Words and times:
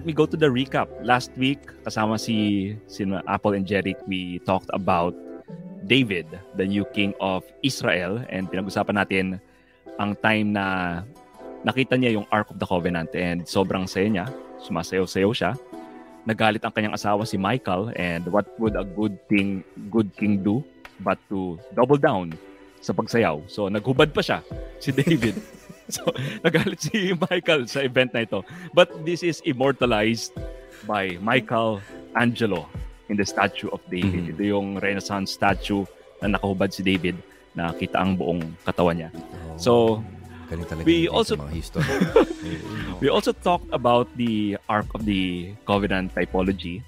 Let 0.00 0.08
me 0.08 0.16
go 0.16 0.24
to 0.24 0.32
the 0.32 0.48
recap. 0.48 0.88
Last 1.04 1.28
week, 1.36 1.60
kasama 1.84 2.16
si, 2.16 2.72
si 2.88 3.04
Apple 3.28 3.52
and 3.52 3.68
Jeric, 3.68 4.00
we 4.08 4.40
talked 4.48 4.72
about 4.72 5.12
David, 5.84 6.24
the 6.56 6.64
new 6.64 6.88
king 6.96 7.12
of 7.20 7.44
Israel. 7.60 8.16
And 8.32 8.48
pinag-usapan 8.48 8.96
natin 8.96 9.44
ang 10.00 10.16
time 10.24 10.56
na 10.56 11.04
nakita 11.68 12.00
niya 12.00 12.16
yung 12.16 12.24
Ark 12.32 12.48
of 12.48 12.56
the 12.56 12.64
Covenant 12.64 13.12
and 13.12 13.44
sobrang 13.44 13.84
saya 13.84 14.08
niya. 14.08 14.26
Sumasayaw-sayaw 14.64 15.32
siya. 15.36 15.52
Nagalit 16.24 16.64
ang 16.64 16.72
kanyang 16.72 16.96
asawa 16.96 17.28
si 17.28 17.36
Michael 17.36 17.92
and 17.92 18.24
what 18.32 18.48
would 18.56 18.80
a 18.80 18.88
good 18.96 19.20
thing, 19.28 19.60
good 19.92 20.08
king 20.16 20.40
do 20.40 20.64
but 21.04 21.20
to 21.28 21.60
double 21.76 22.00
down 22.00 22.32
sa 22.80 22.96
pagsayaw. 22.96 23.44
So 23.52 23.68
naghubad 23.68 24.16
pa 24.16 24.24
siya, 24.24 24.40
si 24.80 24.96
David. 24.96 25.36
so, 25.96 26.06
nagalit 26.40 26.80
si 26.80 27.12
Michael 27.16 27.66
sa 27.66 27.80
event 27.80 28.14
na 28.14 28.22
ito. 28.22 28.42
But 28.72 29.04
this 29.04 29.22
is 29.22 29.42
immortalized 29.42 30.32
by 30.86 31.18
Michael 31.20 31.82
Angelo 32.14 32.66
in 33.08 33.18
the 33.18 33.26
statue 33.26 33.68
of 33.70 33.82
David. 33.86 34.30
Mhm. 34.30 34.32
Ito 34.34 34.42
yung 34.42 34.68
Renaissance 34.78 35.34
statue 35.34 35.84
na 36.22 36.38
nakahubad 36.38 36.70
si 36.70 36.80
David 36.80 37.18
na 37.52 37.74
kita 37.74 37.98
ang 37.98 38.14
buong 38.14 38.54
katawan 38.62 38.96
niya. 38.96 39.10
So, 39.58 40.00
Galing 40.46 40.66
talaga 40.66 40.86
we 40.86 41.06
also- 41.06 41.38
we 43.02 43.08
also 43.08 43.30
talked 43.32 43.68
about 43.70 44.06
the 44.16 44.58
Ark 44.68 44.86
of 44.94 45.04
the 45.04 45.54
Covenant 45.66 46.14
typology 46.14 46.82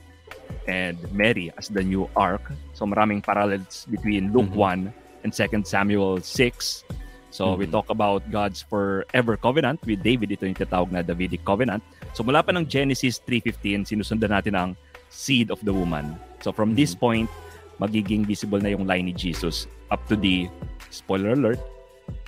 and 0.66 0.98
Mary 1.10 1.50
as 1.58 1.68
the 1.70 1.82
new 1.82 2.06
Ark. 2.14 2.42
So 2.74 2.86
maraming 2.86 3.22
parallels 3.22 3.86
between 3.90 4.30
Luke 4.30 4.50
Mhm. 4.50 4.90
1 4.90 4.94
and 5.22 5.30
2 5.30 5.66
Samuel 5.66 6.18
6. 6.20 6.84
So 7.32 7.56
we 7.56 7.64
Mhm. 7.64 7.72
talk 7.72 7.88
about 7.88 8.20
God's 8.28 8.60
forever 8.60 9.40
covenant 9.40 9.80
with 9.88 10.04
David. 10.04 10.36
Ito 10.36 10.44
yung 10.44 10.58
tinatawag 10.60 10.92
na 10.92 11.00
Davidic 11.00 11.42
covenant. 11.48 11.80
So 12.12 12.20
mula 12.20 12.44
pa 12.44 12.52
ng 12.52 12.68
Genesis 12.68 13.18
3.15, 13.24 13.88
sinusundan 13.88 14.36
natin 14.36 14.52
ang 14.52 14.70
seed 15.08 15.48
of 15.48 15.58
the 15.64 15.72
woman. 15.72 16.20
So 16.44 16.52
from 16.52 16.76
this 16.76 16.92
point, 16.92 17.32
magiging 17.80 18.28
visible 18.28 18.60
na 18.60 18.76
yung 18.76 18.84
line 18.84 19.08
ni 19.08 19.16
Jesus 19.16 19.64
up 19.88 20.04
to 20.12 20.14
the, 20.14 20.46
spoiler 20.92 21.32
alert, 21.32 21.58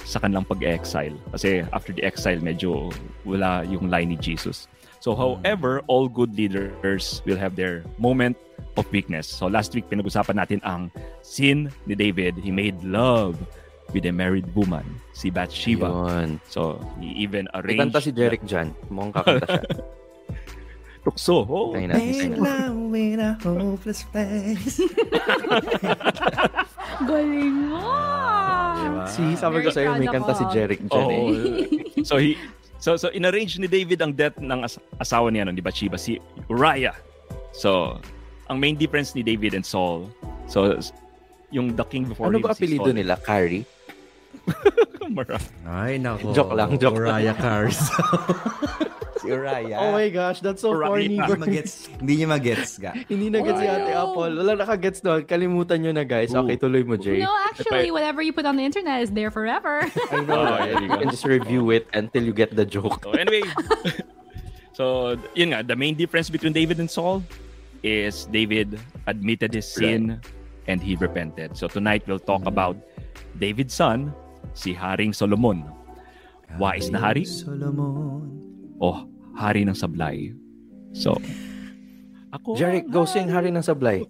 sa 0.08 0.18
kanilang 0.18 0.48
pag-exile. 0.48 1.12
Kasi 1.36 1.62
after 1.76 1.92
the 1.92 2.00
exile, 2.00 2.40
medyo 2.40 2.88
wala 3.28 3.60
yung 3.68 3.92
line 3.92 4.16
ni 4.16 4.18
Jesus. 4.18 4.66
So 5.04 5.12
however, 5.12 5.84
all 5.84 6.08
good 6.08 6.32
leaders 6.32 7.20
will 7.28 7.36
have 7.36 7.60
their 7.60 7.84
moment 8.00 8.40
of 8.80 8.88
weakness. 8.88 9.28
So 9.28 9.52
last 9.52 9.76
week, 9.76 9.84
pinag-usapan 9.92 10.40
natin 10.40 10.60
ang 10.64 10.88
sin 11.20 11.68
ni 11.84 11.92
David. 11.92 12.40
He 12.40 12.48
made 12.48 12.80
love 12.80 13.36
with 13.92 14.06
a 14.06 14.12
married 14.14 14.48
woman, 14.54 14.86
si 15.12 15.28
Bathsheba. 15.28 15.86
Yun. 15.90 16.40
So 16.48 16.80
he 16.98 17.12
even 17.20 17.46
May 17.52 17.60
arranged... 17.60 17.92
kanta 17.92 18.00
si 18.02 18.10
Jeric 18.10 18.42
dyan. 18.46 18.72
Mukhang 18.88 19.12
kakanta 19.12 19.46
siya. 19.46 19.62
Tukso. 21.04 21.44
Oh, 21.44 21.76
Tayo 21.76 21.84
natin, 21.92 22.40
tayo 22.40 22.72
in 22.96 23.20
a 23.20 23.36
hopeless 23.44 24.08
place. 24.08 24.80
Galing 27.08 27.68
mo! 27.68 27.84
Diba? 28.74 29.04
Si, 29.12 29.22
sabi 29.36 29.60
ko 29.60 29.68
sa'yo, 29.68 30.00
may 30.00 30.08
kanta 30.08 30.32
si 30.32 30.44
Jeric 30.48 30.80
dyan 30.88 31.04
Oo. 31.04 31.28
eh. 31.28 32.04
so 32.08 32.16
he 32.16 32.40
so 32.80 32.96
so 32.96 33.12
inarrange 33.12 33.60
ni 33.60 33.68
David 33.68 34.00
ang 34.00 34.16
death 34.16 34.40
ng 34.40 34.64
as- 34.64 34.80
asawa 34.96 35.28
niya 35.28 35.44
no, 35.44 35.52
ni 35.52 35.60
Bathsheba 35.60 36.00
si 36.00 36.16
Uriah. 36.48 36.96
So 37.52 38.00
ang 38.48 38.56
main 38.60 38.76
difference 38.76 39.12
ni 39.12 39.20
David 39.20 39.52
and 39.54 39.64
Saul. 39.66 40.08
So 40.48 40.80
yung 41.52 41.76
the 41.76 41.84
king 41.86 42.08
before 42.08 42.32
Ano 42.32 42.40
him 42.40 42.44
ba 42.44 42.56
si 42.56 42.64
apelido 42.64 42.88
Saul. 42.90 42.96
nila? 42.96 43.14
Carrie? 43.20 43.64
Ay, 45.68 45.98
nako. 46.00 46.34
Joke 46.34 46.54
lang, 46.56 46.78
joke 46.78 46.96
Uriah 46.96 47.36
Cars. 47.36 47.78
Si 49.24 49.32
Uriah. 49.32 49.80
oh 49.80 49.96
my 49.96 50.12
gosh, 50.12 50.44
that's 50.44 50.60
so 50.60 50.76
Uriah. 50.76 50.88
corny. 50.90 51.16
Hindi 51.16 51.32
magets. 51.40 51.88
Hindi 51.96 52.12
niya 52.20 52.28
magets 52.28 52.76
ga. 52.76 52.92
Hindi 53.08 53.32
na 53.32 53.40
gets 53.40 53.56
si 53.56 53.64
Ate. 53.64 53.92
Apple. 53.96 54.32
Wala 54.36 54.52
nakagets 54.52 55.00
doon. 55.00 55.24
Kalimutan 55.24 55.80
nyo 55.80 55.96
na 55.96 56.04
guys. 56.04 56.28
Okay, 56.36 56.60
tuloy 56.60 56.84
mo, 56.84 57.00
Jay. 57.00 57.24
No, 57.24 57.32
actually, 57.48 57.88
whatever 57.88 58.20
you 58.20 58.36
put 58.36 58.44
on 58.44 58.60
the 58.60 58.66
internet 58.68 59.00
is 59.00 59.08
there 59.16 59.32
forever. 59.32 59.80
I 60.12 60.20
know. 60.20 60.44
Oh, 60.44 60.60
you 60.68 60.76
you 60.76 60.90
can 61.00 61.08
just 61.08 61.24
review 61.24 61.72
it 61.72 61.88
until 61.96 62.20
you 62.20 62.36
get 62.36 62.52
the 62.52 62.68
joke. 62.68 63.00
So 63.00 63.16
anyway, 63.16 63.48
so 64.76 65.16
yun 65.32 65.56
nga, 65.56 65.64
the 65.64 65.78
main 65.78 65.96
difference 65.96 66.28
between 66.28 66.52
David 66.52 66.76
and 66.76 66.90
Saul 66.90 67.24
is 67.80 68.28
David 68.28 68.76
admitted 69.08 69.56
his 69.56 69.64
sin 69.64 70.20
and 70.68 70.84
he 70.84 71.00
repented. 71.00 71.56
So 71.56 71.64
tonight 71.64 72.04
we'll 72.04 72.20
talk 72.20 72.44
about 72.44 72.76
David's 73.40 73.72
son, 73.72 74.12
si 74.52 74.76
Haring 74.76 75.16
Solomon. 75.16 75.64
Wais 76.54 76.86
na 76.86 77.00
hari 77.00 77.24
Solomon. 77.24 78.30
o 78.78 79.08
hari 79.34 79.64
ng 79.64 79.74
sablay. 79.74 80.30
So, 80.94 81.18
ako... 82.30 82.54
Jeric, 82.54 82.86
go 82.86 83.02
sing 83.02 83.26
Hari 83.26 83.50
ng 83.50 83.62
Sablay. 83.62 84.06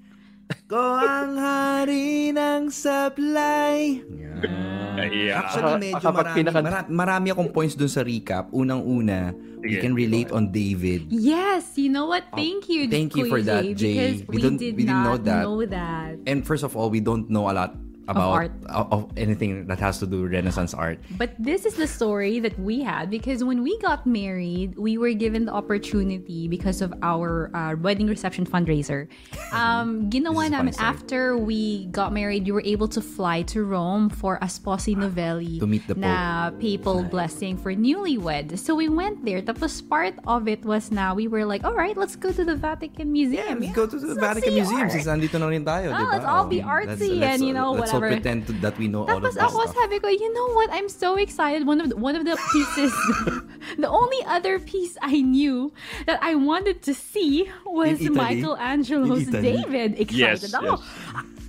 Ko 0.69 0.77
ang 0.77 1.37
hari 1.37 2.29
ng 2.29 2.69
sablay. 2.69 4.05
Yeah. 4.05 5.41
Actually, 5.41 5.93
medyo 5.93 6.09
marami, 6.13 6.41
marami 6.89 7.27
akong 7.33 7.49
points 7.49 7.73
dun 7.73 7.89
sa 7.89 8.05
recap. 8.05 8.53
Unang-una, 8.53 9.33
we 9.61 9.81
can 9.81 9.97
relate 9.97 10.29
on 10.29 10.53
David. 10.53 11.09
yes, 11.09 11.77
you 11.77 11.89
know 11.89 12.05
what? 12.05 12.29
Thank 12.33 12.69
you, 12.69 12.85
Thank 12.89 13.17
you 13.17 13.25
for 13.27 13.41
that, 13.41 13.65
Jay. 13.73 14.21
Because 14.21 14.29
We 14.29 14.37
we, 14.37 14.43
don't- 14.45 14.61
did 14.61 14.73
we 14.77 14.85
didn't 14.85 15.05
know 15.05 15.17
that. 15.19 15.43
know 15.45 15.61
that. 15.65 16.21
And 16.29 16.45
first 16.45 16.65
of 16.65 16.77
all, 16.77 16.93
we 16.93 17.01
don't 17.01 17.29
know 17.29 17.49
a 17.49 17.55
lot 17.57 17.73
about 18.09 18.33
art. 18.33 18.53
of, 18.69 18.93
of 18.93 19.13
anything 19.17 19.67
that 19.67 19.79
has 19.81 19.99
to 19.99 20.07
do 20.07 20.23
with 20.23 20.33
Renaissance 20.33 20.75
art. 20.75 20.99
But 21.17 21.35
this 21.39 21.65
is 21.65 21.75
the 21.75 21.87
story 21.87 22.41
that 22.41 22.59
we 22.59 22.83
had 22.83 23.11
because 23.11 23.45
when 23.45 23.63
we 23.63 23.79
got 23.79 24.07
married, 24.07 24.77
we 24.77 24.99
were 24.99 25.13
given 25.13 25.45
the 25.47 25.53
opportunity 25.53 26.49
because 26.49 26.83
of 26.83 26.93
our 27.03 27.51
uh, 27.55 27.77
wedding 27.77 28.07
reception 28.07 28.47
fundraiser. 28.47 29.09
Um, 29.55 30.11
ginawa 30.11 30.51
namin 30.51 30.75
after 30.81 31.39
we 31.39 31.87
got 31.87 32.13
married, 32.13 32.45
you 32.47 32.55
were 32.55 32.65
able 32.67 32.89
to 32.89 33.01
fly 33.01 33.43
to 33.55 33.63
Rome 33.63 34.11
for 34.11 34.35
a 34.43 34.47
Sposi 34.51 34.97
Novelli 34.97 35.61
To 35.61 35.67
meet 35.67 35.87
the 35.87 35.95
na 35.95 36.51
papal 36.59 37.05
blessing 37.15 37.57
for 37.57 37.73
newlywed. 37.73 38.59
So 38.59 38.75
we 38.75 38.89
went 38.89 39.25
there. 39.25 39.43
Tapos 39.43 39.79
part 39.79 40.19
of 40.27 40.49
it 40.49 40.65
was 40.65 40.91
now 40.91 41.15
we 41.15 41.29
were 41.29 41.45
like, 41.45 41.63
all 41.63 41.75
right, 41.75 41.97
let's 41.97 42.17
go 42.17 42.33
to 42.33 42.45
the 42.45 42.57
Vatican 42.57 43.13
Museum. 43.13 43.63
Yeah, 43.63 43.71
let's 43.71 43.77
go 43.79 43.87
to 43.87 43.99
the 43.99 44.19
Let's 44.19 44.19
Vatican 44.19 44.55
Museum 44.55 44.91
since 44.91 45.07
nandito 45.07 45.39
na 45.39 45.47
rin 45.47 45.65
tayo, 45.65 45.95
Oh, 45.95 46.09
let's 46.11 46.27
all 46.27 46.47
be 46.51 46.59
Oh, 46.63 46.67
artsy 46.67 47.23
and, 47.23 47.39
you 47.47 47.55
know, 47.55 47.73
let's 47.79 47.94
all 47.95 48.03
whatever. 48.03 48.19
pretend 48.19 48.47
to, 48.47 48.53
that 48.59 48.75
we 48.75 48.87
know 48.87 49.07
all 49.07 49.15
of 49.15 49.23
Tapos 49.23 49.35
this 49.35 49.47
ako 49.47 49.59
stuff. 49.65 49.77
sabi 49.79 49.97
ko, 49.99 50.11
you 50.11 50.31
know 50.33 50.49
what? 50.53 50.69
I'm 50.71 50.89
so 50.89 51.15
excited. 51.15 51.63
One 51.63 51.79
of 51.79 51.89
the, 51.89 51.97
one 51.97 52.15
of 52.15 52.27
the 52.27 52.35
pieces, 52.51 52.91
the 53.79 53.89
only 53.89 54.19
other 54.27 54.59
piece 54.59 54.99
I 54.99 55.21
knew 55.21 55.71
that 56.05 56.19
I 56.19 56.35
wanted 56.35 56.83
to 56.85 56.93
see 56.93 57.47
was 57.65 57.97
In 57.99 58.13
Italy? 58.13 58.43
Michelangelo's 58.43 59.25
In 59.25 59.31
Italy? 59.31 59.47
David. 59.63 59.91
Excited 59.97 60.43
Yes, 60.43 60.53
ako. 60.53 60.83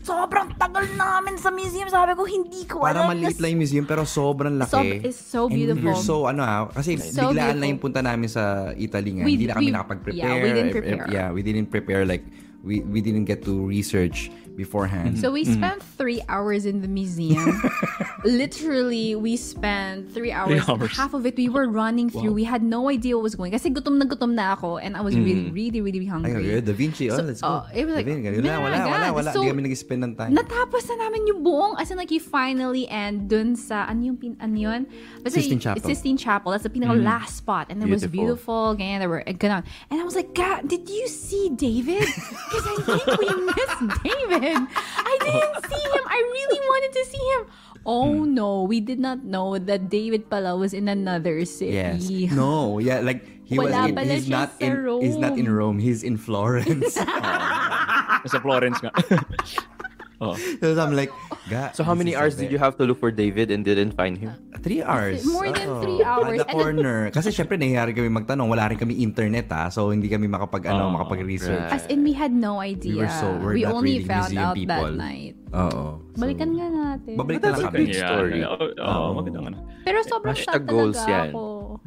Sobrang 0.05 0.53
tagal 0.53 0.85
namin 0.94 1.34
sa 1.35 1.50
museum. 1.50 1.89
Sabi 1.89 2.13
ko, 2.13 2.29
hindi 2.29 2.61
ko 2.69 2.85
Parang 2.85 3.09
alam. 3.09 3.17
maliit 3.17 3.41
lang 3.41 3.57
yung 3.57 3.61
museum 3.66 3.85
pero 3.85 4.05
sobrang 4.05 4.53
laki. 4.53 4.69
So, 4.69 4.79
it's 5.01 5.17
so 5.17 5.41
And 5.50 5.57
beautiful. 5.57 5.81
we're 5.81 5.97
so 5.97 6.29
ano 6.29 6.45
ha, 6.45 6.69
kasi 6.69 6.94
So 7.01 7.34
biglaan 7.34 7.34
lang 7.34 7.41
beautiful. 7.58 7.69
yung 7.73 7.81
punta 7.81 8.02
namin 8.05 8.29
sa 8.29 8.43
Italy 8.78 9.17
nga. 9.17 9.25
We- 9.25 9.34
Hindi 9.34 9.47
na 9.49 9.53
kami 9.58 9.66
we- 9.66 9.73
nakapag-prepare. 9.73 10.22
yeah, 10.22 10.37
we 10.37 10.49
didn't 10.53 10.69
If- 10.69 10.78
if- 10.78 10.85
prepare. 10.85 11.08
yeah, 11.09 11.28
we 11.34 11.41
didn't 11.41 11.69
prepare 11.73 12.03
like 12.05 12.22
we 12.61 12.85
we 12.85 13.02
didn't 13.02 13.25
get 13.25 13.41
to 13.46 13.66
research 13.66 14.29
beforehand. 14.55 15.19
So 15.19 15.31
we 15.31 15.43
mm-hmm. 15.43 15.59
spent 15.59 15.84
three 15.84 16.22
hours 16.28 16.66
in 16.66 16.81
the 16.81 16.87
museum. 16.87 17.61
Literally, 18.23 19.16
we 19.16 19.37
spent 19.37 20.11
three 20.13 20.31
hours. 20.31 20.67
hours. 20.67 20.97
Half 20.97 21.13
of 21.13 21.25
it 21.25 21.37
we 21.37 21.49
were 21.49 21.67
running 21.67 22.09
through. 22.09 22.34
We 22.34 22.43
had 22.43 22.63
no 22.63 22.90
idea 22.90 23.16
what 23.16 23.23
was 23.23 23.35
going. 23.35 23.52
Kasi 23.52 23.69
gutom 23.69 23.97
na 24.02 24.05
gutom 24.05 24.34
na 24.34 24.53
ako, 24.53 24.78
and 24.78 24.97
I 24.97 25.02
was 25.02 25.16
really, 25.16 25.52
mm-hmm. 25.52 25.53
really, 25.53 25.81
really 25.81 26.05
hungry. 26.05 26.34
okay, 26.34 26.61
Da 26.61 26.73
Vinci, 26.73 27.11
oh, 27.11 27.17
So, 27.17 27.23
let's 27.23 27.41
go. 27.41 27.47
oh, 27.47 27.63
it 27.73 27.85
was 27.85 27.96
like, 27.96 28.05
Vinci, 28.05 28.23
ganun 28.23 28.43
na, 28.43 28.59
wala, 28.59 28.78
wala, 28.87 29.07
wala. 29.13 29.29
So, 29.34 29.41
Hindi 29.41 29.52
kami 29.52 29.61
nag-spend 29.69 30.02
ng 30.03 30.13
time. 30.16 30.31
Natapos 30.34 30.84
na 30.90 30.96
namin 31.05 31.28
yung 31.28 31.43
buong, 31.43 31.75
as 31.79 31.91
in 31.91 31.97
like 31.97 32.11
you 32.11 32.19
finally 32.19 32.87
end 32.87 33.29
dun 33.29 33.55
sa, 33.55 33.85
ano 33.85 34.02
yung, 34.02 34.17
pin, 34.17 34.37
ano 34.40 34.55
yun? 34.57 34.87
Basta 35.22 35.37
Sistine 35.41 35.59
Chapel. 35.59 35.84
Sistine 35.85 36.17
Chapel. 36.17 36.49
That's 36.52 36.63
the 36.63 36.73
pinaka 36.73 36.97
mm-hmm. 36.97 37.05
last 37.05 37.37
spot. 37.37 37.67
And 37.69 37.84
it 37.84 37.90
was 37.90 38.05
Beautiful. 38.07 38.73
beautiful. 38.73 38.75
Ganyan, 38.79 38.99
there 38.99 39.09
were, 39.09 39.23
ganun. 39.25 39.63
And 39.91 40.02
I 40.02 40.03
was 40.03 40.16
like, 40.16 40.34
God, 40.34 40.67
did 40.67 40.90
you 40.90 41.07
see 41.07 41.49
David? 41.53 42.07
Because 42.46 42.67
I 42.67 42.75
think 42.85 43.03
we 43.19 43.29
missed 43.52 43.81
David. 44.03 44.44
I 44.53 45.13
didn't 45.23 45.55
see 45.65 45.83
him. 45.89 46.03
I 46.05 46.19
really 46.21 46.59
wanted 46.59 46.91
to 46.93 47.03
see 47.05 47.25
him. 47.33 47.41
Oh 47.85 48.25
hmm. 48.25 48.33
no, 48.33 48.63
we 48.63 48.81
did 48.81 48.99
not 48.99 49.23
know 49.23 49.57
that 49.57 49.89
David 49.89 50.29
pala 50.29 50.57
was 50.57 50.73
in 50.73 50.89
another 50.89 51.45
city. 51.45 51.77
Yes. 51.77 52.09
No, 52.33 52.79
yeah, 52.79 52.99
like 52.99 53.21
he 53.45 53.57
Wala 53.57 53.93
was 53.93 53.93
in, 53.93 54.09
he's 54.09 54.29
not 54.29 54.49
sa 54.57 54.65
in 54.65 54.73
he's 55.05 55.17
not 55.17 55.37
in 55.37 55.45
Rome. 55.45 55.77
Rome, 55.77 55.79
he's 55.79 56.01
in 56.01 56.17
Florence. 56.17 56.97
Sa 58.25 58.41
Florence 58.41 58.81
nga. 58.81 58.89
oh. 60.20 60.35
so 60.62 60.76
I'm 60.76 60.94
like, 60.94 61.12
ga, 61.47 61.72
So 61.72 61.84
how 61.84 61.94
many 61.94 62.16
hours 62.16 62.35
did 62.35 62.52
you 62.52 62.58
have 62.58 62.78
to 62.78 62.84
look 62.84 63.00
for 63.00 63.09
David 63.09 63.52
and 63.52 63.64
didn't 63.64 63.94
find 63.94 64.17
him? 64.17 64.35
Three 64.62 64.82
hours. 64.82 65.22
More 65.23 65.47
than 65.47 65.67
Oo. 65.67 65.82
three 65.82 66.02
hours. 66.02 66.40
At 66.41 66.47
the 66.47 66.53
corner. 66.53 67.12
Kasi 67.12 67.29
syempre, 67.29 67.56
nahihiari 67.56 67.94
kami 67.94 68.09
magtanong. 68.09 68.47
Wala 68.47 68.72
rin 68.72 68.78
kami 68.78 68.97
internet 69.00 69.46
ha. 69.50 69.70
So, 69.70 69.94
hindi 69.94 70.09
kami 70.09 70.26
makapag, 70.26 70.66
ano, 70.67 70.90
Oh, 70.90 70.94
makapag-research. 70.96 71.70
right. 71.70 71.76
As 71.76 71.85
in, 71.88 72.02
we 72.02 72.12
had 72.12 72.32
no 72.32 72.58
idea. 72.59 72.97
We 72.97 73.06
were 73.06 73.14
so- 73.14 73.38
we're 73.38 73.62
not 73.62 73.78
only 73.78 74.02
really 74.02 74.09
found 74.09 74.32
museum 74.34 74.44
out 74.44 74.56
people. 74.58 74.73
that 74.73 74.97
night. 74.97 75.34
Oo. 75.53 75.84
So, 76.02 76.20
Balikan 76.20 76.50
nga 76.52 76.67
natin. 76.67 77.14
Babalik 77.16 77.38
na 77.38 77.44
That's 77.46 77.59
lang 77.62 77.67
a 77.67 77.72
kami. 77.72 77.79
good 77.85 77.96
story. 77.96 78.40
Oo, 78.41 78.66
oh, 78.82 78.90
Oo. 78.90 79.09
magandang 79.16 79.46
ano. 79.47 79.58
Pero 79.85 79.97
sobrang 80.02 80.35
sad 80.35 80.64
goals 80.66 80.97
talaga 80.97 81.14
yan. 81.14 81.29
ako. 81.29 81.44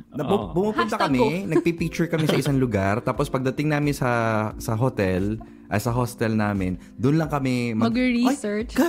Na, 0.08 0.22
bu- 0.22 0.32
Oo. 0.32 0.46
bumupunta 0.54 0.94
Hashtag 0.94 1.02
kami, 1.10 1.24
nagpi-picture 1.52 2.08
kami 2.08 2.24
sa 2.24 2.38
isang 2.38 2.56
lugar, 2.56 3.02
tapos 3.02 3.26
pagdating 3.26 3.68
namin 3.68 3.92
sa 3.92 4.10
sa 4.56 4.72
hotel, 4.72 5.36
ay 5.68 5.78
sa 5.78 5.90
hostel 5.90 6.32
namin, 6.32 6.76
doon 6.94 7.16
lang 7.16 7.28
kami 7.28 7.72
Mag-research. 7.72 8.72
Ay, 8.72 8.80
ka, 8.82 8.88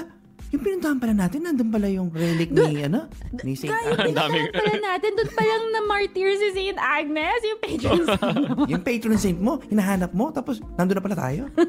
yung 0.49 0.63
pinuntahan 0.63 0.97
pala 0.97 1.13
natin, 1.13 1.45
nandun 1.45 1.69
pala 1.69 1.85
yung 1.87 2.09
relic 2.09 2.49
ni, 2.49 2.81
ano, 2.81 3.05
ni 3.39 3.53
Saint 3.53 3.69
Kaya 3.69 3.93
Ang 4.01 4.17
daming- 4.17 4.49
pinuntahan 4.49 4.57
pala 4.57 4.75
natin, 4.81 5.09
doon 5.13 5.29
pa 5.29 5.43
lang 5.43 5.63
na 5.69 5.81
martyr 5.85 6.29
si 6.33 6.47
Saint 6.51 6.79
Agnes, 6.79 7.39
yung 7.43 7.59
patron 7.59 8.01
saint. 8.09 8.37
yung 8.65 8.81
patron 8.81 9.17
saint 9.17 9.37
mo, 9.37 9.61
hinahanap 9.63 10.09
mo, 10.09 10.31
tapos 10.31 10.57
nandun 10.73 10.97
na 10.97 11.03
pala 11.03 11.17
tayo. 11.19 11.41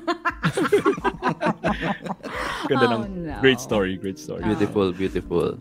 Ganda 2.66 2.84
Oh, 2.86 2.92
ng 3.00 3.26
no. 3.26 3.36
great 3.40 3.60
story, 3.60 3.96
great 3.96 4.16
story. 4.16 4.42
Beautiful, 4.42 4.92
beautiful. 4.92 5.58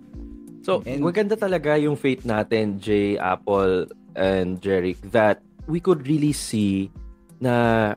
So, 0.61 0.83
And- 0.85 1.01
maganda 1.01 1.35
talaga 1.35 1.75
yung 1.75 1.95
faith 1.95 2.23
natin, 2.23 2.77
Jay, 2.77 3.15
Apple, 3.15 3.87
and 4.13 4.59
Jeric, 4.59 4.99
that 5.09 5.39
we 5.65 5.79
could 5.79 6.05
really 6.05 6.31
see 6.31 6.91
na 7.37 7.95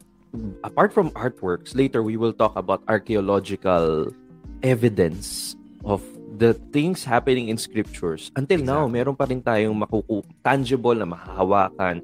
apart 0.64 0.92
from 0.92 1.10
artworks, 1.12 1.74
later 1.74 2.02
we 2.02 2.16
will 2.16 2.32
talk 2.32 2.56
about 2.56 2.82
archaeological 2.88 4.12
evidence 4.62 5.56
of 5.84 6.02
the 6.38 6.54
things 6.72 7.04
happening 7.04 7.48
in 7.48 7.58
scriptures. 7.58 8.30
Until 8.36 8.62
now, 8.64 8.88
meron 8.88 9.16
pa 9.16 9.28
rin 9.28 9.42
tayong 9.42 9.76
makuku 9.76 10.24
tangible 10.44 10.94
na 10.96 11.04
mahahawakan 11.04 12.00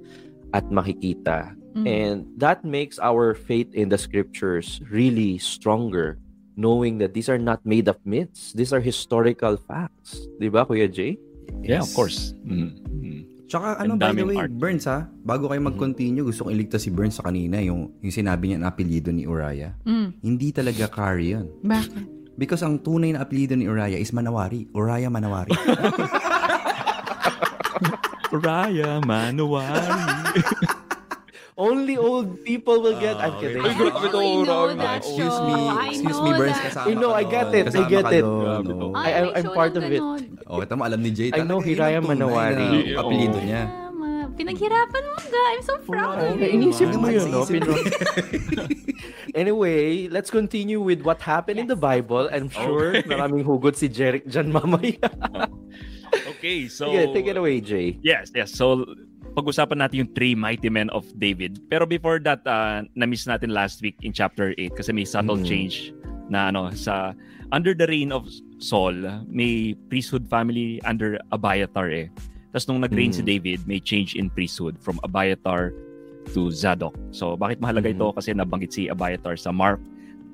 at 0.52 0.64
makikita. 0.68 1.54
Mm. 1.76 1.84
And 1.86 2.16
that 2.36 2.64
makes 2.64 2.98
our 2.98 3.34
faith 3.34 3.72
in 3.72 3.88
the 3.88 3.98
scriptures 3.98 4.80
really 4.90 5.38
stronger, 5.38 6.18
knowing 6.56 6.98
that 6.98 7.14
these 7.14 7.28
are 7.28 7.38
not 7.38 7.64
made 7.64 7.88
up 7.88 8.00
myths. 8.04 8.52
These 8.52 8.72
are 8.72 8.80
historical 8.80 9.56
facts. 9.56 10.26
Di 10.40 10.48
ba, 10.48 10.66
Kuya 10.66 10.90
Jay? 10.90 11.18
Yeah, 11.62 11.80
of 11.80 11.92
course. 11.94 12.34
Mm. 12.44 12.87
Tsaka 13.48 13.80
ano, 13.80 13.96
by 13.96 14.12
the 14.12 14.28
way, 14.28 14.36
art. 14.36 14.52
Burns 14.52 14.84
ha, 14.84 15.08
bago 15.08 15.48
kayo 15.48 15.64
mag-continue, 15.64 16.20
gusto 16.20 16.44
kong 16.44 16.52
iligtas 16.52 16.84
si 16.84 16.92
Burns 16.92 17.16
sa 17.16 17.24
kanina, 17.24 17.56
yung, 17.64 17.96
yung 18.04 18.12
sinabi 18.12 18.52
niya 18.52 18.60
na 18.60 18.68
apelyido 18.68 19.08
ni 19.08 19.24
Uriah. 19.24 19.72
Mm. 19.88 20.20
Hindi 20.20 20.48
talaga 20.52 20.84
Kari 20.92 21.32
yun. 21.32 21.48
Bakit? 21.64 22.36
Because 22.36 22.60
ang 22.60 22.84
tunay 22.84 23.16
na 23.16 23.24
apelyido 23.24 23.56
ni 23.56 23.64
Uriah 23.64 23.96
is 23.96 24.12
Manawari. 24.12 24.68
Uriah 24.76 25.08
Manawari. 25.08 25.56
Raya 28.32 29.00
Manuwari. 29.00 30.36
Only 31.58 31.98
old 31.98 32.38
people 32.46 32.78
will 32.78 32.94
get... 33.02 33.18
I'm 33.18 33.34
Oh, 33.34 33.40
kidding. 33.42 33.66
Ay, 33.66 33.74
grabe 33.74 34.06
to, 34.14 34.18
I 34.22 34.30
know 34.46 34.62
Raya. 34.70 34.78
that 34.78 34.96
excuse 35.02 35.26
show. 35.34 35.42
me, 35.42 35.58
I 35.66 35.86
excuse 35.90 36.14
know 36.14 36.22
me, 36.22 36.38
Burns, 36.38 36.54
that. 36.54 36.66
kasama 36.70 36.86
I 36.86 36.94
know, 36.94 37.10
ka 37.10 37.18
I 37.18 37.24
get 37.26 37.46
doon. 37.50 37.58
it, 37.58 37.66
I 37.74 37.82
get 37.90 38.04
it. 38.14 38.22
no? 38.22 38.86
I- 38.94 39.34
I'm 39.42 39.48
part 39.50 39.74
of 39.74 39.82
it. 39.82 39.98
Oh, 40.46 40.62
ito 40.62 40.72
mo, 40.78 40.86
alam 40.86 41.02
ni 41.02 41.10
Jay. 41.10 41.34
I 41.34 41.42
know 41.42 41.58
Hiraya 41.58 41.98
Manawari. 41.98 42.94
na 42.94 43.02
Oo. 43.02 43.10
apelyido 43.10 43.42
niya. 43.42 43.66
Pinaghirapan 44.38 45.02
mo 45.02 45.18
ga. 45.18 45.42
I'm 45.50 45.62
so 45.66 45.74
proud 45.82 46.14
of 46.22 46.38
you. 46.38 46.46
inisip 46.46 46.94
mo 46.94 47.10
yun, 47.10 47.26
no? 47.26 47.42
anyway, 49.34 50.06
let's 50.14 50.30
continue 50.30 50.78
with 50.78 51.02
what 51.02 51.18
happened 51.18 51.58
in 51.58 51.66
the 51.66 51.74
Bible. 51.74 52.30
I'm 52.30 52.46
sure 52.46 52.94
Okay. 52.94 53.02
maraming 53.02 53.42
hugot 53.42 53.74
si 53.74 53.90
Jeric 53.90 54.30
dyan 54.30 54.54
mamaya. 54.54 54.94
Okay, 56.38 56.70
so... 56.72 56.88
Sige, 56.88 57.12
take 57.12 57.28
it 57.28 57.36
away, 57.36 57.60
Jay. 57.60 57.98
Yes, 58.00 58.32
yes. 58.32 58.54
So, 58.56 58.86
pag-usapan 59.34 59.84
natin 59.84 60.06
yung 60.06 60.12
three 60.14 60.34
mighty 60.34 60.68
men 60.68 60.88
of 60.90 61.04
David. 61.18 61.60
Pero 61.68 61.84
before 61.84 62.18
that, 62.24 62.44
uh, 62.46 62.84
na-miss 62.94 63.26
natin 63.26 63.52
last 63.52 63.80
week 63.80 63.96
in 64.02 64.12
chapter 64.12 64.54
8 64.56 64.76
kasi 64.76 64.90
may 64.92 65.04
subtle 65.04 65.38
Mm. 65.38 65.46
change 65.46 65.92
na 66.28 66.52
ano, 66.52 66.70
sa 66.72 67.12
under 67.52 67.72
the 67.72 67.88
reign 67.88 68.12
of 68.12 68.28
Saul, 68.60 68.94
may 69.28 69.72
priesthood 69.88 70.28
family 70.28 70.82
under 70.84 71.16
Abiathar 71.32 71.88
eh. 71.88 72.08
Tapos 72.52 72.66
nung 72.68 72.80
nag-reign 72.80 73.12
si 73.12 73.22
Mm. 73.22 73.28
David, 73.28 73.58
may 73.68 73.80
change 73.80 74.16
in 74.16 74.28
priesthood 74.32 74.76
from 74.80 75.00
Abiathar 75.04 75.72
to 76.36 76.52
Zadok. 76.52 76.92
So, 77.08 77.36
bakit 77.40 77.56
mahalaga 77.60 77.88
ito? 77.88 78.12
Kasi 78.12 78.36
nabanggit 78.36 78.72
si 78.76 78.92
Abiathar 78.92 79.40
sa 79.40 79.48
Mark 79.48 79.80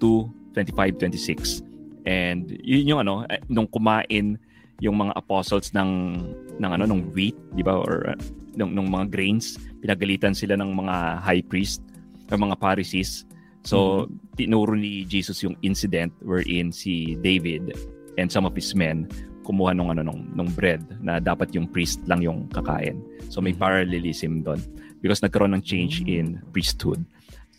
2, 0.02 0.26
25-26. 0.55 1.62
And 2.05 2.50
yun 2.62 2.90
yung 2.90 3.00
ano, 3.06 3.25
eh, 3.31 3.38
nung 3.47 3.70
kumain 3.70 4.37
yung 4.82 4.99
mga 4.99 5.12
apostles 5.15 5.71
ng 5.75 6.19
ng 6.59 6.71
ano 6.71 6.85
ng 6.87 7.15
wheat, 7.15 7.37
'di 7.55 7.62
ba? 7.62 7.79
Or 7.79 8.15
uh, 8.15 8.19
ng, 8.55 8.71
ng 8.75 8.87
mga 8.91 9.06
grains, 9.11 9.59
pinagalitan 9.82 10.35
sila 10.35 10.55
ng 10.59 10.71
mga 10.75 11.23
high 11.23 11.43
priest 11.47 11.82
ng 12.31 12.41
mga 12.50 12.56
Pharisees. 12.59 13.26
So, 13.65 14.06
tinuro 14.37 14.76
ni 14.76 15.09
Jesus 15.09 15.41
yung 15.41 15.56
incident 15.65 16.12
wherein 16.21 16.69
si 16.69 17.17
David 17.25 17.73
and 18.21 18.29
some 18.29 18.44
of 18.44 18.53
his 18.53 18.76
men 18.76 19.09
kumuha 19.44 19.76
nung 19.76 19.93
ano 19.93 20.00
nung, 20.00 20.25
nung 20.32 20.49
bread 20.56 20.81
na 21.05 21.21
dapat 21.21 21.53
yung 21.53 21.69
priest 21.69 22.00
lang 22.09 22.25
yung 22.25 22.49
kakain. 22.49 22.97
So 23.29 23.44
may 23.44 23.53
Mhm. 23.53 23.61
parallelism 23.61 24.41
doon 24.41 24.61
because 25.05 25.21
nagkaroon 25.21 25.53
ng 25.55 25.65
change 25.65 26.00
in 26.09 26.41
priesthood. 26.50 27.05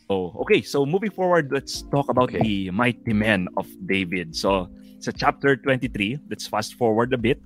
Oh, 0.10 0.34
okay. 0.46 0.62
So 0.62 0.86
moving 0.86 1.14
forward, 1.14 1.50
let's 1.54 1.86
talk 1.94 2.10
about 2.10 2.34
Okay. 2.34 2.42
the 2.42 2.70
mighty 2.74 3.14
men 3.14 3.50
of 3.58 3.70
David. 3.86 4.34
So 4.34 4.70
sa 5.00 5.12
chapter 5.12 5.56
23, 5.57 6.19
let's 6.30 6.45
fast 6.45 6.75
forward 6.75 7.12
a 7.12 7.19
bit. 7.19 7.39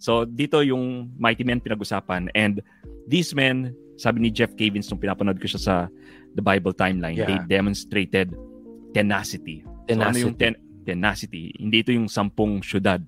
So 0.00 0.24
dito 0.24 0.64
yung 0.64 1.12
mighty 1.16 1.44
men 1.44 1.60
pinag-usapan 1.60 2.32
and 2.32 2.64
these 3.04 3.36
men, 3.36 3.76
sabi 4.00 4.24
ni 4.24 4.30
Jeff 4.32 4.56
Cavins 4.56 4.88
nung 4.88 4.96
pinapanood 4.96 5.36
ko 5.36 5.44
siya 5.46 5.60
sa 5.60 5.74
the 6.32 6.40
Bible 6.40 6.72
timeline, 6.72 7.16
Yeah. 7.16 7.28
they 7.28 7.38
demonstrated 7.46 8.32
tenacity. 8.92 9.60
So 9.86 9.98
ano 9.98 10.16
yung 10.16 10.34
Tenacity. 10.34 10.38
ten- 10.38 10.60
tenacity? 10.86 11.44
Hindi 11.58 11.76
ito 11.82 11.92
yung 11.92 12.08
sampung 12.08 12.62
syudad. 12.62 13.02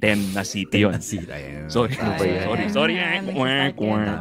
Ten 0.00 0.16
na 0.32 0.40
city 0.40 0.80
yun. 0.80 0.96
Sorry. 0.96 1.28
Ano? 1.28 1.68
Sorry, 1.68 2.66
sorry. 2.72 2.94
Ayan, 2.96 3.36
Quack, 3.36 3.76
quack. 3.76 4.16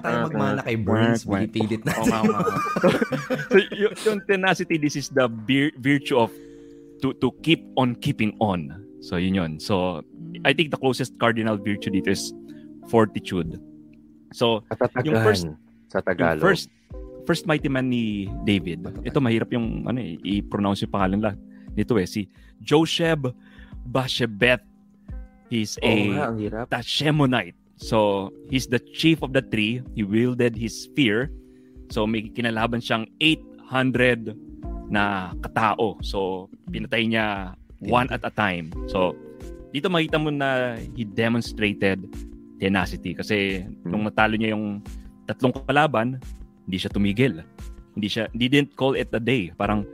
tayo 0.00 0.16
magmana 0.32 0.64
kay 0.64 0.80
Burns. 0.80 1.28
Pilit 1.28 1.84
natin. 1.84 2.08
so, 3.52 3.56
yung, 3.76 3.92
yung 4.00 4.18
tenacity, 4.24 4.80
this 4.80 4.96
is 4.96 5.12
the 5.12 5.28
vir- 5.44 5.76
virtue 5.76 6.16
of 6.16 6.32
to 7.04 7.12
to 7.20 7.28
keep 7.44 7.60
on 7.76 7.92
keeping 8.00 8.32
on. 8.40 8.72
So, 9.04 9.20
yun 9.20 9.36
yun. 9.36 9.52
So, 9.60 10.00
I 10.48 10.56
think 10.56 10.72
the 10.72 10.80
closest 10.80 11.20
cardinal 11.20 11.60
virtue 11.60 11.92
dito 11.92 12.08
is 12.08 12.32
fortitude. 12.88 13.60
So, 14.32 14.64
Katatagan 14.72 15.04
Yung 15.04 15.20
first- 15.20 15.52
sa 15.92 16.00
yung 16.00 16.08
Tagalog. 16.08 16.40
first 16.40 16.66
first 17.24 17.44
mighty 17.44 17.68
man 17.68 17.92
ni 17.92 18.26
David. 18.42 18.84
Ito 19.04 19.20
mahirap 19.20 19.52
yung 19.52 19.84
ano 19.84 20.00
eh, 20.00 20.16
i-pronounce 20.40 20.82
yung 20.82 20.92
pangalan 20.92 21.20
lang 21.20 21.36
nito 21.72 21.94
eh 21.96 22.08
si 22.08 22.26
Josheb 22.60 23.28
Bashebeth. 23.84 24.64
He's 25.52 25.76
Oo 25.84 25.88
a 26.16 26.32
nga. 26.32 26.80
Tashemonite. 26.80 27.54
So, 27.76 28.30
he's 28.48 28.64
the 28.66 28.80
chief 28.80 29.20
of 29.20 29.36
the 29.36 29.42
three. 29.44 29.84
He 29.92 30.02
wielded 30.06 30.56
his 30.56 30.72
spear. 30.72 31.28
So, 31.92 32.06
may 32.08 32.32
kinalaban 32.32 32.80
siyang 32.80 33.04
800 33.20 34.32
na 34.88 35.32
katao. 35.40 35.98
So, 36.04 36.48
pinatay 36.68 37.08
niya 37.08 37.56
one 37.84 38.08
at 38.12 38.24
a 38.24 38.32
time. 38.32 38.72
So, 38.88 39.16
dito 39.74 39.90
makita 39.90 40.16
mo 40.16 40.30
na 40.30 40.78
he 40.94 41.02
demonstrated 41.04 42.06
tenacity. 42.62 43.12
Kasi 43.12 43.66
nung 43.82 44.06
natalo 44.06 44.38
niya 44.38 44.54
yung 44.54 44.80
tatlong 45.26 45.52
kalaban, 45.66 46.20
hindi 46.64 46.76
siya 46.78 46.92
tumigil. 46.92 47.42
Hindi 47.94 48.08
siya, 48.10 48.30
he 48.34 48.46
didn't 48.50 48.74
call 48.74 48.96
it 48.96 49.10
a 49.12 49.20
day. 49.20 49.50
Parang, 49.54 49.84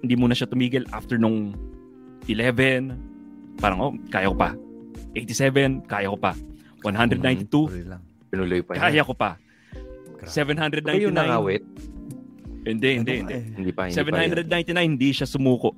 hindi 0.00 0.14
muna 0.16 0.32
siya 0.36 0.48
tumigil 0.48 0.86
after 0.94 1.18
nung 1.18 1.52
11, 2.30 2.94
parang, 3.58 3.78
oh, 3.80 3.92
kaya 4.08 4.30
ko 4.30 4.36
pa. 4.38 4.50
87, 5.16 5.84
kaya 5.90 6.08
ko 6.08 6.16
pa. 6.16 6.32
192, 6.84 7.46
Tuloy 7.50 7.84
lang. 7.86 8.02
Pinuloy 8.32 8.60
pa 8.64 8.74
niya. 8.74 8.82
kaya 8.88 9.02
ko 9.04 9.14
pa. 9.14 9.30
Grabe. 10.16 10.30
Kayo 10.30 11.10
799, 11.10 11.12
nangawit? 11.12 11.62
Hindi, 12.64 12.88
hindi, 12.94 13.12
Ano 13.14 13.22
hindi. 13.24 13.34
eh? 13.34 13.42
Hindi 13.52 13.72
pa, 13.72 13.82
hindi 13.86 13.98
pa. 13.98 14.22
799, 14.22 14.86
hindi 14.88 15.08
siya 15.10 15.26
sumuko. 15.26 15.74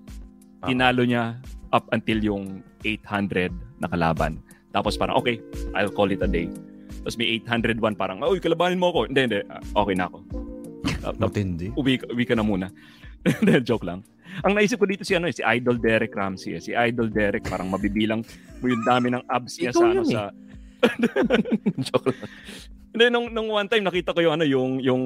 Ah. 0.60 0.68
Tinalo 0.68 1.02
niya 1.02 1.38
up 1.70 1.88
until 1.90 2.20
yung 2.20 2.44
800 2.82 3.50
na 3.78 3.88
kalaban. 3.88 4.38
Tapos 4.70 4.94
parang, 4.94 5.16
okay, 5.16 5.38
I'll 5.72 5.88
call 5.88 6.10
it 6.10 6.20
a 6.20 6.28
day. 6.28 6.46
Tapos 7.00 7.16
may 7.16 7.36
801 7.38 7.78
parang, 7.94 8.18
uy, 8.20 8.38
kalabanin 8.38 8.76
mo 8.76 8.90
ako. 8.90 9.00
Hindi, 9.06 9.20
hindi. 9.24 9.40
ah, 9.46 9.60
Okay 9.76 9.94
na 9.94 10.06
ako. 10.06 10.18
Tap- 11.00 11.18
Matindi. 11.18 11.68
uwi, 11.74 12.00
uwi 12.06 12.24
ka 12.24 12.32
na 12.32 12.42
muna. 12.42 12.68
Hindi, 13.40 13.56
Joke 13.62 13.84
lang. 13.84 14.04
Ang 14.40 14.52
naisip 14.52 14.76
ko 14.76 14.84
dito 14.84 15.00
si 15.00 15.12
ano, 15.12 15.24
eh, 15.24 15.32
si 15.32 15.40
Idol 15.40 15.76
Derek 15.76 16.12
Ramsey. 16.12 16.56
Eh. 16.56 16.60
Si 16.60 16.72
Idol 16.72 17.08
Derek 17.08 17.44
parang 17.44 17.68
mabibilang 17.68 18.20
mo 18.58 18.66
yung 18.66 18.84
dami 18.84 19.08
ng 19.08 19.24
abs 19.24 19.56
niya 19.56 19.72
Ikaw 19.72 19.80
sa 19.80 19.86
ano 19.86 20.02
eh. 20.02 20.08
sa 20.10 20.20
Joke 21.86 22.10
lang. 22.10 22.30
Hindi 22.94 23.04
nung 23.10 23.26
nung 23.28 23.48
one 23.50 23.66
time 23.66 23.82
nakita 23.82 24.14
ko 24.14 24.22
yung 24.22 24.34
ano 24.38 24.46
yung 24.46 24.78
yung 24.78 25.02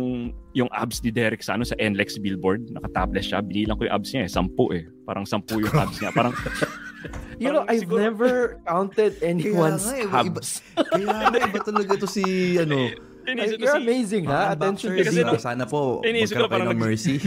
yung 0.52 0.68
abs 0.68 1.00
ni 1.00 1.08
Derek 1.08 1.40
sa 1.40 1.56
ano 1.56 1.64
sa 1.64 1.72
NLEX 1.74 2.20
billboard, 2.20 2.68
naka-topless 2.68 3.32
siya. 3.32 3.40
Binilang 3.40 3.80
ko 3.80 3.88
yung 3.88 3.96
abs 3.96 4.12
niya 4.12 4.22
eh, 4.24 4.30
sampu 4.30 4.68
eh. 4.76 4.84
Parang 5.02 5.24
sampu 5.24 5.56
yung 5.58 5.72
abs 5.72 5.96
niya. 5.96 6.12
Parang 6.12 6.36
You 7.38 7.54
know, 7.54 7.62
I've 7.64 7.86
siguro- 7.86 8.02
never 8.02 8.32
counted 8.66 9.14
anyone's 9.22 9.86
nga 9.88 9.94
eh, 9.94 10.04
iba- 10.04 10.20
abs. 10.36 10.60
Kaya 10.74 11.06
nga, 11.06 11.38
iba 11.38 11.58
talaga 11.62 11.94
to 11.94 12.10
si, 12.10 12.24
ano, 12.58 12.90
inisip 13.22 13.54
ko 13.54 13.62
You're 13.62 13.78
si 13.78 13.82
amazing, 13.86 14.24
ha? 14.26 14.50
Attention 14.52 14.90
to 14.90 15.06
nung- 15.14 15.38
Sana 15.38 15.62
po, 15.62 16.02
Iniisip 16.02 16.34
ko 16.34 16.50
magkaroon 16.50 16.50
kayo 16.50 16.50
parang 16.50 16.74
ng 16.74 16.82
mercy. 16.82 17.22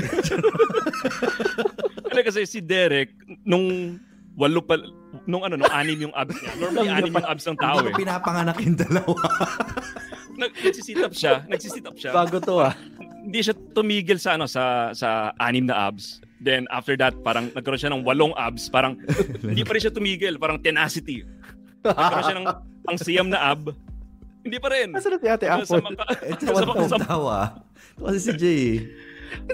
Kasi 2.12 2.46
si 2.46 2.60
Derek 2.62 3.15
nung 3.41 3.98
walo 4.36 4.62
pa 4.62 4.77
nung 5.25 5.44
ano 5.46 5.56
nung 5.58 5.70
anim 5.70 6.10
yung 6.10 6.13
abs 6.13 6.34
niya. 6.34 6.51
Normally 6.58 6.90
anim 6.90 7.13
yung 7.13 7.28
abs 7.28 7.46
ng 7.46 7.58
tao 7.60 7.78
eh. 7.86 7.94
pinapanganak 7.94 8.58
yung 8.62 8.78
dalawa. 8.78 9.22
Nag, 10.42 10.51
nagsisit 10.58 10.98
up 11.04 11.13
siya, 11.13 11.46
nagsisit 11.46 11.86
up 11.86 11.94
siya. 11.94 12.12
Bago 12.16 12.42
to, 12.42 12.63
ah. 12.63 12.74
Hindi 13.22 13.46
siya 13.46 13.54
tumigil 13.78 14.18
sa 14.18 14.34
ano 14.34 14.50
sa 14.50 14.90
sa 14.98 15.30
anim 15.38 15.70
na 15.70 15.90
abs. 15.92 16.18
Then 16.42 16.66
after 16.74 16.98
that, 16.98 17.13
parang 17.22 17.54
nagkaroon 17.54 17.78
siya 17.78 17.94
ng 17.94 18.01
walong 18.01 18.34
abs. 18.34 18.66
Parang 18.66 18.98
hindi 19.46 19.62
pa 19.62 19.78
rin 19.78 19.82
siya 19.86 19.94
tumigil. 19.94 20.42
Parang 20.42 20.58
tenacity. 20.58 21.22
Nagkaroon 21.86 22.25
siya 22.25 22.38
ng 22.42 22.48
ang 22.90 22.98
siyam 22.98 23.30
na 23.30 23.54
ab. 23.54 23.70
Hindi 24.42 24.58
pa 24.58 24.74
rin. 24.74 24.90
Nasaan 24.90 25.13
na 25.13 25.22
si 25.22 25.28
Ate 25.30 25.46
sa, 25.46 25.54
Apple? 25.62 25.82
maka, 25.86 26.04
Ito 26.25 26.42
hanggang 26.42 26.50
sa, 26.50 26.63
ang 26.66 26.72
makasam, 26.74 27.00
tawa. 27.06 27.40
Kasi 28.01 28.18
si 28.18 28.32
Jay. 28.42 28.58
eh. 28.58 28.78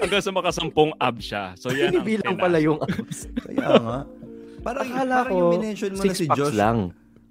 hanggang 0.00 0.22
sa 0.24 0.32
makasampung 0.32 0.90
ab 0.96 1.16
siya. 1.20 1.52
So 1.60 1.68
yan 1.68 1.92
ang 1.92 2.08
tenas. 2.08 2.40
pala 2.40 2.56
yung 2.58 2.80
abs. 2.80 3.28
Kaya 3.44 3.68
nga. 3.76 3.98
Parang, 4.68 4.84
Akala 4.84 5.14
parang 5.16 5.24
ko, 5.26 5.34
yung 5.34 5.50
minention 5.54 5.90
mo 5.90 6.02
na 6.02 6.12
si 6.12 6.26
Josh. 6.28 6.52
lang. 6.52 6.78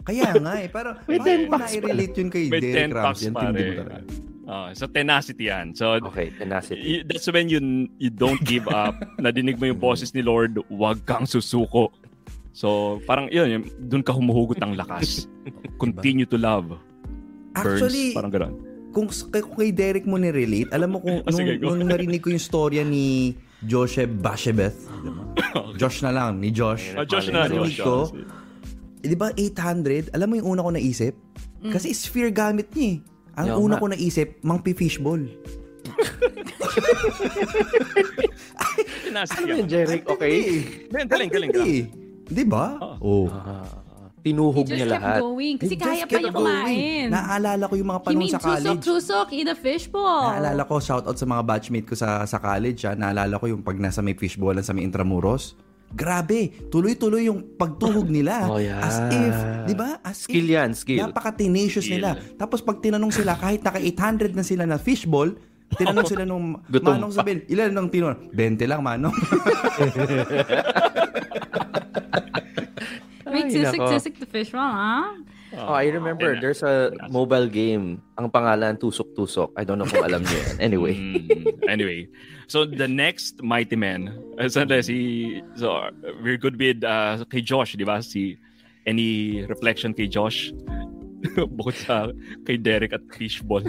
Kaya 0.01 0.29
nga 0.34 0.53
eh. 0.58 0.67
Parang, 0.67 0.96
May 1.06 1.17
paano 1.17 1.29
10 1.29 1.38
mo 1.38 1.51
packs 1.53 1.74
na-relate 1.75 2.15
yun 2.15 2.29
kay 2.32 2.44
May 2.48 2.62
Derek 2.63 2.89
10 2.89 2.89
packs 2.89 2.98
Ramsey? 2.98 3.29
Pa 3.29 3.39
tindi 3.39 3.53
mo 3.53 3.62
rin. 3.62 3.77
talaga. 3.77 3.98
Ah, 4.48 4.70
so 4.72 4.88
tenacity 4.88 5.44
yan. 5.46 5.75
So 5.75 6.00
Okay, 6.01 6.32
tenacity. 6.34 6.79
y- 6.79 7.03
that's 7.03 7.27
when 7.27 7.46
you 7.46 7.60
you 7.98 8.08
don't 8.08 8.39
give 8.41 8.63
up. 8.74 8.96
Nadinig 9.17 9.56
mo 9.56 9.67
yung 9.67 9.77
boses 9.77 10.10
ni 10.10 10.24
Lord, 10.24 10.56
huwag 10.67 11.03
kang 11.03 11.27
susuko. 11.27 11.91
So, 12.51 12.98
parang 13.06 13.29
yun, 13.29 13.46
yun 13.51 13.62
doon 13.86 14.01
ka 14.01 14.10
humuhugot 14.10 14.58
ng 14.58 14.74
lakas. 14.74 15.29
Continue 15.84 16.25
to 16.25 16.39
love. 16.39 16.74
Burns, 17.53 17.86
Actually, 17.86 18.15
parang 18.15 18.34
gano'n. 18.34 18.53
kung, 18.89 19.06
kung 19.12 19.56
kay 19.56 19.70
Derek 19.70 20.06
mo 20.06 20.17
ni-relate, 20.17 20.72
alam 20.72 20.89
mo 20.89 20.98
kung 20.98 21.22
sige, 21.27 21.60
nung, 21.60 21.62
go. 21.62 21.75
nung 21.75 21.91
narinig 21.91 22.17
ko 22.17 22.32
yung 22.32 22.41
storya 22.41 22.82
ni 22.82 23.38
Joseph 23.59 24.11
Bashebeth, 24.19 24.85
Josh 25.79 26.01
na 26.01 26.11
lang, 26.11 26.37
ni 26.37 26.51
Josh. 26.51 26.93
Ah, 26.93 27.01
Josh 27.01 27.29
na, 27.29 27.45
Narinig 27.45 27.73
Josh. 27.73 27.81
ko, 27.81 28.13
Eh, 28.97 29.07
di 29.07 29.15
ba 29.15 29.29
800? 29.31 30.09
Alam 30.11 30.27
mo 30.27 30.35
yung 30.35 30.49
una 30.51 30.61
ko 30.61 30.69
naisip? 30.69 31.13
Kasi 31.63 31.89
sphere 31.91 32.29
gamit 32.29 32.69
niya 32.71 32.97
eh. 32.97 32.97
Ang 33.35 33.45
Yeah, 33.47 33.57
una 33.59 33.77
nga. 33.77 33.81
ko 33.81 33.87
naisip, 33.87 34.41
mangpi 34.41 34.73
fishball. 34.73 35.21
Tenacity 39.03 39.41
Ano 39.43 39.53
yun, 39.53 39.67
Jeric? 39.67 40.01
Okay? 40.03 40.35
Galing, 40.89 41.07
galing, 41.07 41.29
galing. 41.29 41.49
Hindi. 41.53 41.73
Di 42.27 42.43
ba? 42.43 42.97
Oh. 42.99 43.29
Ah, 43.29 43.76
tinuhog 44.27 44.60
He 44.60 44.65
just 44.65 44.75
niya 44.75 44.86
kept 44.89 44.96
lahat. 45.00 45.19
going. 45.22 45.55
Kasi 45.55 45.69
He 45.69 45.77
kaya 45.77 45.93
just 45.93 46.01
pa 46.01 46.10
kept 46.10 46.19
niya 46.19 46.34
going. 46.34 46.65
kumain. 46.67 47.05
Naaalala 47.07 47.63
ko 47.63 47.74
yung 47.74 47.88
mga 47.88 47.98
He 47.98 48.03
panahon 48.03 48.19
mean 48.19 48.29
sa 48.29 48.38
college. 48.38 48.84
tusok-tusok 48.84 49.27
in 49.31 49.48
a 49.48 49.55
fishbowl. 49.55 50.25
Naalala 50.29 50.62
ko, 50.62 50.74
shoutout 50.77 51.15
sa 51.15 51.25
mga 51.25 51.41
batchmate 51.41 51.86
ko 51.86 51.93
sa 51.93 52.24
sa 52.24 52.38
college. 52.38 52.84
Ha. 52.84 52.93
Naalala 52.93 53.36
ko 53.36 53.46
yung 53.46 53.62
pag 53.62 53.77
nasa 53.77 54.00
may 54.00 54.13
fishballan 54.13 54.60
sa 54.60 54.69
may 54.69 54.84
Intramuros. 54.84 55.55
Grabe, 55.88 56.51
tuloy-tuloy 56.67 57.25
yung 57.25 57.53
pagtuhog 57.53 58.05
nila. 58.05 58.43
Oh, 58.46 58.57
yeah. 58.57 58.77
As 58.77 58.98
if, 59.07 59.34
di 59.63 59.74
ba? 59.74 59.98
As 60.01 60.19
Skill 60.19 60.43
if, 60.43 60.53
yan, 60.53 60.69
skill. 60.74 61.01
Napaka-tenacious 61.01 61.81
Skill. 61.81 61.98
nila. 61.98 62.10
Tapos 62.36 62.60
pag 62.60 62.77
tinanong 62.77 63.10
sila, 63.10 63.34
kahit 63.34 63.62
naka 63.62 63.79
800 63.79 64.31
na 64.31 64.41
sila 64.41 64.63
na 64.63 64.75
fishball, 64.75 65.34
tinanong 65.69 66.05
sila 66.10 66.24
nung 66.24 66.60
Gutom 66.65 66.93
Manong 66.93 67.10
pa. 67.10 67.17
sabihin, 67.17 67.39
ilan 67.48 67.69
nang 67.72 67.88
tinanong? 67.88 68.29
20 68.29 68.65
lang, 68.65 68.81
Manong. 68.81 69.13
Ay, 73.38 73.51
tusok-tusok 73.53 74.13
the 74.17 74.25
fishbowl, 74.25 74.62
ha? 74.62 75.13
Oh, 75.56 75.72
I 75.74 75.88
remember, 75.88 76.36
Tena- 76.36 76.41
there's 76.44 76.62
a 76.62 76.91
mobile 77.08 77.48
game. 77.48 78.03
Ang 78.20 78.27
pangalan, 78.29 78.75
Tusok-Tusok. 78.75 79.56
I 79.56 79.63
don't 79.63 79.79
know 79.79 79.88
kung 79.88 80.03
alam 80.03 80.22
niyo 80.25 80.38
yan. 80.44 80.56
Anyway. 80.60 80.96
Mm, 81.67 81.70
anyway, 81.70 82.08
so 82.48 82.63
the 82.63 82.88
next 82.88 83.44
mighty 83.44 83.75
man, 83.75 84.08
so, 84.48 84.63
si, 84.79 85.41
so 85.56 85.89
we're 86.24 86.38
good 86.39 86.56
with 86.56 86.79
uh, 86.84 87.20
kay 87.27 87.41
Josh, 87.41 87.75
di 87.75 87.84
ba? 87.84 88.00
Si, 88.00 88.39
any 88.88 89.44
reflection 89.48 89.91
kay 89.91 90.08
Josh? 90.08 90.51
Bukod 91.60 91.75
sa 91.75 92.08
kay 92.48 92.56
Derek 92.56 92.94
at 92.96 93.03
Fishball. 93.12 93.67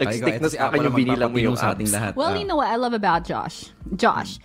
Nag-stick 0.00 0.40
na 0.42 0.48
sa 0.48 0.70
akin 0.72 0.90
yung 0.90 0.96
binilang 0.96 1.30
mo 1.30 1.38
yung 1.38 1.54
sa 1.54 1.70
ating 1.70 1.92
lahat. 1.92 2.16
Well, 2.18 2.34
Ah. 2.34 2.38
you 2.40 2.46
know 2.48 2.56
what 2.58 2.66
I 2.72 2.74
love 2.80 2.96
about 2.96 3.22
Josh? 3.22 3.70
Josh 3.94 4.42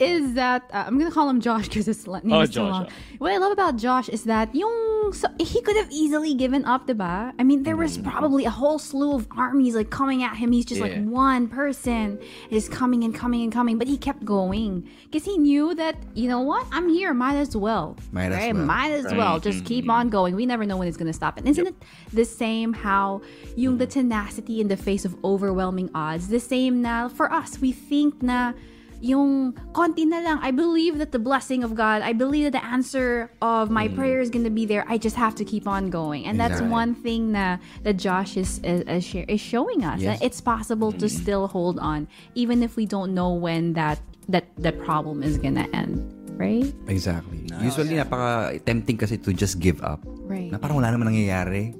is 0.00 0.34
that 0.34 0.62
uh, 0.72 0.84
I'm 0.86 0.98
gonna 0.98 1.10
call 1.10 1.28
him 1.28 1.40
Josh 1.40 1.68
because 1.68 1.86
his 1.86 2.06
name 2.06 2.32
Oh, 2.32 2.40
is 2.40 2.50
too 2.50 2.62
long. 2.62 2.88
What 3.18 3.32
I 3.32 3.38
love 3.38 3.52
about 3.52 3.76
Josh 3.76 4.08
is 4.08 4.24
that 4.24 4.54
yung 4.54 5.12
so, 5.12 5.26
he 5.40 5.62
could 5.62 5.76
have 5.76 5.90
easily 5.90 6.34
given 6.34 6.64
up, 6.64 6.86
diba? 6.86 7.32
I 7.38 7.42
mean, 7.42 7.62
there 7.62 7.76
was 7.76 7.98
probably 7.98 8.44
a 8.44 8.50
whole 8.50 8.78
slew 8.78 9.14
of 9.14 9.26
armies 9.36 9.74
like 9.74 9.90
coming 9.90 10.22
at 10.22 10.36
him. 10.36 10.52
He's 10.52 10.66
just 10.66 10.80
like 10.80 11.02
one 11.04 11.48
person 11.48 12.18
is 12.50 12.68
coming 12.68 13.04
and 13.04 13.14
coming 13.14 13.42
and 13.42 13.52
coming, 13.52 13.78
but 13.78 13.88
he 13.88 13.96
kept 13.96 14.24
going 14.24 14.88
because 15.04 15.24
he 15.24 15.38
knew 15.38 15.74
that 15.74 15.96
you 16.14 16.28
know 16.28 16.40
what? 16.40 16.66
I'm 16.72 16.88
here. 16.88 17.14
Might 17.14 17.36
as 17.36 17.56
well. 17.56 17.96
Might 18.12 18.26
as 18.26 18.38
right? 18.38 18.54
well. 18.54 18.64
Might 18.64 18.90
as 18.90 19.14
well. 19.14 19.40
Just 19.40 19.64
keep 19.64 19.88
on 19.88 20.10
going. 20.10 20.36
We 20.36 20.46
never 20.46 20.64
know 20.66 20.76
when 20.76 20.88
it's 20.88 20.96
gonna 20.96 21.12
stop. 21.12 21.38
And 21.38 21.48
isn't 21.48 21.66
it 21.66 21.74
the 22.12 22.24
same 22.24 22.72
how 22.72 23.22
yung 23.56 23.78
the 23.78 23.86
tenacity 23.86 24.60
in 24.60 24.68
the 24.68 24.76
face 24.76 25.04
of 25.04 25.16
overwhelming 25.24 25.90
odds? 25.94 26.28
The 26.28 26.40
same 26.40 26.82
now 26.82 27.08
for 27.08 27.32
us. 27.32 27.58
We 27.60 27.72
think 27.72 28.22
na 28.22 28.52
yung 29.00 29.54
konti 29.72 30.06
na 30.06 30.18
lang. 30.18 30.38
I 30.42 30.50
believe 30.50 30.98
that 30.98 31.12
the 31.14 31.22
blessing 31.22 31.62
of 31.62 31.74
God, 31.74 32.02
I 32.02 32.12
believe 32.12 32.50
that 32.50 32.56
the 32.58 32.64
answer 32.64 33.30
of 33.40 33.70
my 33.70 33.86
prayer 33.86 34.18
is 34.18 34.30
gonna 34.30 34.50
be 34.50 34.66
there. 34.66 34.82
I 34.90 34.98
just 34.98 35.14
have 35.14 35.34
to 35.38 35.44
keep 35.46 35.66
on 35.70 35.90
going. 35.90 36.26
And 36.26 36.38
that's 36.38 36.58
Exactly. 36.58 36.74
one 36.74 36.92
thing 36.98 37.22
na 37.32 37.58
that 37.86 37.94
Josh 37.96 38.36
is 38.36 38.58
is, 38.66 38.82
is, 39.14 39.40
showing 39.40 39.86
us. 39.86 40.02
Yes. 40.02 40.18
That 40.18 40.26
it's 40.26 40.40
possible 40.42 40.90
to 40.98 41.06
still 41.06 41.46
hold 41.46 41.78
on 41.78 42.10
even 42.34 42.62
if 42.62 42.74
we 42.74 42.86
don't 42.86 43.14
know 43.14 43.30
when 43.34 43.74
that 43.78 44.02
that 44.26 44.50
that 44.58 44.82
problem 44.82 45.22
is 45.22 45.38
gonna 45.38 45.70
end. 45.70 46.02
Right? 46.38 46.70
Exactly. 46.86 47.50
Usually, 47.58 47.98
napaka-tempting 47.98 48.94
kasi 48.94 49.18
to 49.26 49.34
just 49.34 49.58
give 49.58 49.82
up. 49.82 49.98
Right. 50.22 50.54
Na 50.54 50.58
parang 50.62 50.78
wala 50.78 50.94
naman 50.94 51.10
nangyayari. 51.10 51.74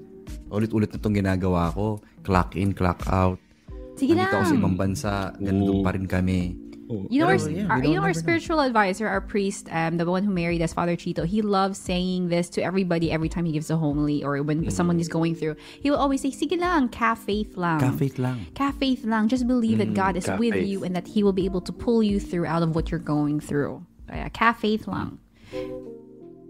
Ulit-ulit 0.51 0.91
na 0.91 0.99
itong 0.99 1.15
ginagawa 1.15 1.71
ko. 1.71 2.03
Clock 2.27 2.59
in, 2.59 2.75
clock 2.75 3.07
out. 3.07 3.39
Sige 3.95 4.19
Nandito 4.19 4.35
ako 4.35 4.43
sa 4.43 4.51
lang. 4.51 4.59
ibang 4.59 4.75
bansa. 4.75 5.13
Ganun 5.39 5.79
Oo. 5.79 5.85
pa 5.87 5.95
rin 5.95 6.11
kami. 6.11 6.68
You 6.89 7.21
know, 7.21 7.27
our, 7.29 7.37
yeah, 7.37 7.67
our, 7.69 7.85
you 7.85 7.95
know 7.95 8.01
our 8.01 8.09
never 8.09 8.09
know. 8.09 8.13
spiritual 8.13 8.61
advisor, 8.61 9.07
our 9.07 9.21
priest, 9.21 9.69
um, 9.71 9.99
the 9.99 10.07
one 10.07 10.25
who 10.25 10.31
married 10.33 10.63
us, 10.63 10.73
Father 10.73 10.97
Chito. 10.97 11.27
He 11.27 11.43
loves 11.43 11.77
saying 11.79 12.29
this 12.29 12.49
to 12.57 12.63
everybody 12.63 13.13
every 13.13 13.29
time 13.29 13.45
he 13.45 13.53
gives 13.53 13.69
a 13.71 13.77
homily 13.77 14.25
or 14.25 14.43
when 14.43 14.65
Mm. 14.65 14.73
someone 14.73 14.99
is 14.99 15.09
going 15.09 15.35
through. 15.35 15.57
He 15.83 15.91
will 15.91 15.99
always 15.99 16.23
say, 16.23 16.31
"Sige 16.31 16.59
lang, 16.59 16.89
ka 16.89 17.15
faith 17.15 17.57
lang, 17.57 17.81
Ka-faith 17.81 18.19
lang. 18.19 18.47
ka 18.55 18.73
faith 18.73 19.05
lang. 19.05 19.29
Just 19.29 19.47
believe 19.47 19.79
that 19.79 19.93
God 19.93 20.17
is 20.17 20.25
ka 20.27 20.37
with 20.37 20.55
faith. 20.55 20.67
you 20.67 20.83
and 20.85 20.97
that 20.97 21.07
He 21.09 21.23
will 21.23 21.35
be 21.37 21.45
able 21.45 21.61
to 21.61 21.73
pull 21.73 22.03
you 22.03 22.19
through 22.19 22.47
out 22.47 22.63
of 22.63 22.75
what 22.75 22.91
you're 22.91 22.99
going 23.05 23.39
through. 23.39 23.85
Kaya 24.09 24.31
ka 24.31 24.53
faith 24.57 24.89
lang. 24.89 25.19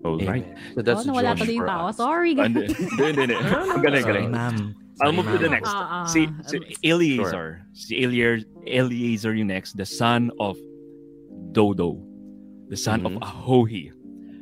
All 0.04 0.18
right. 0.22 0.46
So 0.74 0.82
that's 0.82 1.02
oh, 1.06 1.10
nawala 1.10 1.34
Josh 1.34 1.48
tuloy 1.48 1.58
for 1.58 1.68
us. 1.68 1.96
Sorry, 1.98 2.32
Ah, 2.38 2.46
guys. 2.46 2.70
Hindi, 2.78 3.02
hindi, 3.02 3.20
hindi. 3.20 3.34
hindi. 3.34 3.82
Galing, 3.82 4.04
galing. 4.06 4.30
ma'am. 4.30 4.56
I'll 5.00 5.12
move 5.12 5.30
to 5.30 5.38
the 5.38 5.48
next. 5.48 5.70
Ah, 5.70 6.02
ah. 6.02 6.06
Si, 6.06 6.26
si 6.46 6.58
Eliezer. 6.82 7.62
Si 7.72 8.02
Eliezer, 8.02 8.42
Eliezer 8.66 9.32
yung 9.34 9.48
next. 9.48 9.76
The 9.78 9.86
son 9.86 10.30
of 10.40 10.58
Dodo. 11.52 12.02
The 12.68 12.76
son 12.76 13.06
of 13.06 13.12
Ahohi. 13.22 13.92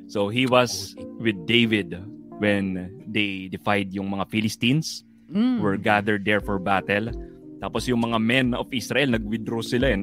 So 0.09 0.29
he 0.29 0.47
was 0.47 0.95
with 1.19 1.37
David 1.47 1.95
when 2.39 2.91
they 3.07 3.49
defied 3.51 3.93
yung 3.93 4.11
mga 4.11 4.31
Philistines. 4.31 5.05
Mm. 5.27 5.59
Were 5.59 5.77
gathered 5.77 6.23
there 6.25 6.41
for 6.41 6.59
battle. 6.63 7.11
Tapos 7.59 7.89
yung 7.91 8.05
mga 8.05 8.19
men 8.23 8.55
of 8.55 8.71
Israel, 8.71 9.11
nag-withdraw 9.17 9.65
sila 9.65 9.91
eh. 9.91 9.99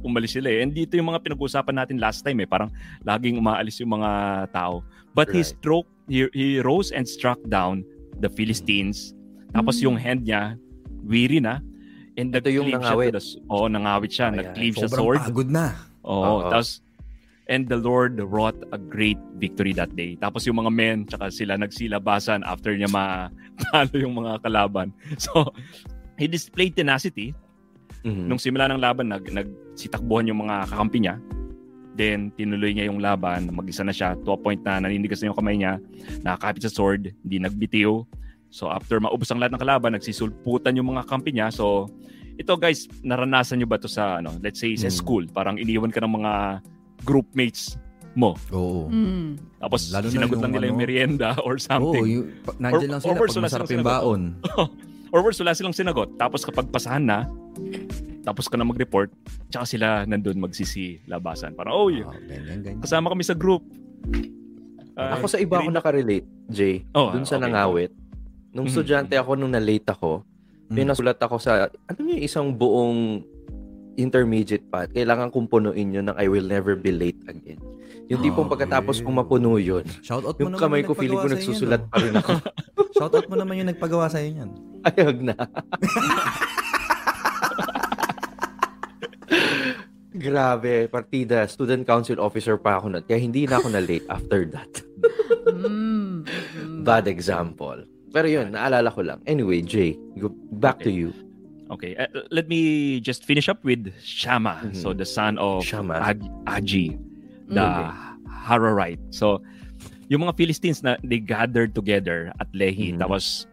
Umalis 0.00 0.34
sila 0.34 0.48
eh. 0.48 0.62
And 0.64 0.72
dito 0.72 0.96
yung 0.96 1.12
mga 1.12 1.22
pinag-usapan 1.28 1.76
natin 1.76 2.00
last 2.00 2.24
time 2.24 2.40
eh. 2.40 2.48
Parang 2.48 2.72
laging 3.04 3.36
umaalis 3.36 3.78
yung 3.82 3.92
mga 4.00 4.10
tao. 4.54 4.80
But 5.12 5.28
he 5.28 5.44
Right. 5.44 5.52
stroke, 5.52 5.88
he, 6.08 6.24
he 6.32 6.58
rose 6.64 6.88
and 6.90 7.04
struck 7.04 7.36
down 7.52 7.84
the 8.22 8.32
Philistines. 8.32 9.12
Tapos 9.52 9.76
Mm. 9.76 9.82
yung 9.84 9.96
hand 9.96 10.22
niya, 10.24 10.42
weary 11.04 11.38
na. 11.38 11.60
And 12.12 12.28
Ito 12.28 12.48
yung 12.48 12.68
siya 12.68 12.76
nangawit. 12.80 13.12
the, 13.12 13.22
oh, 13.48 13.68
nangawit 13.68 14.10
siya. 14.10 14.26
Ayan. 14.28 14.36
Nag-cleave 14.44 14.74
siya 14.76 14.88
Sobrang 14.88 15.00
sword. 15.00 15.20
pagod 15.24 15.48
na. 15.48 15.66
Oo. 16.02 16.12
Oo. 16.12 16.50
Tapos, 16.50 16.80
and 17.46 17.66
the 17.66 17.76
Lord 17.76 18.20
wrought 18.22 18.56
a 18.68 18.78
great 18.78 19.16
victory 19.36 19.72
that 19.72 19.92
day. 19.92 20.16
Tapos 20.16 20.44
yung 20.44 20.56
mga 20.56 20.70
men, 20.70 20.96
tsaka 21.04 21.28
sila 21.28 21.56
nagsilabasan 21.56 22.44
after 22.44 22.72
niya 22.72 22.88
matalo 22.88 23.96
yung 24.04 24.12
mga 24.14 24.40
kalaban. 24.40 24.92
So, 25.20 25.52
he 26.16 26.28
displayed 26.28 26.76
tenacity. 26.76 27.32
Mhm. 28.04 28.28
Nung 28.28 28.40
simula 28.40 28.68
ng 28.68 28.80
laban, 28.80 29.08
nag, 29.08 29.24
nagsitakbuhan 29.26 30.28
yung 30.28 30.44
mga 30.44 30.68
kakampi 30.68 30.98
niya. 31.00 31.16
Then, 31.92 32.32
tinuloy 32.32 32.72
niya 32.72 32.88
yung 32.88 33.00
laban. 33.00 33.52
Mag-isa 33.52 33.84
na 33.84 33.92
siya 33.92 34.16
to 34.16 34.32
a 34.32 34.38
point 34.38 34.64
na 34.64 34.80
naninigas 34.80 35.20
na 35.20 35.28
yung 35.28 35.36
kamay 35.36 35.56
niya. 35.56 35.76
Nakakapit 36.20 36.64
sa 36.64 36.72
sword. 36.72 37.12
Hindi 37.20 37.36
nagbitiw. 37.38 38.00
So, 38.52 38.68
after 38.68 39.00
maubos 39.00 39.32
ang 39.32 39.40
lahat 39.40 39.56
ng 39.56 39.62
kalaban, 39.64 39.96
nagsisulputan 39.96 40.76
yung 40.76 40.92
mga 40.92 41.08
kampi 41.08 41.32
niya. 41.32 41.48
So, 41.48 41.88
ito 42.34 42.52
guys, 42.54 42.84
naranasan 43.00 43.58
nyo 43.58 43.66
ba 43.66 43.80
to 43.80 43.88
sa, 43.88 44.20
ano, 44.20 44.36
let's 44.38 44.60
say, 44.60 44.76
sa 44.76 44.86
Hmm. 44.86 44.94
school? 44.94 45.24
Parang 45.26 45.56
iniwan 45.56 45.88
ka 45.88 45.98
ng 45.98 46.12
mga 46.12 46.32
groupmates 47.02 47.80
mo. 48.12 48.36
Oo. 48.52 48.92
Mm. 48.92 49.40
Tapos, 49.56 49.88
Lalo 49.88 50.04
na 50.04 50.12
sinagot 50.12 50.36
lang 50.36 50.44
yung 50.44 50.54
nila 50.54 50.66
yung 50.66 50.76
ano, 50.76 50.84
merienda 50.84 51.28
or 51.48 51.56
Oo, 51.56 51.64
something. 51.64 52.04
yung, 52.04 52.26
pa- 52.44 52.56
nandyan 52.60 52.76
Or- 52.76 52.92
lang 52.92 53.00
or 53.00 53.02
sila 53.02 53.16
worse, 53.16 53.24
pag 53.26 53.32
wala 53.34 53.46
masarap 53.48 53.66
yung 53.72 53.86
baon. 53.86 54.22
Or 55.12 55.20
worse, 55.20 55.40
wala 55.40 55.52
silang 55.52 55.72
sinagot. 55.72 56.16
Tapos 56.16 56.40
kapag 56.40 56.68
pasahan 56.68 57.04
na, 57.04 57.28
tapos 58.22 58.48
ka 58.48 58.56
na 58.56 58.64
mag-report, 58.64 59.12
tsaka 59.48 59.64
sila 59.66 59.86
nandun 60.04 60.40
magsisi 60.40 61.04
labasan. 61.04 61.52
Parang, 61.52 61.72
oh, 61.74 61.88
Ah, 61.88 62.16
ganyan, 62.18 62.60
ganyan. 62.60 62.80
kasama 62.80 63.12
kami 63.12 63.20
sa 63.20 63.32
group. 63.32 63.60
Ah, 64.92 65.16
Ako 65.16 65.24
sa 65.26 65.36
iba 65.36 65.56
ako 65.56 65.68
nakarelate, 65.68 66.24
Jay. 66.48 66.84
Oh, 66.92 67.12
dun 67.12 67.24
sa 67.24 67.36
okay. 67.36 67.44
nangawit. 67.44 67.92
Nung 68.52 68.68
estudyante 68.68 69.16
ako, 69.16 69.34
nung 69.34 69.50
na-late 69.50 69.88
ako, 69.88 70.22
Mm. 70.68 70.76
pinasulat 70.78 71.18
ako 71.18 71.36
sa, 71.36 71.68
ano 71.68 71.98
yung 72.02 72.22
isang 72.22 72.48
buong 72.48 73.20
intermediate 73.94 74.64
path, 74.66 74.88
kailangan 74.90 75.28
kong 75.28 75.44
punuin 75.46 75.88
yun 75.90 76.06
ng 76.06 76.16
I 76.16 76.24
will 76.26 76.44
never 76.44 76.72
be 76.72 76.88
late 76.88 77.20
again. 77.26 77.60
Yung 78.08 78.20
tipong 78.20 78.48
Oh, 78.48 78.52
pagkatapos 78.52 79.00
kong 79.00 79.16
mapuno 79.18 79.56
yun, 79.56 79.84
Shoutout 80.00 80.36
mo 80.36 80.40
yung 80.42 80.52
naman 80.52 80.62
kamay 80.62 80.80
ko 80.80 80.92
feeling 80.92 81.16
ko 81.18 81.28
nagsusulat 81.28 81.82
pa 81.88 81.96
rin 81.98 82.12
ako. 82.14 82.30
no? 82.30 82.44
Shoutout 82.96 83.28
mo 83.28 83.36
naman 83.36 83.56
yung 83.58 83.68
nagpagawa 83.68 84.08
sa'yo 84.08 84.32
niyan. 84.32 84.50
Ayag 84.88 85.18
na. 85.22 85.34
Grabe, 90.12 90.86
partida, 90.86 91.48
student 91.48 91.82
council 91.82 92.20
officer 92.20 92.60
pa 92.60 92.76
ako 92.76 92.92
nun. 92.92 93.02
Kaya 93.02 93.16
hindi 93.16 93.48
na 93.48 93.56
ako 93.56 93.68
na 93.72 93.80
late 93.80 94.04
after 94.06 94.44
that. 94.46 94.68
Mm. 95.48 96.28
Bad 96.84 97.08
example. 97.08 97.80
Pero 98.12 98.28
yun, 98.28 98.52
naalala 98.52 98.92
ko 98.92 99.00
lang. 99.00 99.20
Anyway, 99.26 99.64
Jay, 99.64 99.96
go 100.20 100.28
back 100.60 100.78
to 100.84 100.92
Okay. 100.92 100.96
you. 100.96 101.08
Okay, 101.72 101.96
uh, 101.96 102.04
let 102.28 102.48
me 102.52 103.00
just 103.00 103.24
finish 103.24 103.48
up 103.48 103.64
with 103.64 103.88
Shama. 104.04 104.60
Mhm. 104.60 104.76
So, 104.76 104.92
the 104.92 105.08
son 105.08 105.40
of 105.40 105.64
Shama. 105.64 105.96
Ag- 106.04 106.20
Aji, 106.44 107.00
the 107.48 107.64
Okay. 107.64 107.88
Hararite. 108.28 109.00
So, 109.08 109.40
yung 110.12 110.20
mga 110.28 110.36
Philistines 110.36 110.84
na 110.84 111.00
they 111.00 111.16
gathered 111.16 111.72
together 111.72 112.28
at 112.36 112.52
Lehi, 112.52 112.92
Mhm. 112.92 113.00
tapos 113.00 113.48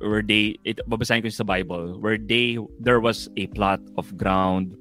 where 0.00 0.24
they, 0.24 0.56
it, 0.64 0.80
babasahin 0.88 1.20
ko 1.20 1.28
sa 1.28 1.44
Bible, 1.44 2.00
where 2.00 2.16
they, 2.16 2.56
there 2.80 3.00
was 3.00 3.28
a 3.36 3.44
plot 3.52 3.80
of 4.00 4.08
ground 4.16 4.72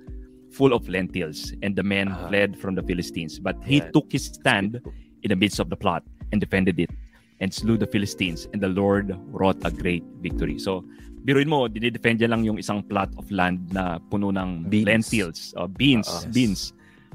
full 0.56 0.72
of 0.72 0.88
lentils, 0.88 1.52
and 1.60 1.76
the 1.76 1.84
men 1.84 2.08
Ah. 2.08 2.32
fled 2.32 2.56
from 2.56 2.80
the 2.80 2.84
Philistines. 2.86 3.44
But 3.44 3.60
he 3.68 3.82
Ayan. 3.84 3.92
took 3.92 4.08
his 4.08 4.32
stand 4.32 4.80
in 5.26 5.28
the 5.28 5.36
midst 5.36 5.60
of 5.60 5.68
the 5.68 5.76
plot 5.76 6.04
and 6.32 6.40
defended 6.40 6.80
it 6.80 6.92
and 7.40 7.54
slew 7.54 7.78
the 7.78 7.88
Philistines 7.88 8.48
and 8.54 8.62
the 8.62 8.70
Lord 8.70 9.16
wrought 9.32 9.58
a 9.66 9.72
great 9.72 10.04
victory. 10.22 10.60
So, 10.60 10.86
biruin 11.24 11.48
mo, 11.48 11.72
dinidefend 11.72 12.20
niya 12.20 12.30
lang 12.30 12.44
yung 12.44 12.60
isang 12.60 12.84
plot 12.84 13.10
of 13.16 13.26
land 13.32 13.72
na 13.72 13.98
puno 14.12 14.30
ng 14.36 14.68
Beans. 14.68 14.86
lentils, 14.86 15.40
uh, 15.56 15.68
beans, 15.68 16.08
yes. 16.08 16.26
beans. 16.30 16.62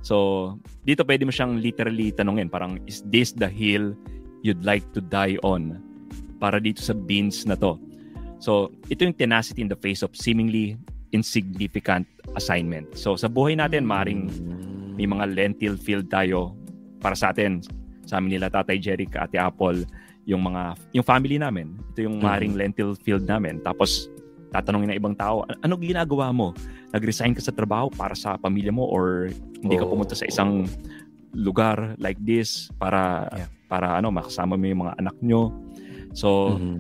So, 0.02 0.56
dito 0.87 1.04
pwede 1.04 1.26
mo 1.26 1.32
siyang 1.34 1.60
literally 1.60 2.14
tanungin, 2.14 2.48
parang, 2.48 2.80
is 2.88 3.04
this 3.10 3.34
the 3.34 3.50
hill 3.50 3.92
you'd 4.42 4.64
like 4.64 4.87
to 4.94 5.02
die 5.02 5.37
on? 5.44 5.82
Para 6.38 6.62
dito 6.62 6.80
sa 6.80 6.94
beans 6.94 7.44
na 7.44 7.58
to. 7.58 7.76
So, 8.38 8.70
ito 8.87 9.02
yung 9.02 9.18
tenacity 9.18 9.66
in 9.66 9.68
the 9.68 9.78
face 9.78 10.06
of 10.06 10.14
seemingly 10.14 10.78
insignificant 11.10 12.06
assignment. 12.38 12.94
So, 12.94 13.18
sa 13.18 13.26
buhay 13.26 13.58
natin, 13.58 13.82
maring 13.84 14.30
may 14.94 15.06
mga 15.06 15.34
lentil 15.34 15.75
field 15.75 16.06
tayo 16.10 16.54
para 17.02 17.18
sa 17.18 17.34
atin. 17.34 17.62
Sa 18.06 18.22
amin 18.22 18.38
nila 18.38 18.48
Tatay 18.48 18.78
Jerry, 18.80 19.10
Ate 19.10 19.37
Apple, 19.37 19.84
yung 20.28 20.44
mga 20.44 20.76
yung 20.92 21.06
family 21.08 21.40
namin. 21.40 21.73
Ito 21.97 22.04
yung 22.04 22.20
maring 22.20 22.52
lentil 22.52 22.92
field 23.00 23.25
namin. 23.25 23.64
Tapos 23.64 24.12
tatanungin 24.52 24.92
ng 24.92 24.99
ibang 25.00 25.16
tao, 25.16 25.40
"An- 25.49 25.56
ano 25.64 25.75
ginagawa 25.80 26.28
mo? 26.30 26.52
Nag-resign 26.92 27.32
ka 27.32 27.40
sa 27.40 27.52
trabaho 27.52 27.88
para 27.88 28.12
sa 28.12 28.37
pamilya 28.37 28.68
mo 28.68 28.85
or 28.85 29.33
hindi 29.64 29.76
ka 29.76 29.88
pumunta 29.88 30.12
sa 30.12 30.29
isang 30.29 30.68
lugar 31.33 31.96
like 31.96 32.16
this 32.20 32.68
para 32.76 33.29
Yeah. 33.29 33.48
para 33.68 34.00
ano 34.00 34.09
makasama 34.09 34.57
mo 34.57 34.64
yung 34.64 34.85
mga 34.85 34.94
anak 35.00 35.16
nyo. 35.20 35.53
So 36.12 36.57
Mhm. 36.57 36.76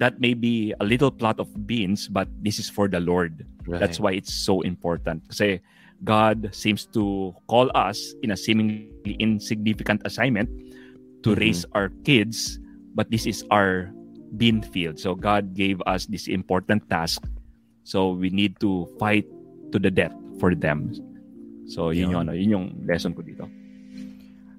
that 0.00 0.16
may 0.16 0.32
be 0.32 0.72
a 0.80 0.84
little 0.84 1.12
plot 1.12 1.36
of 1.36 1.48
beans 1.68 2.08
but 2.08 2.24
this 2.40 2.56
is 2.56 2.72
for 2.72 2.88
the 2.88 3.00
Lord. 3.00 3.44
Right. 3.68 3.76
That's 3.80 4.00
why 4.00 4.16
it's 4.16 4.32
so 4.32 4.64
important. 4.64 5.28
Kasi 5.28 5.60
God 6.00 6.48
seems 6.56 6.88
to 6.96 7.36
call 7.44 7.68
us 7.76 8.16
in 8.24 8.32
a 8.32 8.38
seemingly 8.40 8.88
insignificant 9.20 10.00
assignment 10.08 10.48
to 11.20 11.36
Mhm. 11.36 11.40
raise 11.44 11.62
our 11.76 11.92
kids, 12.08 12.56
but 12.94 13.10
this 13.10 13.26
is 13.26 13.42
our 13.50 13.90
bean 14.36 14.62
field. 14.62 14.98
So 14.98 15.14
God 15.14 15.54
gave 15.54 15.82
us 15.86 16.06
this 16.06 16.28
important 16.28 16.86
task. 16.88 17.22
So 17.82 18.12
we 18.14 18.30
need 18.30 18.58
to 18.60 18.86
fight 18.98 19.26
to 19.72 19.78
the 19.78 19.90
death 19.90 20.14
for 20.38 20.54
them. 20.54 20.94
So 21.66 21.90
yun 21.90 22.10
Yun. 22.10 22.10
yung, 22.10 22.20
ano, 22.22 22.32
yun 22.34 22.50
yung 22.50 22.66
lesson 22.86 23.14
ko 23.14 23.22
dito. 23.22 23.46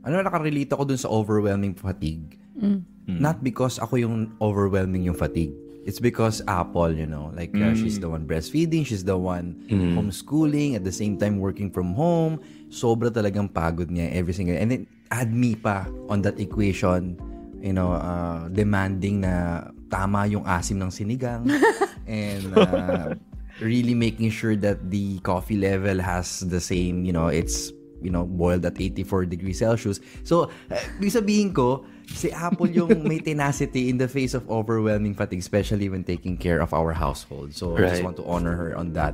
Ano 0.02 0.18
nakarelate 0.20 0.74
ako 0.74 0.84
dun 0.90 0.98
sa 1.00 1.08
overwhelming 1.12 1.78
fatigue? 1.78 2.40
Mm. 2.58 2.82
Mm. 3.08 3.20
Not 3.22 3.44
because 3.44 3.78
ako 3.78 4.02
yung 4.02 4.34
overwhelming 4.42 5.06
yung 5.06 5.18
fatigue. 5.18 5.54
It's 5.82 5.98
because 5.98 6.46
Apple, 6.46 6.94
you 6.94 7.10
know, 7.10 7.34
like 7.34 7.50
uh, 7.58 7.74
Mm. 7.74 7.78
she's 7.78 7.98
the 7.98 8.06
one 8.06 8.30
breastfeeding, 8.30 8.86
she's 8.86 9.02
the 9.02 9.18
one 9.18 9.58
Mm. 9.70 9.98
homeschooling, 9.98 10.78
at 10.78 10.86
the 10.86 10.94
same 10.94 11.18
time 11.18 11.42
working 11.42 11.74
from 11.74 11.98
home. 11.98 12.38
Sobra 12.70 13.10
talagang 13.10 13.50
pagod 13.50 13.90
niya 13.90 14.14
every 14.14 14.34
single 14.34 14.54
And 14.58 14.70
then 14.70 14.86
add 15.10 15.34
me 15.34 15.58
pa 15.58 15.90
on 16.06 16.22
that 16.22 16.38
equation, 16.38 17.18
you 17.62 17.74
know, 17.74 17.94
uh, 17.94 18.50
demanding 18.50 19.22
na 19.22 19.70
tama 19.90 20.26
yung 20.26 20.44
asim 20.44 20.82
ng 20.82 20.90
sinigang 20.90 21.46
and 22.08 22.52
uh, 22.58 23.14
really 23.62 23.94
making 23.94 24.30
sure 24.30 24.56
that 24.56 24.90
the 24.90 25.20
coffee 25.22 25.58
level 25.58 26.02
has 26.02 26.42
the 26.50 26.60
same, 26.60 27.06
you 27.06 27.14
know, 27.14 27.28
it's 27.28 27.72
you 28.02 28.10
know, 28.10 28.26
boiled 28.26 28.66
at 28.66 28.82
84 28.82 29.30
degrees 29.30 29.62
Celsius. 29.62 30.02
So, 30.26 30.50
uh, 30.74 30.82
ibig 30.98 31.14
sabihin 31.14 31.54
ko, 31.54 31.86
si 32.10 32.34
Apple 32.34 32.74
yung 32.74 33.06
may 33.06 33.22
tenacity 33.30 33.94
in 33.94 34.02
the 34.02 34.10
face 34.10 34.34
of 34.34 34.42
overwhelming 34.50 35.14
fatigue, 35.14 35.38
especially 35.38 35.86
when 35.86 36.02
taking 36.02 36.34
care 36.34 36.66
of 36.66 36.74
our 36.74 36.98
household. 36.98 37.54
So, 37.54 37.78
I 37.78 37.86
just 37.94 38.02
Right. 38.02 38.10
want 38.10 38.18
to 38.18 38.26
honor 38.26 38.58
her 38.58 38.74
on 38.74 38.98
that. 38.98 39.14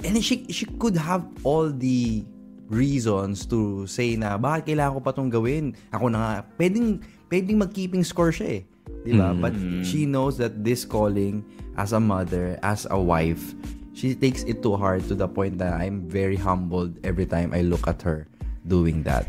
And 0.00 0.16
she, 0.24 0.48
she 0.48 0.64
could 0.80 0.96
have 0.96 1.28
all 1.44 1.68
the 1.68 2.24
reasons 2.72 3.44
to 3.52 3.84
say 3.86 4.16
na, 4.16 4.40
bakit 4.40 4.72
kailangan 4.72 4.96
ko 4.96 5.00
pa 5.04 5.12
itong 5.12 5.28
gawin? 5.28 5.76
Ako 5.92 6.08
na 6.08 6.18
nga, 6.18 6.32
pwedeng, 6.56 7.04
pwedeng 7.32 7.64
mag-keeping 7.64 8.04
score 8.04 8.28
siya 8.28 8.60
eh. 8.60 8.62
Di 9.08 9.16
ba? 9.16 9.32
But 9.32 9.56
she 9.88 10.04
knows 10.04 10.36
that 10.36 10.60
this 10.60 10.84
calling 10.84 11.40
as 11.80 11.96
a 11.96 12.02
mother, 12.02 12.60
as 12.60 12.84
a 12.92 13.00
wife, 13.00 13.56
she 13.96 14.12
takes 14.12 14.44
it 14.44 14.60
to 14.60 14.76
heart 14.76 15.08
to 15.08 15.16
the 15.16 15.24
point 15.24 15.56
that 15.56 15.72
I'm 15.72 16.04
very 16.12 16.36
humbled 16.36 17.00
every 17.00 17.24
time 17.24 17.56
I 17.56 17.64
look 17.64 17.88
at 17.88 18.04
her 18.04 18.28
doing 18.68 19.00
that. 19.08 19.24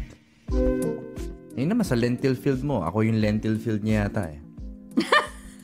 Ayun 1.56 1.72
naman, 1.72 1.88
sa 1.88 1.96
lentil 1.96 2.36
field 2.36 2.68
mo. 2.68 2.84
Ako 2.84 3.08
yung 3.08 3.24
lentil 3.24 3.56
field 3.56 3.88
niya 3.88 4.12
yata 4.12 4.36
eh. 4.36 4.40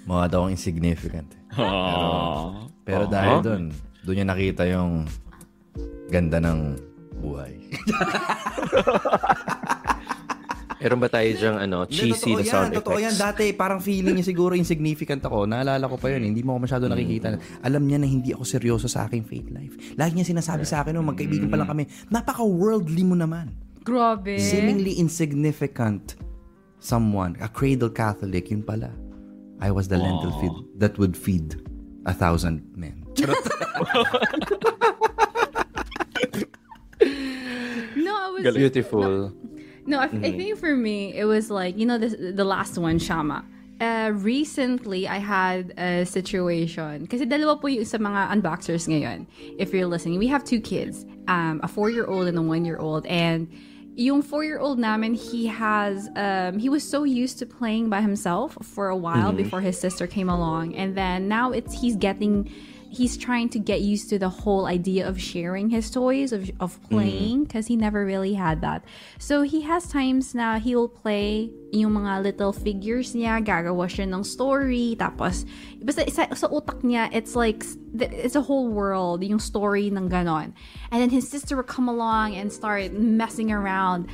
Mga 0.10 0.26
daw 0.32 0.48
akong 0.48 0.56
insignificant. 0.56 1.30
Aww. 1.60 2.72
Pero 2.88 3.04
Aww. 3.06 3.12
dahil 3.12 3.36
doon, 3.44 3.64
doon 4.08 4.16
niya 4.16 4.28
nakita 4.32 4.64
yung 4.70 5.04
ganda 6.08 6.40
ng 6.40 6.80
buhay. 7.20 7.60
Meron 10.80 11.00
ba 11.04 11.12
tayo 11.12 11.28
dyang 11.36 11.60
ano, 11.60 11.84
cheesy 11.84 12.40
na 12.40 12.40
Hindi, 12.40 12.48
totoo 12.48 12.52
sound 12.56 12.72
yan, 12.72 12.78
totoo 12.80 12.98
yan. 13.04 13.12
effects? 13.12 13.20
Dati, 13.20 13.46
parang 13.52 13.80
feeling 13.84 14.16
niya 14.16 14.28
siguro 14.32 14.56
insignificant 14.56 15.20
ako. 15.20 15.44
Naalala 15.44 15.92
ko 15.92 16.00
pa 16.00 16.08
yun. 16.08 16.24
Hindi 16.24 16.40
mo 16.40 16.56
ako 16.56 16.60
masyado 16.64 16.88
nakikita. 16.88 17.36
Alam 17.60 17.84
niya 17.84 18.00
na 18.00 18.08
hindi 18.08 18.32
ako 18.32 18.48
seryoso 18.48 18.88
sa 18.88 19.04
aking 19.06 19.28
faith 19.28 19.52
life. 19.52 19.76
Lagi 20.00 20.16
niya 20.16 20.32
sinasabi 20.32 20.64
sa 20.64 20.80
akin, 20.82 20.96
no, 20.96 21.04
magkaibigan 21.04 21.52
pa 21.52 21.60
lang 21.60 21.68
kami, 21.68 21.84
napaka-worldly 22.08 23.04
mo 23.04 23.20
naman. 23.20 23.52
Grabe. 23.84 24.40
Seemingly 24.40 24.96
insignificant 24.96 26.16
someone, 26.80 27.36
a 27.44 27.52
cradle 27.52 27.92
Catholic, 27.92 28.48
yun 28.48 28.64
pala. 28.64 28.88
I 29.60 29.72
was 29.72 29.92
the 29.92 30.00
lentil 30.00 30.32
feed 30.40 30.56
that 30.80 30.96
would 30.96 31.12
feed 31.20 31.60
a 32.08 32.16
thousand 32.16 32.64
men. 32.80 33.04
No, 37.96 38.16
I 38.16 38.28
was 38.32 38.56
Beautiful. 38.56 39.02
No, 39.02 39.34
I, 39.98 40.06
I 40.06 40.32
think 40.32 40.58
for 40.60 40.76
me, 40.76 41.16
it 41.16 41.26
was 41.26 41.50
like, 41.50 41.78
you 41.78 41.86
know, 41.86 41.98
the, 41.98 42.32
the 42.32 42.44
last 42.44 42.78
one, 42.78 43.00
Shama. 43.00 43.44
Uh, 43.82 44.12
recently, 44.14 45.08
I 45.08 45.18
had 45.18 45.74
a 45.80 46.06
situation. 46.06 47.08
Kasi 47.08 47.26
dalawa 47.26 47.60
po 47.62 47.68
yung 47.68 47.86
sa 47.86 47.98
mga 47.98 48.30
unboxers 48.30 48.88
ngayon. 48.88 49.26
If 49.58 49.74
you're 49.74 49.88
listening, 49.88 50.20
we 50.20 50.28
have 50.28 50.44
two 50.44 50.60
kids. 50.60 51.06
Um, 51.28 51.62
a 51.64 51.68
four-year-old 51.68 52.28
and 52.28 52.38
a 52.38 52.42
one-year-old. 52.42 53.06
And 53.08 53.48
yung 53.96 54.22
four-year-old 54.22 54.80
namin, 54.80 55.14
he 55.14 55.48
has, 55.48 56.10
um, 56.16 56.60
he 56.60 56.68
was 56.68 56.84
so 56.84 57.04
used 57.04 57.40
to 57.40 57.46
playing 57.46 57.90
by 57.90 58.02
himself 58.02 58.58
for 58.62 58.90
a 58.90 58.96
while 58.96 59.32
before 59.32 59.62
his 59.62 59.80
sister 59.80 60.08
came 60.08 60.30
along. 60.30 60.76
And 60.76 60.96
then 60.96 61.28
now 61.28 61.52
it's, 61.52 61.80
he's 61.80 61.96
getting 61.96 62.52
he's 62.90 63.18
trying 63.18 63.50
to 63.50 63.60
get 63.60 63.82
used 63.82 64.10
to 64.10 64.20
the 64.20 64.30
whole 64.30 64.66
idea 64.66 65.08
of 65.08 65.22
sharing 65.22 65.70
his 65.70 65.90
toys 65.90 66.34
of 66.34 66.50
of 66.60 66.76
mm-hmm. 66.76 66.96
playing 66.96 67.44
because 67.46 67.68
he 67.68 67.76
never 67.76 68.06
really 68.06 68.34
had 68.34 68.62
that. 68.62 68.84
So 69.18 69.44
he 69.44 69.62
has 69.62 69.88
times 69.88 70.34
na 70.34 70.60
he'll 70.60 70.90
play 70.90 71.52
yung 71.72 71.94
mga 71.94 72.24
little 72.24 72.52
figures 72.52 73.14
niya, 73.14 73.46
gagawa 73.46 73.86
siya 73.86 74.10
ng 74.10 74.24
story, 74.26 74.98
tapos 74.98 75.46
basta 75.86 76.10
sa, 76.10 76.26
sa 76.34 76.50
utak 76.50 76.82
niya, 76.82 77.14
it's 77.14 77.38
like 77.38 77.64
it's 77.94 78.36
a 78.36 78.42
whole 78.42 78.70
world, 78.70 79.24
yung 79.24 79.40
story 79.40 79.90
ng 79.90 80.10
ganon. 80.10 80.54
And 80.92 80.98
then 81.02 81.10
his 81.14 81.30
sister 81.30 81.56
will 81.56 81.70
come 81.70 81.88
along 81.88 82.36
and 82.36 82.52
start 82.52 82.94
messing 82.94 83.52
around 83.52 84.10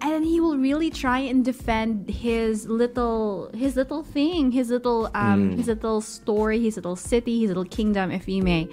and 0.00 0.12
then 0.12 0.22
he 0.22 0.40
will 0.40 0.56
really 0.56 0.90
try 0.90 1.18
and 1.18 1.44
defend 1.44 2.08
his 2.08 2.66
little 2.66 3.50
his 3.54 3.76
little 3.76 4.02
thing 4.02 4.50
his 4.50 4.70
little 4.70 5.10
um 5.14 5.56
his 5.56 5.66
little 5.68 6.00
story 6.00 6.60
his 6.60 6.76
little 6.76 6.96
city 6.96 7.40
his 7.40 7.48
little 7.48 7.64
kingdom 7.64 8.10
if 8.10 8.28
you 8.28 8.42
may 8.42 8.68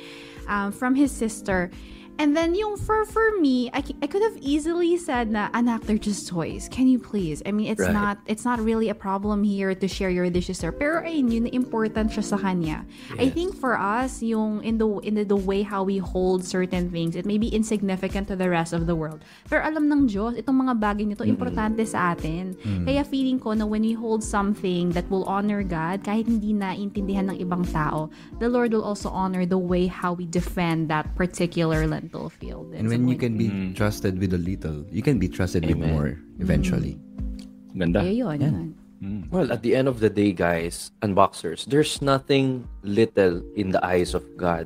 um, 0.48 0.72
from 0.72 0.96
his 0.96 1.12
sister 1.12 1.72
and 2.20 2.36
then 2.36 2.56
yung 2.56 2.78
for 2.78 3.06
for 3.06 3.38
me 3.40 3.70
I, 3.74 3.84
I 4.02 4.08
could 4.08 4.22
have 4.22 4.38
easily 4.40 4.98
said 4.98 5.32
na 5.32 5.50
anak 5.54 5.84
they're 5.84 5.98
just 6.02 6.28
toys. 6.28 6.68
Can 6.72 6.88
you 6.88 7.00
please? 7.00 7.42
I 7.46 7.52
mean 7.52 7.72
it's 7.72 7.82
Right. 7.82 7.94
not 7.94 8.18
it's 8.26 8.46
not 8.46 8.60
really 8.60 8.90
a 8.90 8.96
problem 8.96 9.44
here 9.44 9.76
to 9.76 9.88
share 9.88 10.10
your 10.10 10.30
dishes 10.30 10.58
sir. 10.60 10.72
Pero 10.72 11.04
ayun 11.04 11.32
yun 11.32 11.46
important 11.52 12.12
siya 12.12 12.24
sa 12.24 12.38
kanya. 12.38 12.86
I 13.20 13.30
think 13.30 13.56
for 13.56 13.78
us 13.78 14.24
yung 14.24 14.64
in 14.64 14.78
the 14.78 14.88
in 15.04 15.16
the, 15.16 15.26
the 15.26 15.38
way 15.38 15.62
how 15.62 15.84
we 15.84 15.98
hold 15.98 16.44
certain 16.46 16.90
things 16.90 17.16
it 17.16 17.26
may 17.26 17.38
be 17.38 17.52
insignificant 17.52 18.28
to 18.32 18.36
the 18.36 18.50
rest 18.50 18.74
of 18.74 18.88
the 18.88 18.96
world. 18.96 19.22
Pero 19.50 19.62
alam 19.62 19.92
ng 19.92 20.08
Diyos 20.08 20.40
itong 20.40 20.66
mga 20.66 20.74
bagay 20.80 21.06
nito 21.06 21.24
mm. 21.24 21.32
importante 21.32 21.84
sa 21.86 22.16
atin. 22.16 22.56
Mm. 22.64 22.86
Kaya 22.88 23.02
feeling 23.04 23.38
ko 23.38 23.54
na 23.54 23.68
when 23.68 23.84
we 23.84 23.94
hold 23.94 24.24
something 24.24 24.92
that 24.96 25.06
will 25.12 25.28
honor 25.28 25.62
God 25.62 26.02
kahit 26.02 26.26
hindi 26.26 26.56
naintindihan 26.56 27.30
ng 27.34 27.38
ibang 27.44 27.68
tao 27.70 28.10
the 28.40 28.50
Lord 28.50 28.74
will 28.74 28.84
also 28.84 29.10
honor 29.10 29.46
the 29.46 29.58
way 29.58 29.88
how 29.88 30.14
we 30.14 30.26
defend 30.26 30.90
that 30.90 31.16
particular 31.16 31.88
lentil 32.06 32.30
field 32.30 32.74
And 32.78 32.88
when 32.88 33.08
you 33.10 33.18
can 33.18 33.38
be 33.38 33.50
Mm. 33.50 33.76
trusted 33.76 34.20
with 34.22 34.34
a 34.34 34.42
little, 34.42 34.86
you 34.94 35.02
can 35.02 35.18
be 35.18 35.28
trusted 35.28 35.66
with 35.66 35.78
more 35.78 36.18
eventually. 36.40 37.02
Ganda. 37.76 38.02
Ayun, 38.06 38.40
yun. 38.40 38.74
Well, 39.30 39.52
at 39.52 39.62
the 39.62 39.76
end 39.76 39.88
of 39.88 40.00
the 40.00 40.10
day, 40.10 40.32
guys, 40.34 40.90
unboxers, 41.02 41.66
there's 41.66 42.02
nothing 42.02 42.66
little 42.82 43.44
in 43.54 43.70
the 43.70 43.82
eyes 43.86 44.14
of 44.16 44.24
God. 44.38 44.66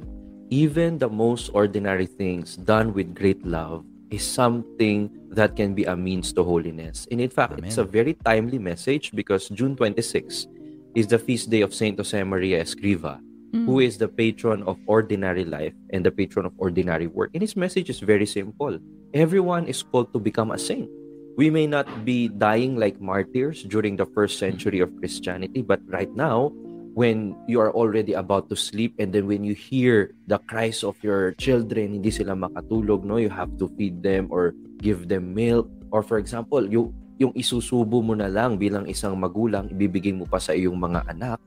Even 0.50 0.98
the 0.98 1.10
most 1.10 1.50
ordinary 1.54 2.06
things 2.06 2.56
done 2.56 2.94
with 2.94 3.12
great 3.16 3.44
love 3.46 3.84
is 4.10 4.24
something 4.24 5.10
that 5.30 5.56
can 5.60 5.76
be 5.76 5.84
a 5.86 5.96
means 5.98 6.32
to 6.34 6.44
holiness. 6.44 7.06
And 7.12 7.20
in 7.20 7.30
fact, 7.30 7.60
it's 7.66 7.78
a 7.78 7.84
very 7.84 8.16
timely 8.26 8.58
message 8.58 9.12
because 9.14 9.50
June 9.50 9.76
26 9.76 10.48
is 10.96 11.06
the 11.08 11.20
feast 11.20 11.50
day 11.50 11.62
of 11.62 11.74
Saint 11.74 11.98
Jose 12.00 12.18
Maria 12.24 12.64
Escriva, 12.64 13.20
who 13.54 13.80
is 13.80 13.98
the 13.98 14.08
patron 14.08 14.64
of 14.64 14.78
ordinary 14.86 15.46
life 15.46 15.74
and 15.90 16.06
the 16.06 16.12
patron 16.12 16.46
of 16.46 16.54
ordinary 16.58 17.08
work. 17.08 17.32
And 17.34 17.42
his 17.42 17.56
message 17.56 17.90
is 17.90 18.00
very 18.00 18.26
simple. 18.26 18.78
Everyone 19.14 19.66
is 19.66 19.82
called 19.82 20.14
to 20.14 20.20
become 20.20 20.52
a 20.52 20.60
saint. 20.60 20.90
We 21.38 21.50
may 21.50 21.68
not 21.68 21.88
be 22.04 22.28
dying 22.28 22.76
like 22.76 23.00
martyrs 23.00 23.64
during 23.64 23.96
the 23.96 24.06
first 24.06 24.38
century 24.38 24.82
of 24.82 24.92
Christianity, 25.00 25.62
but 25.62 25.80
right 25.88 26.12
now, 26.14 26.52
when 26.94 27.32
you 27.48 27.64
are 27.64 27.72
already 27.72 28.14
about 28.14 28.50
to 28.50 28.60
sleep 28.60 28.92
and 29.00 29.14
then 29.16 29.24
when 29.24 29.48
you 29.48 29.56
hear 29.56 30.12
the 30.28 30.38
cries 30.52 30.84
of 30.84 31.00
your 31.00 31.32
children, 31.40 31.96
hindi 31.96 32.12
sila 32.12 32.36
makatulog, 32.36 33.08
no? 33.08 33.16
You 33.16 33.32
have 33.32 33.56
to 33.56 33.72
feed 33.80 34.04
them 34.04 34.28
or 34.30 34.52
give 34.84 35.08
them 35.08 35.32
milk. 35.32 35.72
Or 35.96 36.04
for 36.04 36.20
example, 36.20 36.68
yung, 36.68 36.92
yung 37.16 37.32
isusubo 37.40 38.04
mo 38.04 38.20
na 38.20 38.28
lang 38.28 38.60
bilang 38.60 38.84
isang 38.86 39.16
magulang, 39.16 39.72
ibibigay 39.72 40.12
mo 40.12 40.28
pa 40.28 40.44
sa 40.44 40.52
iyong 40.52 40.76
mga 40.76 41.08
anak. 41.08 41.40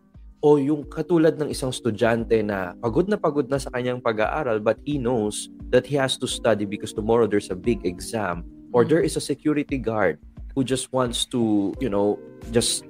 O 0.43 0.59
yung 0.59 0.83
katulad 0.91 1.39
ng 1.39 1.55
isang 1.55 1.71
estudyante 1.71 2.43
na 2.43 2.75
pagod 2.83 3.07
na 3.07 3.15
pagod 3.15 3.47
na 3.47 3.63
sa 3.63 3.71
kanyang 3.71 4.03
pag-aaral 4.03 4.59
but 4.59 4.75
he 4.83 4.99
knows 4.99 5.47
that 5.71 5.87
he 5.87 5.95
has 5.95 6.19
to 6.19 6.27
study 6.27 6.67
because 6.67 6.91
tomorrow 6.91 7.31
there's 7.31 7.55
a 7.55 7.57
big 7.57 7.87
exam 7.87 8.43
or 8.75 8.83
there 8.83 9.01
is 9.01 9.15
a 9.15 9.23
security 9.23 9.79
guard 9.79 10.19
who 10.55 10.65
just 10.65 10.93
wants 10.93 11.25
to, 11.31 11.73
you 11.81 11.89
know, 11.89 12.19
just 12.51 12.85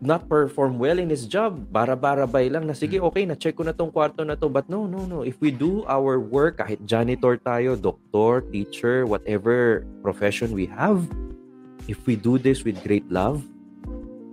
not 0.00 0.28
perform 0.28 0.78
well 0.78 0.98
in 0.98 1.10
his 1.10 1.26
job. 1.26 1.58
Bara-barabay 1.72 2.50
lang 2.52 2.66
na, 2.66 2.74
sige, 2.74 3.00
okay, 3.00 3.24
na-check 3.24 3.56
ko 3.56 3.64
na 3.64 3.72
tong 3.72 3.90
kwarto 3.90 4.26
na 4.26 4.34
to. 4.36 4.48
But 4.48 4.68
no, 4.68 4.86
no, 4.86 5.06
no. 5.06 5.22
If 5.22 5.40
we 5.40 5.50
do 5.50 5.84
our 5.88 6.20
work, 6.20 6.58
kahit 6.58 6.84
janitor 6.84 7.36
tayo, 7.40 7.76
doktor, 7.76 8.44
teacher, 8.52 9.06
whatever 9.06 9.86
profession 10.02 10.52
we 10.52 10.66
have, 10.66 11.06
if 11.88 12.04
we 12.06 12.16
do 12.16 12.38
this 12.38 12.62
with 12.62 12.82
great 12.84 13.06
love, 13.10 13.42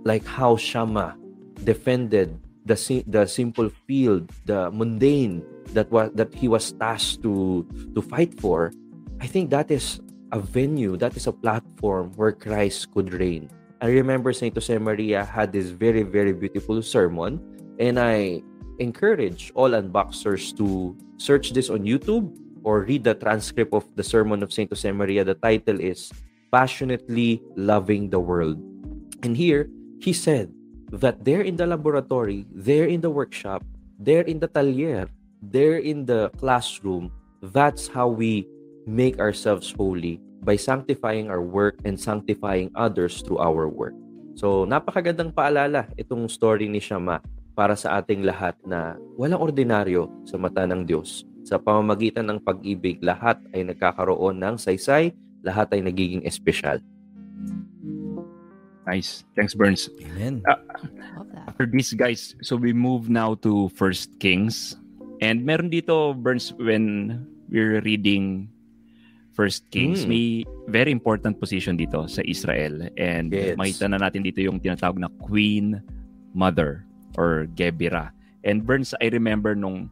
like 0.04 0.26
how 0.26 0.56
Shama 0.56 1.16
defended 1.64 2.38
the 2.64 2.76
the 3.08 3.26
simple 3.26 3.68
field, 3.84 4.32
the 4.44 4.70
mundane 4.72 5.44
that 5.76 5.90
was 5.92 6.12
that 6.16 6.32
he 6.32 6.48
was 6.48 6.72
tasked 6.76 7.22
to 7.24 7.64
to 7.94 8.00
fight 8.00 8.32
for, 8.40 8.72
I 9.20 9.26
think 9.26 9.50
that 9.50 9.70
is 9.70 10.00
a 10.32 10.40
venue, 10.40 10.96
that 10.96 11.16
is 11.16 11.26
a 11.28 11.32
platform 11.32 12.12
where 12.16 12.32
Christ 12.32 12.90
could 12.92 13.12
reign. 13.12 13.48
I 13.84 13.92
remember 13.92 14.32
Saint 14.32 14.56
Jose 14.56 14.72
Maria 14.78 15.24
had 15.24 15.52
this 15.52 15.68
very 15.68 16.02
very 16.02 16.32
beautiful 16.32 16.80
sermon, 16.80 17.40
and 17.78 18.00
I 18.00 18.40
encourage 18.80 19.52
all 19.54 19.76
unboxers 19.76 20.56
to 20.56 20.96
search 21.20 21.52
this 21.52 21.68
on 21.68 21.84
YouTube 21.84 22.32
or 22.64 22.88
read 22.88 23.04
the 23.04 23.14
transcript 23.14 23.76
of 23.76 23.84
the 23.94 24.02
sermon 24.02 24.42
of 24.42 24.52
Saint 24.52 24.72
Jose 24.72 24.88
Maria. 24.88 25.22
The 25.22 25.36
title 25.36 25.78
is 25.78 26.08
"Passionately 26.48 27.44
Loving 27.60 28.08
the 28.08 28.20
World," 28.20 28.56
and 29.20 29.36
here 29.36 29.68
he 30.00 30.16
said 30.16 30.48
that 31.00 31.26
there 31.26 31.42
in 31.42 31.58
the 31.58 31.66
laboratory, 31.66 32.46
there 32.54 32.86
in 32.86 33.02
the 33.02 33.10
workshop, 33.10 33.66
there 33.98 34.22
in 34.22 34.38
the 34.38 34.46
talyer, 34.46 35.10
there 35.42 35.82
in 35.82 36.06
the 36.06 36.30
classroom, 36.38 37.10
that's 37.50 37.90
how 37.90 38.06
we 38.06 38.46
make 38.86 39.18
ourselves 39.18 39.74
holy 39.74 40.22
by 40.44 40.54
sanctifying 40.54 41.32
our 41.32 41.42
work 41.42 41.80
and 41.84 41.98
sanctifying 41.98 42.70
others 42.76 43.24
through 43.24 43.40
our 43.40 43.66
work. 43.66 43.96
So, 44.34 44.66
napakagandang 44.66 45.34
paalala 45.34 45.88
itong 45.98 46.26
story 46.30 46.66
ni 46.66 46.82
Shama 46.82 47.22
para 47.54 47.78
sa 47.78 48.02
ating 48.02 48.26
lahat 48.26 48.58
na 48.66 48.98
walang 49.14 49.40
ordinaryo 49.40 50.10
sa 50.26 50.36
mata 50.36 50.66
ng 50.66 50.82
Diyos. 50.82 51.22
Sa 51.46 51.60
pamamagitan 51.60 52.26
ng 52.26 52.42
pag-ibig, 52.42 52.98
lahat 52.98 53.38
ay 53.54 53.62
nagkakaroon 53.62 54.42
ng 54.42 54.56
saysay, 54.58 55.14
lahat 55.44 55.70
ay 55.76 55.86
nagiging 55.86 56.24
espesyal. 56.26 56.82
Nice. 58.84 59.24
Thanks, 59.32 59.56
Burns. 59.56 59.88
Amen. 60.00 60.44
Love 60.44 61.28
that. 61.32 61.48
After 61.48 61.64
this, 61.64 61.92
guys, 61.96 62.36
so 62.44 62.56
we 62.56 62.72
move 62.72 63.08
now 63.08 63.34
to 63.40 63.72
First 63.72 64.20
Kings. 64.20 64.76
And 65.24 65.44
meron 65.44 65.72
dito, 65.72 66.12
Burns, 66.12 66.52
when 66.60 67.16
we're 67.48 67.80
reading 67.80 68.52
First 69.32 69.66
Kings, 69.72 70.04
Mm. 70.04 70.08
may 70.08 70.24
very 70.68 70.92
important 70.92 71.40
position 71.40 71.80
dito 71.80 72.04
sa 72.06 72.20
Israel. 72.28 72.92
And 73.00 73.32
Yes. 73.32 73.56
makita 73.56 73.88
na 73.88 73.98
natin 73.98 74.22
dito 74.22 74.44
yung 74.44 74.60
tinatawag 74.60 75.00
na 75.00 75.08
Queen 75.16 75.80
Mother 76.36 76.84
or 77.16 77.48
Gebira. 77.56 78.12
And 78.44 78.62
Burns, 78.62 78.92
I 79.00 79.08
remember 79.08 79.56
nung 79.56 79.88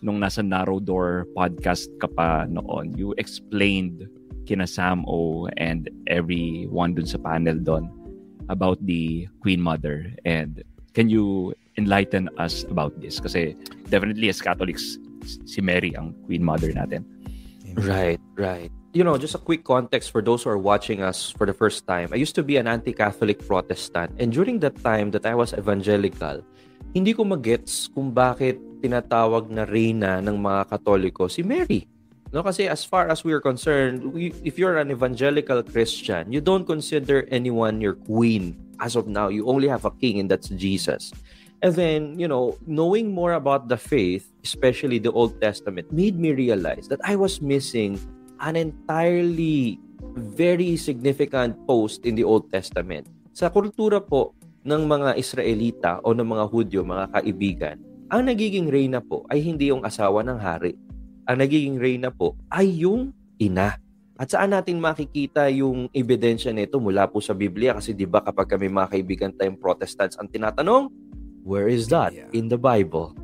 nung 0.00 0.16
nasa 0.16 0.40
Narrow 0.40 0.80
Door 0.80 1.28
podcast 1.36 1.92
ka 2.00 2.08
pa 2.08 2.48
noon, 2.48 2.96
you 2.96 3.12
explained 3.20 4.08
kina 4.48 4.64
Sam 4.64 5.04
O 5.04 5.44
and 5.60 5.92
everyone 6.08 6.96
dun 6.96 7.04
sa 7.04 7.20
panel 7.20 7.60
doon 7.60 7.84
about 8.50 8.82
the 8.84 9.30
Queen 9.40 9.62
Mother. 9.62 10.10
And 10.26 10.62
can 10.92 11.08
you 11.08 11.54
enlighten 11.78 12.28
us 12.36 12.66
about 12.66 12.98
this? 13.00 13.22
Kasi 13.22 13.54
definitely 13.88 14.28
as 14.28 14.42
Catholics, 14.42 14.98
si 15.46 15.62
Mary 15.62 15.94
ang 15.94 16.12
Queen 16.26 16.42
Mother 16.42 16.74
natin. 16.74 17.06
Right, 17.78 18.18
right. 18.34 18.74
You 18.90 19.06
know, 19.06 19.14
just 19.14 19.38
a 19.38 19.42
quick 19.42 19.62
context 19.62 20.10
for 20.10 20.18
those 20.18 20.42
who 20.42 20.50
are 20.50 20.58
watching 20.58 21.00
us 21.00 21.30
for 21.30 21.46
the 21.46 21.54
first 21.54 21.86
time. 21.86 22.10
I 22.10 22.18
used 22.18 22.34
to 22.34 22.42
be 22.42 22.58
an 22.58 22.66
anti-Catholic 22.66 23.46
Protestant. 23.46 24.10
And 24.18 24.34
during 24.34 24.58
that 24.66 24.74
time 24.82 25.14
that 25.14 25.22
I 25.22 25.38
was 25.38 25.54
evangelical, 25.54 26.42
hindi 26.90 27.14
ko 27.14 27.22
magets 27.22 27.86
kung 27.86 28.10
bakit 28.10 28.58
tinatawag 28.82 29.46
na 29.46 29.62
reyna 29.62 30.18
ng 30.18 30.34
mga 30.34 30.74
Katoliko 30.74 31.30
si 31.30 31.46
Mary. 31.46 31.86
No, 32.30 32.46
kasi 32.46 32.70
as 32.70 32.86
far 32.86 33.10
as 33.10 33.26
we 33.26 33.34
are 33.34 33.42
concerned, 33.42 34.06
we, 34.14 34.30
if 34.46 34.54
you're 34.54 34.78
an 34.78 34.94
evangelical 34.94 35.66
Christian, 35.66 36.30
you 36.30 36.38
don't 36.38 36.62
consider 36.62 37.26
anyone 37.30 37.82
your 37.82 37.98
queen. 38.06 38.54
As 38.78 38.94
of 38.94 39.10
now, 39.10 39.26
you 39.26 39.50
only 39.50 39.66
have 39.66 39.84
a 39.84 39.90
king 39.90 40.22
and 40.22 40.30
that's 40.30 40.48
Jesus. 40.54 41.10
And 41.60 41.74
then, 41.74 42.14
you 42.16 42.30
know, 42.30 42.56
knowing 42.70 43.10
more 43.12 43.34
about 43.34 43.66
the 43.66 43.76
faith, 43.76 44.30
especially 44.46 45.02
the 45.02 45.10
Old 45.10 45.42
Testament, 45.42 45.92
made 45.92 46.16
me 46.16 46.30
realize 46.30 46.86
that 46.88 47.02
I 47.02 47.18
was 47.18 47.42
missing 47.42 47.98
an 48.38 48.54
entirely 48.54 49.82
very 50.16 50.78
significant 50.78 51.58
post 51.66 52.06
in 52.06 52.14
the 52.14 52.24
Old 52.24 52.48
Testament. 52.48 53.10
Sa 53.34 53.50
kultura 53.50 54.00
po 54.00 54.38
ng 54.64 54.86
mga 54.86 55.18
Israelita 55.18 55.98
o 56.06 56.14
ng 56.14 56.24
mga 56.24 56.44
Hudyo, 56.48 56.80
mga 56.86 57.06
kaibigan, 57.12 57.76
ang 58.08 58.30
nagiging 58.30 58.70
reyna 58.70 59.02
po 59.02 59.26
ay 59.28 59.42
hindi 59.44 59.68
yung 59.68 59.84
asawa 59.84 60.24
ng 60.24 60.38
hari. 60.40 60.78
Ang 61.30 61.46
nagiging 61.46 61.78
reyna 61.78 62.10
po 62.10 62.34
ay 62.50 62.82
yung 62.82 63.14
ina. 63.38 63.78
At 64.18 64.34
saan 64.34 64.50
natin 64.50 64.82
makikita 64.82 65.46
yung 65.54 65.86
ebidensya 65.94 66.50
nito 66.50 66.82
mula 66.82 67.06
po 67.06 67.22
sa 67.22 67.38
Biblia? 67.38 67.70
Kasi 67.70 67.94
di 67.94 68.02
ba 68.02 68.18
kapag 68.18 68.50
kami 68.50 68.66
mga 68.66 68.90
kaibigan 68.90 69.30
tayong 69.38 69.54
Protestants 69.54 70.18
ang 70.18 70.26
tinatanong, 70.26 70.90
where 71.46 71.70
is 71.70 71.86
that 71.86 72.10
in 72.34 72.50
the 72.50 72.58
Bible? 72.58 73.14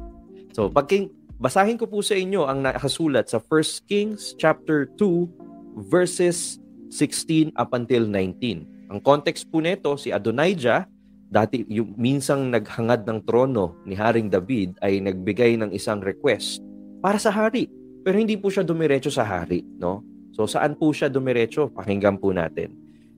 So, 0.55 0.71
pagking 0.71 1.11
basahin 1.43 1.83
ko 1.83 1.91
po 1.91 1.99
sa 1.99 2.15
inyo 2.15 2.47
ang 2.47 2.63
nakasulat 2.63 3.27
sa 3.27 3.43
1 3.43 3.91
Kings 3.91 4.39
chapter 4.39 4.87
2 4.95 5.83
verses 5.91 6.63
16 6.95 7.59
up 7.59 7.75
until 7.75 8.07
19. 8.07 8.87
Ang 8.87 9.01
context 9.03 9.51
po 9.51 9.59
nito 9.59 9.99
si 9.99 10.15
Adonijah 10.15 10.87
dati 11.27 11.67
yung 11.67 11.99
minsang 11.99 12.55
naghangad 12.55 13.03
ng 13.03 13.19
trono 13.27 13.83
ni 13.83 13.99
Haring 13.99 14.31
David 14.31 14.79
ay 14.79 15.03
nagbigay 15.03 15.59
ng 15.59 15.75
isang 15.75 15.99
request 15.99 16.63
para 17.03 17.19
sa 17.19 17.35
hari. 17.35 17.67
Pero 18.07 18.23
hindi 18.23 18.39
po 18.39 18.55
siya 18.55 18.63
dumiretso 18.63 19.11
sa 19.11 19.27
hari, 19.27 19.67
no? 19.83 20.07
So 20.31 20.47
saan 20.47 20.79
po 20.79 20.95
siya 20.95 21.11
dumiretso? 21.11 21.75
Pakinggan 21.75 22.23
po 22.23 22.31
natin. 22.31 22.71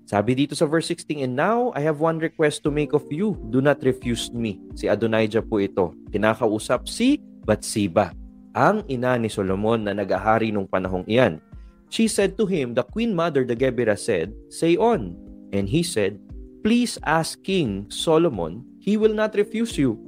Sabi 0.08 0.32
dito 0.32 0.56
sa 0.56 0.64
verse 0.64 0.96
16, 0.96 1.28
And 1.28 1.36
now, 1.36 1.68
I 1.76 1.84
have 1.84 2.00
one 2.00 2.16
request 2.16 2.64
to 2.64 2.72
make 2.72 2.96
of 2.96 3.04
you. 3.12 3.36
Do 3.52 3.60
not 3.60 3.84
refuse 3.84 4.32
me. 4.32 4.56
Si 4.72 4.88
Adonijah 4.88 5.44
po 5.44 5.60
ito. 5.60 5.92
Kinakausap 6.08 6.88
si 6.88 7.20
Bathsheba, 7.44 8.16
ang 8.56 8.80
ina 8.88 9.20
ni 9.20 9.28
Solomon 9.28 9.84
na 9.84 9.92
nagahari 9.92 10.48
nung 10.48 10.64
panahong 10.64 11.04
iyan. 11.04 11.36
She 11.92 12.08
said 12.08 12.40
to 12.40 12.48
him, 12.48 12.72
The 12.72 12.88
queen 12.88 13.12
mother, 13.12 13.44
the 13.44 13.52
Gebera, 13.52 14.00
said, 14.00 14.32
Say 14.48 14.80
on. 14.80 15.12
And 15.52 15.68
he 15.68 15.84
said, 15.84 16.16
Please 16.64 16.96
ask 17.04 17.36
King 17.44 17.92
Solomon, 17.92 18.64
he 18.80 18.96
will 18.96 19.12
not 19.12 19.36
refuse 19.36 19.76
you 19.76 20.07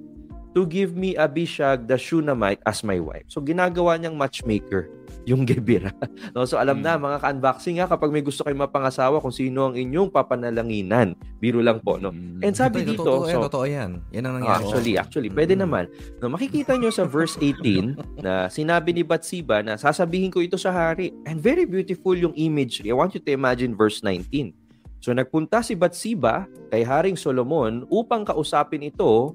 to 0.51 0.65
give 0.65 0.93
me 0.93 1.15
Abishag 1.15 1.87
the 1.87 1.95
Shunammite 1.95 2.59
as 2.65 2.81
my 2.81 2.99
wife. 2.99 3.25
So 3.27 3.39
ginagawa 3.39 3.97
niyang 3.97 4.15
matchmaker 4.15 4.91
yung 5.23 5.45
Gebira. 5.49 5.93
no, 6.33 6.43
so 6.43 6.57
alam 6.57 6.81
na 6.81 6.97
mga 6.97 7.21
ka-unboxing 7.21 7.77
ha 7.77 7.87
kapag 7.87 8.09
may 8.09 8.21
gusto 8.21 8.41
kayong 8.41 8.65
mapangasawa 8.65 9.21
kung 9.21 9.31
sino 9.31 9.69
ang 9.69 9.77
inyong 9.77 10.09
papanalanginan. 10.09 11.13
Biro 11.39 11.61
lang 11.61 11.79
po 11.79 11.97
no. 11.97 12.11
And 12.41 12.53
sabi 12.53 12.83
Ito, 12.83 12.89
dito, 12.89 13.03
totoo, 13.05 13.25
yan, 13.25 13.37
so, 13.37 13.47
totoo 13.47 13.67
yan. 13.67 13.91
Yan 14.11 14.25
ang 14.25 14.35
nangyari. 14.39 14.55
actually, 14.59 14.95
actually, 14.97 15.31
pwede 15.31 15.55
Mm. 15.55 15.61
naman. 15.61 15.85
No, 16.19 16.29
makikita 16.29 16.75
nyo 16.75 16.89
sa 16.89 17.05
verse 17.05 17.37
18 17.43 17.95
na 18.19 18.49
sinabi 18.49 18.91
ni 18.91 19.03
Bathsheba 19.05 19.61
na 19.61 19.77
sasabihin 19.77 20.31
ko 20.31 20.41
ito 20.41 20.57
sa 20.57 20.73
hari. 20.73 21.13
And 21.25 21.39
very 21.39 21.63
beautiful 21.63 22.17
yung 22.17 22.33
imagery. 22.35 22.89
I 22.89 22.97
want 22.97 23.13
you 23.13 23.21
to 23.21 23.31
imagine 23.31 23.77
verse 23.77 24.01
19. 24.03 24.57
So 25.01 25.13
nagpunta 25.13 25.61
si 25.61 25.73
Bathsheba 25.73 26.45
kay 26.69 26.81
Haring 26.81 27.17
Solomon 27.17 27.85
upang 27.89 28.21
kausapin 28.21 28.85
ito 28.85 29.33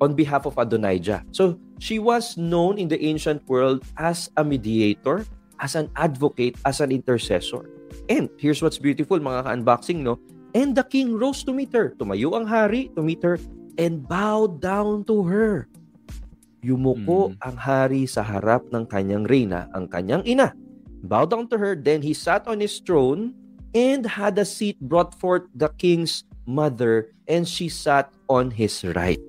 on 0.00 0.16
behalf 0.16 0.48
of 0.48 0.56
Adonijah. 0.56 1.22
So 1.30 1.60
she 1.78 2.00
was 2.00 2.36
known 2.36 2.80
in 2.80 2.88
the 2.88 2.98
ancient 3.04 3.44
world 3.48 3.84
as 4.00 4.32
a 4.36 4.44
mediator, 4.44 5.24
as 5.60 5.76
an 5.76 5.92
advocate, 5.96 6.56
as 6.64 6.80
an 6.80 6.90
intercessor. 6.90 7.68
And 8.08 8.28
here's 8.40 8.64
what's 8.64 8.78
beautiful 8.78 9.20
mga 9.20 9.44
ka-unboxing, 9.44 10.02
no? 10.02 10.18
And 10.56 10.74
the 10.74 10.82
king 10.82 11.14
rose 11.14 11.44
to 11.46 11.52
meet 11.54 11.70
her. 11.76 11.94
Tumayo 11.94 12.34
ang 12.34 12.48
hari 12.48 12.90
to 12.98 13.02
meet 13.04 13.22
her 13.22 13.38
and 13.78 14.02
bowed 14.02 14.58
down 14.58 15.06
to 15.06 15.22
her. 15.28 15.70
Yumuko 16.60 17.32
Mm. 17.32 17.40
ang 17.40 17.56
hari 17.56 18.02
sa 18.04 18.20
harap 18.20 18.68
ng 18.68 18.84
kanyang 18.84 19.24
reyna, 19.24 19.70
ang 19.72 19.88
kanyang 19.88 20.20
ina. 20.28 20.52
Bowed 21.00 21.32
down 21.32 21.48
to 21.48 21.56
her, 21.56 21.72
then 21.72 22.04
he 22.04 22.12
sat 22.12 22.44
on 22.44 22.60
his 22.60 22.82
throne 22.84 23.32
and 23.72 24.04
had 24.04 24.36
a 24.36 24.44
seat 24.44 24.76
brought 24.84 25.16
forth 25.16 25.48
the 25.56 25.72
king's 25.80 26.26
mother 26.44 27.14
and 27.24 27.48
she 27.48 27.70
sat 27.70 28.12
on 28.28 28.52
his 28.52 28.82
right. 28.98 29.22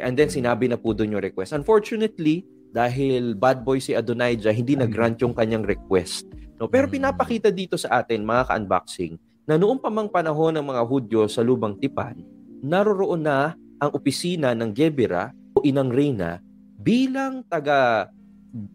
And 0.00 0.14
then 0.14 0.30
sinabi 0.30 0.70
na 0.70 0.78
po 0.78 0.94
doon 0.94 1.18
yung 1.18 1.24
request. 1.24 1.52
Unfortunately, 1.52 2.42
dahil 2.68 3.32
bad 3.32 3.64
boy 3.64 3.80
si 3.80 3.96
Adonijah, 3.96 4.52
hindi 4.52 4.76
nag-grant 4.76 5.18
yung 5.24 5.32
kanyang 5.32 5.64
request. 5.64 6.28
No, 6.58 6.66
pero 6.66 6.90
pinapakita 6.90 7.48
dito 7.54 7.78
sa 7.78 8.02
atin, 8.02 8.26
mga 8.26 8.50
ka-unboxing, 8.50 9.14
na 9.48 9.56
noong 9.56 9.80
pamang 9.80 10.10
panahon 10.10 10.52
ng 10.58 10.66
mga 10.66 10.82
Hudyo 10.84 11.22
sa 11.30 11.40
Lubang 11.40 11.78
Tipan, 11.78 12.20
naroroon 12.60 13.22
na 13.24 13.54
ang 13.78 13.90
opisina 13.94 14.52
ng 14.52 14.74
Gebera 14.74 15.30
o 15.54 15.62
Inang 15.62 15.88
Reyna 15.88 16.42
bilang 16.76 17.46
taga 17.46 18.10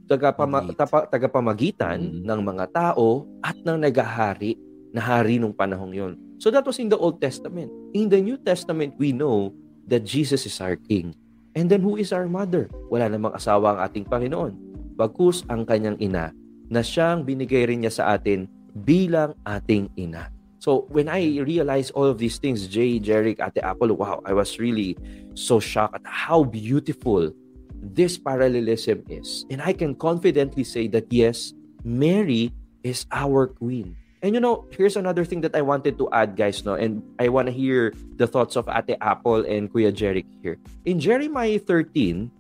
tagapama, 0.08 0.64
tapa, 0.78 1.10
tagapamagitan 1.10 1.98
Mm. 2.00 2.24
ng 2.24 2.40
mga 2.46 2.66
tao 2.72 3.26
at 3.42 3.58
ng 3.58 3.78
nagahari 3.82 4.56
na 4.94 5.02
hari 5.02 5.42
nung 5.42 5.54
panahong 5.54 5.94
yon. 5.94 6.14
So 6.38 6.54
that 6.54 6.64
was 6.64 6.78
in 6.78 6.88
the 6.92 7.00
Old 7.00 7.18
Testament. 7.18 7.72
In 7.98 8.06
the 8.08 8.22
New 8.22 8.38
Testament, 8.38 8.94
we 9.02 9.10
know 9.10 9.50
that 9.88 10.08
Jesus 10.08 10.46
is 10.46 10.58
our 10.62 10.76
King. 10.76 11.16
And 11.54 11.70
then 11.70 11.82
who 11.86 11.98
is 11.98 12.12
our 12.12 12.26
mother? 12.26 12.70
Wala 12.90 13.10
namang 13.10 13.38
asawa 13.38 13.78
ang 13.78 13.80
ating 13.86 14.06
Panginoon. 14.10 14.54
Bagkus 14.98 15.46
ang 15.50 15.66
kanyang 15.66 15.98
ina 16.02 16.34
na 16.70 16.82
siyang 16.82 17.22
binigay 17.22 17.70
rin 17.70 17.86
niya 17.86 17.94
sa 17.94 18.04
atin 18.18 18.50
bilang 18.74 19.38
ating 19.46 19.90
ina. 19.98 20.34
So 20.64 20.88
when 20.90 21.12
I 21.12 21.44
realized 21.44 21.92
all 21.92 22.08
of 22.08 22.18
these 22.18 22.40
things, 22.40 22.66
Jay, 22.72 22.98
Jeric, 22.98 23.44
Ate 23.44 23.60
Apple, 23.62 23.94
wow, 24.00 24.24
I 24.24 24.32
was 24.32 24.58
really 24.58 24.96
so 25.36 25.60
shocked 25.60 26.00
at 26.00 26.08
how 26.08 26.48
beautiful 26.48 27.36
this 27.84 28.18
parallelism 28.18 29.04
is. 29.12 29.46
And 29.52 29.62
I 29.62 29.76
can 29.76 29.94
confidently 29.94 30.64
say 30.64 30.88
that 30.96 31.12
yes, 31.12 31.52
Mary 31.84 32.56
is 32.82 33.06
our 33.12 33.52
queen. 33.52 34.00
And 34.24 34.32
you 34.32 34.40
know, 34.40 34.64
here's 34.72 34.96
another 34.96 35.28
thing 35.28 35.44
that 35.44 35.52
I 35.52 35.60
wanted 35.60 36.00
to 36.00 36.08
add, 36.16 36.40
guys, 36.40 36.64
no? 36.64 36.80
And 36.80 37.04
I 37.20 37.28
want 37.28 37.52
to 37.52 37.54
hear 37.54 37.92
the 38.16 38.24
thoughts 38.24 38.56
of 38.56 38.72
Ate 38.72 38.96
Apple 39.04 39.44
and 39.44 39.68
Kuya 39.68 39.92
Jeric 39.92 40.24
here. 40.40 40.56
In 40.88 40.96
Jeremiah 40.96 41.60
13, 41.60 42.32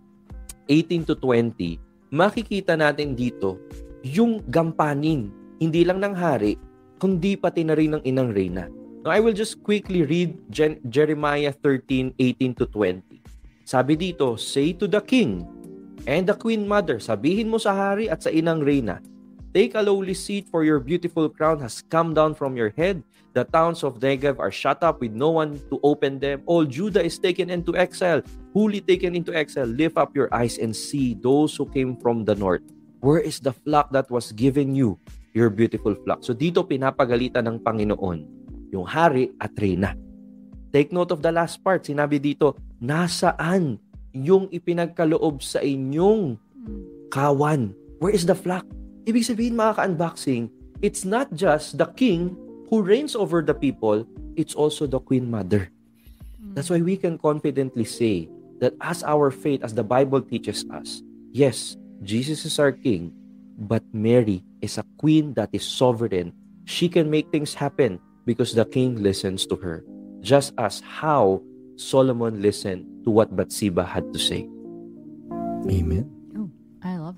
18 0.71 1.11
to 1.11 1.15
20, 1.19 1.83
makikita 2.07 2.79
natin 2.79 3.19
dito 3.19 3.59
yung 3.99 4.39
gampanin, 4.47 5.27
hindi 5.59 5.83
lang 5.83 5.99
ng 5.99 6.15
hari, 6.15 6.55
kundi 7.03 7.35
pati 7.35 7.67
na 7.67 7.75
rin 7.75 7.99
ng 7.99 8.03
inang 8.07 8.31
reyna. 8.31 8.71
Now, 9.03 9.11
I 9.11 9.19
will 9.19 9.35
just 9.35 9.59
quickly 9.59 10.07
read 10.07 10.39
Gen- 10.47 10.79
Jeremiah 10.87 11.51
13, 11.51 12.15
18 12.15 12.63
to 12.63 12.65
20. 12.71 13.03
Sabi 13.67 13.99
dito, 13.99 14.39
Say 14.39 14.71
to 14.79 14.87
the 14.87 15.03
king 15.03 15.43
and 16.07 16.23
the 16.23 16.35
queen 16.39 16.63
mother, 16.63 17.03
sabihin 17.03 17.51
mo 17.51 17.59
sa 17.59 17.75
hari 17.75 18.07
at 18.07 18.23
sa 18.23 18.31
inang 18.31 18.63
reyna, 18.63 19.03
Take 19.53 19.77
a 19.77 19.85
lowly 19.85 20.17
seat, 20.17 20.49
for 20.49 20.65
your 20.65 20.81
beautiful 20.81 21.29
crown 21.29 21.61
has 21.61 21.85
come 21.85 22.17
down 22.17 22.33
from 22.33 22.57
your 22.57 22.73
head. 22.73 23.05
The 23.37 23.45
towns 23.45 23.85
of 23.85 24.01
Negev 24.01 24.41
are 24.41 24.49
shut 24.49 24.81
up 24.81 24.97
with 24.97 25.13
no 25.13 25.29
one 25.29 25.61
to 25.69 25.77
open 25.85 26.17
them. 26.17 26.41
All 26.49 26.65
Judah 26.65 27.05
is 27.05 27.21
taken 27.21 27.53
into 27.53 27.77
exile, 27.77 28.25
wholly 28.57 28.81
taken 28.81 29.13
into 29.13 29.29
exile. 29.29 29.69
Lift 29.69 30.01
up 30.01 30.17
your 30.17 30.25
eyes 30.33 30.57
and 30.57 30.73
see 30.73 31.13
those 31.13 31.53
who 31.53 31.69
came 31.69 31.93
from 32.01 32.25
the 32.25 32.33
north. 32.33 32.65
Where 33.05 33.21
is 33.21 33.37
the 33.37 33.53
flock 33.53 33.93
that 33.93 34.09
was 34.09 34.33
given 34.33 34.73
you, 34.73 34.97
your 35.37 35.53
beautiful 35.53 35.93
flock? 36.01 36.25
So 36.25 36.33
dito 36.33 36.65
pinapagalitan 36.65 37.45
ng 37.45 37.61
Panginoon 37.61 38.25
yung 38.73 38.89
hari 38.89 39.37
at 39.37 39.53
reyna. 39.61 39.93
Take 40.73 40.89
note 40.89 41.13
of 41.13 41.21
the 41.21 41.29
last 41.29 41.61
part. 41.61 41.85
Sinabi 41.85 42.17
dito, 42.17 42.57
nasaan 42.81 43.77
yung 44.17 44.49
ipinagkaloob 44.49 45.45
sa 45.45 45.61
inyong 45.61 46.41
kawan? 47.13 47.77
Where 48.01 48.09
is 48.09 48.25
the 48.25 48.33
flock? 48.33 48.65
Ibig 49.03 49.27
sabihin 49.27 49.59
mga 49.59 49.75
ka-unboxing, 49.75 50.47
it's 50.79 51.03
not 51.03 51.27
just 51.35 51.75
the 51.75 51.87
king 51.99 52.39
who 52.71 52.79
reigns 52.79 53.15
over 53.15 53.43
the 53.43 53.53
people, 53.53 54.07
it's 54.39 54.55
also 54.55 54.87
the 54.87 54.99
queen 54.99 55.27
mother. 55.27 55.67
That's 56.55 56.69
why 56.69 56.79
we 56.79 56.95
can 56.95 57.17
confidently 57.17 57.83
say 57.83 58.29
that 58.59 58.73
as 58.79 59.03
our 59.03 59.31
faith, 59.31 59.63
as 59.63 59.73
the 59.73 59.83
Bible 59.83 60.21
teaches 60.21 60.63
us, 60.71 61.03
yes, 61.31 61.75
Jesus 62.03 62.45
is 62.45 62.59
our 62.59 62.71
king, 62.71 63.11
but 63.57 63.83
Mary 63.91 64.43
is 64.61 64.77
a 64.77 64.85
queen 64.97 65.33
that 65.35 65.49
is 65.51 65.67
sovereign. 65.67 66.31
She 66.63 66.87
can 66.87 67.09
make 67.11 67.27
things 67.31 67.53
happen 67.53 67.99
because 68.25 68.55
the 68.55 68.65
king 68.65 69.03
listens 69.03 69.45
to 69.47 69.55
her, 69.59 69.83
just 70.21 70.53
as 70.57 70.79
how 70.79 71.43
Solomon 71.75 72.41
listened 72.41 72.87
to 73.03 73.11
what 73.11 73.35
Bathsheba 73.35 73.83
had 73.83 74.13
to 74.13 74.19
say. 74.19 74.47
Amen. 75.67 76.22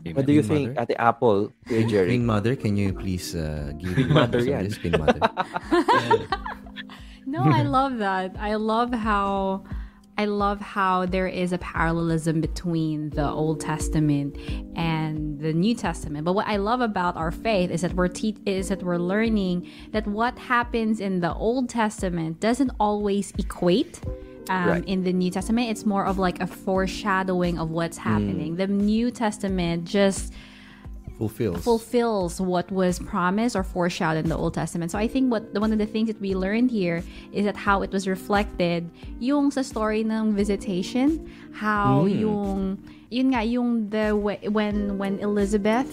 I. 0.05 0.11
What 0.13 0.25
do 0.25 0.33
you 0.33 0.43
Queen 0.43 0.75
think, 0.75 0.89
Ate 0.89 0.95
Apple, 0.99 1.51
Kuya 1.67 1.89
Jerry? 1.89 2.07
Queen 2.07 2.25
Mother, 2.25 2.55
can 2.55 2.77
you 2.77 2.93
please 2.93 3.35
uh, 3.35 3.73
give 3.77 3.93
Queen 3.95 4.13
Mother 4.13 4.39
some 4.39 4.47
of 4.49 4.53
yan. 4.53 4.63
this, 4.63 4.77
Queen 4.81 4.91
Mother? 4.93 5.19
No, 7.25 7.41
I 7.43 7.63
love 7.63 7.97
that. 7.97 8.35
I 8.39 8.55
love 8.55 8.93
how 8.93 9.63
I 10.17 10.25
love 10.25 10.61
how 10.61 11.05
there 11.05 11.27
is 11.27 11.51
a 11.51 11.57
parallelism 11.57 12.39
between 12.39 13.09
the 13.09 13.27
Old 13.29 13.59
Testament 13.59 14.37
and 14.77 15.39
the 15.39 15.51
New 15.51 15.75
Testament. 15.75 16.23
But 16.23 16.33
what 16.33 16.47
I 16.47 16.55
love 16.55 16.79
about 16.79 17.17
our 17.17 17.31
faith 17.31 17.69
is 17.69 17.81
that 17.81 17.93
we're 17.93 18.07
te- 18.07 18.37
is 18.45 18.69
that 18.69 18.81
we're 18.83 18.97
learning 18.97 19.69
that 19.91 20.07
what 20.07 20.37
happens 20.39 21.01
in 21.01 21.19
the 21.19 21.33
Old 21.33 21.67
Testament 21.67 22.39
doesn't 22.39 22.71
always 22.79 23.33
equate 23.37 23.99
um, 24.49 24.69
Right. 24.69 24.85
in 24.85 25.03
the 25.03 25.13
New 25.13 25.31
Testament. 25.31 25.69
It's 25.69 25.85
more 25.85 26.05
of 26.05 26.17
like 26.17 26.41
a 26.41 26.47
foreshadowing 26.47 27.57
of 27.59 27.71
what's 27.71 27.97
happening. 27.97 28.55
The 28.55 28.67
New 28.67 29.11
Testament 29.11 29.85
just 29.85 30.33
Fulfills. 31.17 31.63
fulfills 31.63 32.41
what 32.41 32.69
was 32.71 32.99
promised 32.99 33.55
or 33.55 33.63
foreshadowed 33.63 34.25
in 34.25 34.29
the 34.29 34.35
Old 34.35 34.53
Testament. 34.53 34.91
So 34.91 34.99
I 34.99 35.07
think 35.07 35.31
what 35.31 35.47
one 35.55 35.71
of 35.71 35.79
the 35.79 35.85
things 35.85 36.07
that 36.11 36.19
we 36.19 36.35
learned 36.35 36.69
here 36.71 37.03
is 37.31 37.45
that 37.45 37.55
how 37.55 37.83
it 37.83 37.91
was 37.95 38.05
reflected 38.05 38.91
yung 39.23 39.49
sa 39.49 39.61
story 39.61 40.03
ng 40.03 40.35
visitation, 40.35 41.23
how 41.55 42.03
yung 42.03 42.83
yun 43.09 43.31
nga 43.31 43.47
yung 43.47 43.87
the 43.95 44.11
when 44.51 44.97
when 44.99 45.19
Elizabeth 45.23 45.87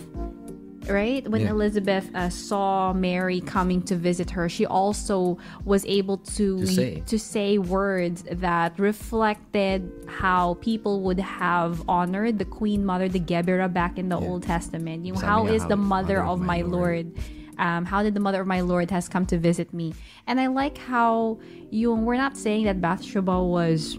right? 0.88 1.27
When 1.29 1.42
Yeah. 1.42 1.51
Elizabeth 1.51 2.11
uh, 2.14 2.29
saw 2.31 2.92
Mary 2.92 3.40
coming 3.40 3.83
to 3.83 3.97
visit 3.97 4.31
her, 4.31 4.49
she 4.49 4.66
also 4.66 5.38
was 5.64 5.85
able 5.87 6.18
to 6.38 6.61
To 6.61 6.66
say. 6.66 7.03
to 7.07 7.18
say 7.18 7.59
words 7.59 8.25
that 8.31 8.79
reflected 8.79 9.90
how 10.09 10.55
people 10.61 11.01
would 11.03 11.21
have 11.21 11.83
honored 11.88 12.38
the 12.38 12.45
Queen 12.45 12.85
Mother, 12.85 13.09
the 13.09 13.21
Gebera, 13.21 13.73
back 13.73 13.99
in 13.99 14.09
the 14.09 14.18
Old 14.18 14.42
Testament. 14.42 15.05
Yung, 15.07 15.16
Sabi 15.16 15.27
how 15.27 15.45
the 15.68 15.77
how- 15.77 15.77
mother 15.77 16.23
of 16.23 16.40
my 16.40 16.62
Lord? 16.62 17.12
Um, 17.59 17.85
how 17.85 18.03
did 18.03 18.14
the 18.14 18.21
mother 18.21 18.40
of 18.40 18.47
my 18.47 18.62
Lord 18.62 18.90
has 18.90 19.09
come 19.09 19.27
to 19.27 19.38
visit 19.38 19.73
me? 19.75 19.95
And 20.27 20.40
I 20.40 20.47
like 20.49 20.79
how 20.79 21.38
you 21.71 21.92
we're 21.95 22.16
not 22.16 22.37
saying 22.37 22.64
that 22.64 22.81
Bathsheba 22.81 23.42
was 23.42 23.99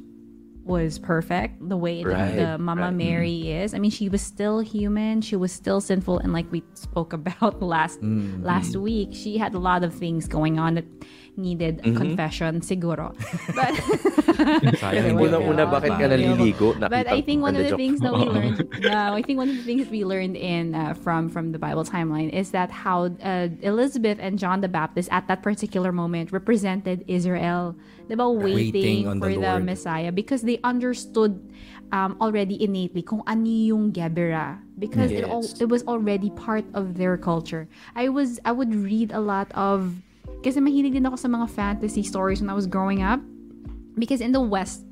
was 0.66 0.98
perfect 0.98 1.68
the 1.68 1.76
way 1.78 2.04
that 2.04 2.10
Right, 2.10 2.36
the 2.36 2.58
Mama 2.58 2.84
right. 2.84 2.94
Mary 2.94 3.52
is. 3.52 3.74
I 3.74 3.80
mean, 3.80 3.92
she 3.92 4.08
was 4.10 4.22
still 4.22 4.60
human. 4.60 5.22
She 5.22 5.36
was 5.36 5.52
still 5.52 5.82
sinful, 5.82 6.20
and 6.20 6.32
like 6.32 6.50
we 6.52 6.64
spoke 6.74 7.14
about 7.14 7.62
last 7.76 8.00
Mm-hmm. 8.02 8.44
last 8.44 8.76
week, 8.76 9.10
she 9.12 9.38
had 9.38 9.54
a 9.54 9.60
lot 9.60 9.84
of 9.84 9.94
things 9.94 10.28
going 10.28 10.60
on 10.60 10.76
that 10.76 10.86
needed 11.36 11.82
Mm-hmm. 11.82 11.98
confession, 11.98 12.62
siguro. 12.62 13.12
But 13.58 13.74
Sayang, 14.78 15.16
Well, 15.20 15.42
Unang-una, 15.42 15.66
bakit 15.66 15.90
ka 15.98 16.06
Yeah. 16.06 16.38
naliligo? 16.38 16.78
but 16.80 17.08
I 17.08 17.22
think 17.22 17.42
one 17.42 17.56
of 17.56 17.64
the 17.66 17.76
things 17.76 18.00
that 18.02 18.14
we 18.14 18.26
learned, 18.26 18.68
no, 18.82 19.14
I 19.14 19.22
think 19.22 19.38
one 19.38 19.50
of 19.50 19.58
the 19.58 19.64
things 19.66 19.86
that 19.86 19.92
we 19.92 20.06
learned 20.06 20.36
in 20.38 20.76
uh, 20.76 20.94
from 20.94 21.30
from 21.30 21.52
the 21.52 21.60
Bible 21.60 21.84
timeline 21.84 22.30
is 22.30 22.52
that 22.52 22.70
how 22.72 23.10
uh, 23.22 23.50
Elizabeth 23.62 24.18
and 24.22 24.38
John 24.38 24.62
the 24.62 24.70
Baptist 24.70 25.10
at 25.12 25.28
that 25.28 25.42
particular 25.42 25.92
moment 25.92 26.32
represented 26.32 27.04
Israel, 27.08 27.76
diba, 28.10 28.28
waiting, 28.30 28.74
Waiting 28.74 29.08
on 29.08 29.18
for 29.20 29.30
the 29.34 29.42
the, 29.42 29.60
Messiah 29.60 30.12
because 30.12 30.42
they 30.44 30.60
understood 30.64 31.40
um, 31.92 32.18
already 32.22 32.58
innately 32.62 33.02
kung 33.02 33.22
ano 33.28 33.46
yung 33.50 33.92
Gebera 33.92 34.58
because 34.78 35.12
it 35.12 35.24
all 35.26 35.46
it 35.62 35.70
was 35.70 35.84
already 35.86 36.30
part 36.34 36.66
of 36.74 36.98
their 36.98 37.18
culture. 37.18 37.68
I 37.96 38.10
was 38.10 38.40
I 38.46 38.52
would 38.54 38.74
read 38.74 39.12
a 39.14 39.22
lot 39.22 39.50
of 39.54 40.02
kasi 40.44 40.60
mahilig 40.60 40.94
din 40.94 41.06
ako 41.08 41.16
sa 41.16 41.28
mga 41.32 41.48
fantasy 41.50 42.04
stories 42.04 42.44
when 42.44 42.52
I 42.52 42.54
was 42.54 42.68
growing 42.68 43.02
up. 43.02 43.24
Because 43.96 44.22
in 44.22 44.34
the 44.34 44.42
west 44.42 44.84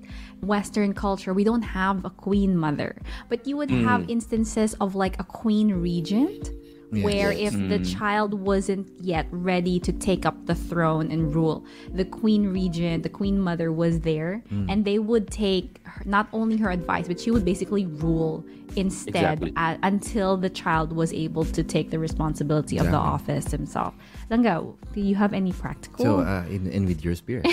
western 0.42 0.94
culture 0.94 1.34
we 1.34 1.44
don't 1.44 1.62
have 1.62 2.06
a 2.06 2.10
queen 2.10 2.58
mother. 2.58 2.98
But 3.30 3.46
you 3.46 3.58
would 3.58 3.70
have 3.70 4.02
mm. 4.02 4.10
instances 4.10 4.74
of 4.82 4.96
like 4.96 5.20
a 5.20 5.24
queen 5.24 5.74
regent 5.74 6.50
where 6.92 7.32
if 7.32 7.54
the 7.54 7.80
mm. 7.80 7.98
child 7.98 8.34
wasn't 8.34 8.90
yet 9.00 9.26
ready 9.32 9.80
to 9.80 9.94
take 9.94 10.26
up 10.26 10.46
the 10.46 10.56
throne 10.56 11.10
and 11.10 11.34
rule 11.34 11.64
the 11.94 12.04
queen 12.04 12.52
regent 12.52 13.04
the 13.04 13.10
queen 13.10 13.40
mother 13.40 13.72
was 13.72 14.02
there. 14.02 14.44
Mm. 14.52 14.66
And 14.72 14.86
they 14.86 15.00
would 15.00 15.30
take 15.32 15.80
her, 15.84 16.04
not 16.06 16.28
only 16.34 16.58
her 16.58 16.70
advice 16.70 17.08
but 17.08 17.20
she 17.20 17.32
would 17.32 17.46
basically 17.46 17.86
rule 17.86 18.44
instead 18.76 19.42
Exactly. 19.42 19.54
until 19.56 20.38
the 20.38 20.50
child 20.50 20.92
was 20.92 21.14
able 21.14 21.46
to 21.46 21.64
take 21.64 21.92
the 21.92 22.00
responsibility 22.00 22.78
of 22.78 22.88
the 22.88 22.98
office 22.98 23.52
himself 23.52 23.94
Langga, 24.32 24.64
do 24.96 25.02
you 25.02 25.16
have 25.16 25.34
any 25.34 25.52
practical 25.52 26.06
So, 26.06 26.20
uh, 26.24 26.48
in, 26.48 26.72
in 26.72 26.88
with 26.88 27.04
your 27.04 27.16
spirit. 27.16 27.46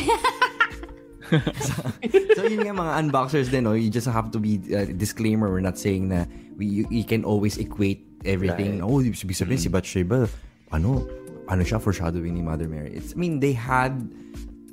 so, 1.59 1.75
so, 2.39 2.47
yun 2.47 2.63
nga 2.63 2.73
mga 2.73 2.93
unboxers 3.03 3.51
din, 3.51 3.67
no? 3.67 3.75
you 3.75 3.91
just 3.91 4.07
have 4.07 4.31
to 4.31 4.39
be 4.39 4.63
uh, 4.71 4.87
disclaimer, 4.95 5.51
we're 5.51 5.59
not 5.59 5.77
saying 5.77 6.09
na 6.09 6.25
we, 6.57 6.67
you, 6.67 6.87
you 6.89 7.03
can 7.03 7.27
always 7.27 7.59
equate 7.59 8.07
everything. 8.25 8.79
Right. 8.79 8.87
Oh, 8.87 9.03
ibig 9.03 9.19
sabihin 9.19 9.59
si 9.59 9.69
Bathsheba, 9.69 10.31
ano, 10.71 11.03
ano 11.51 11.63
siya 11.67 11.83
foreshadowing 11.83 12.39
ni 12.39 12.43
Mother 12.47 12.71
Mary. 12.71 12.95
It's, 12.95 13.11
I 13.11 13.19
mean, 13.19 13.41
they 13.43 13.59
had, 13.59 13.99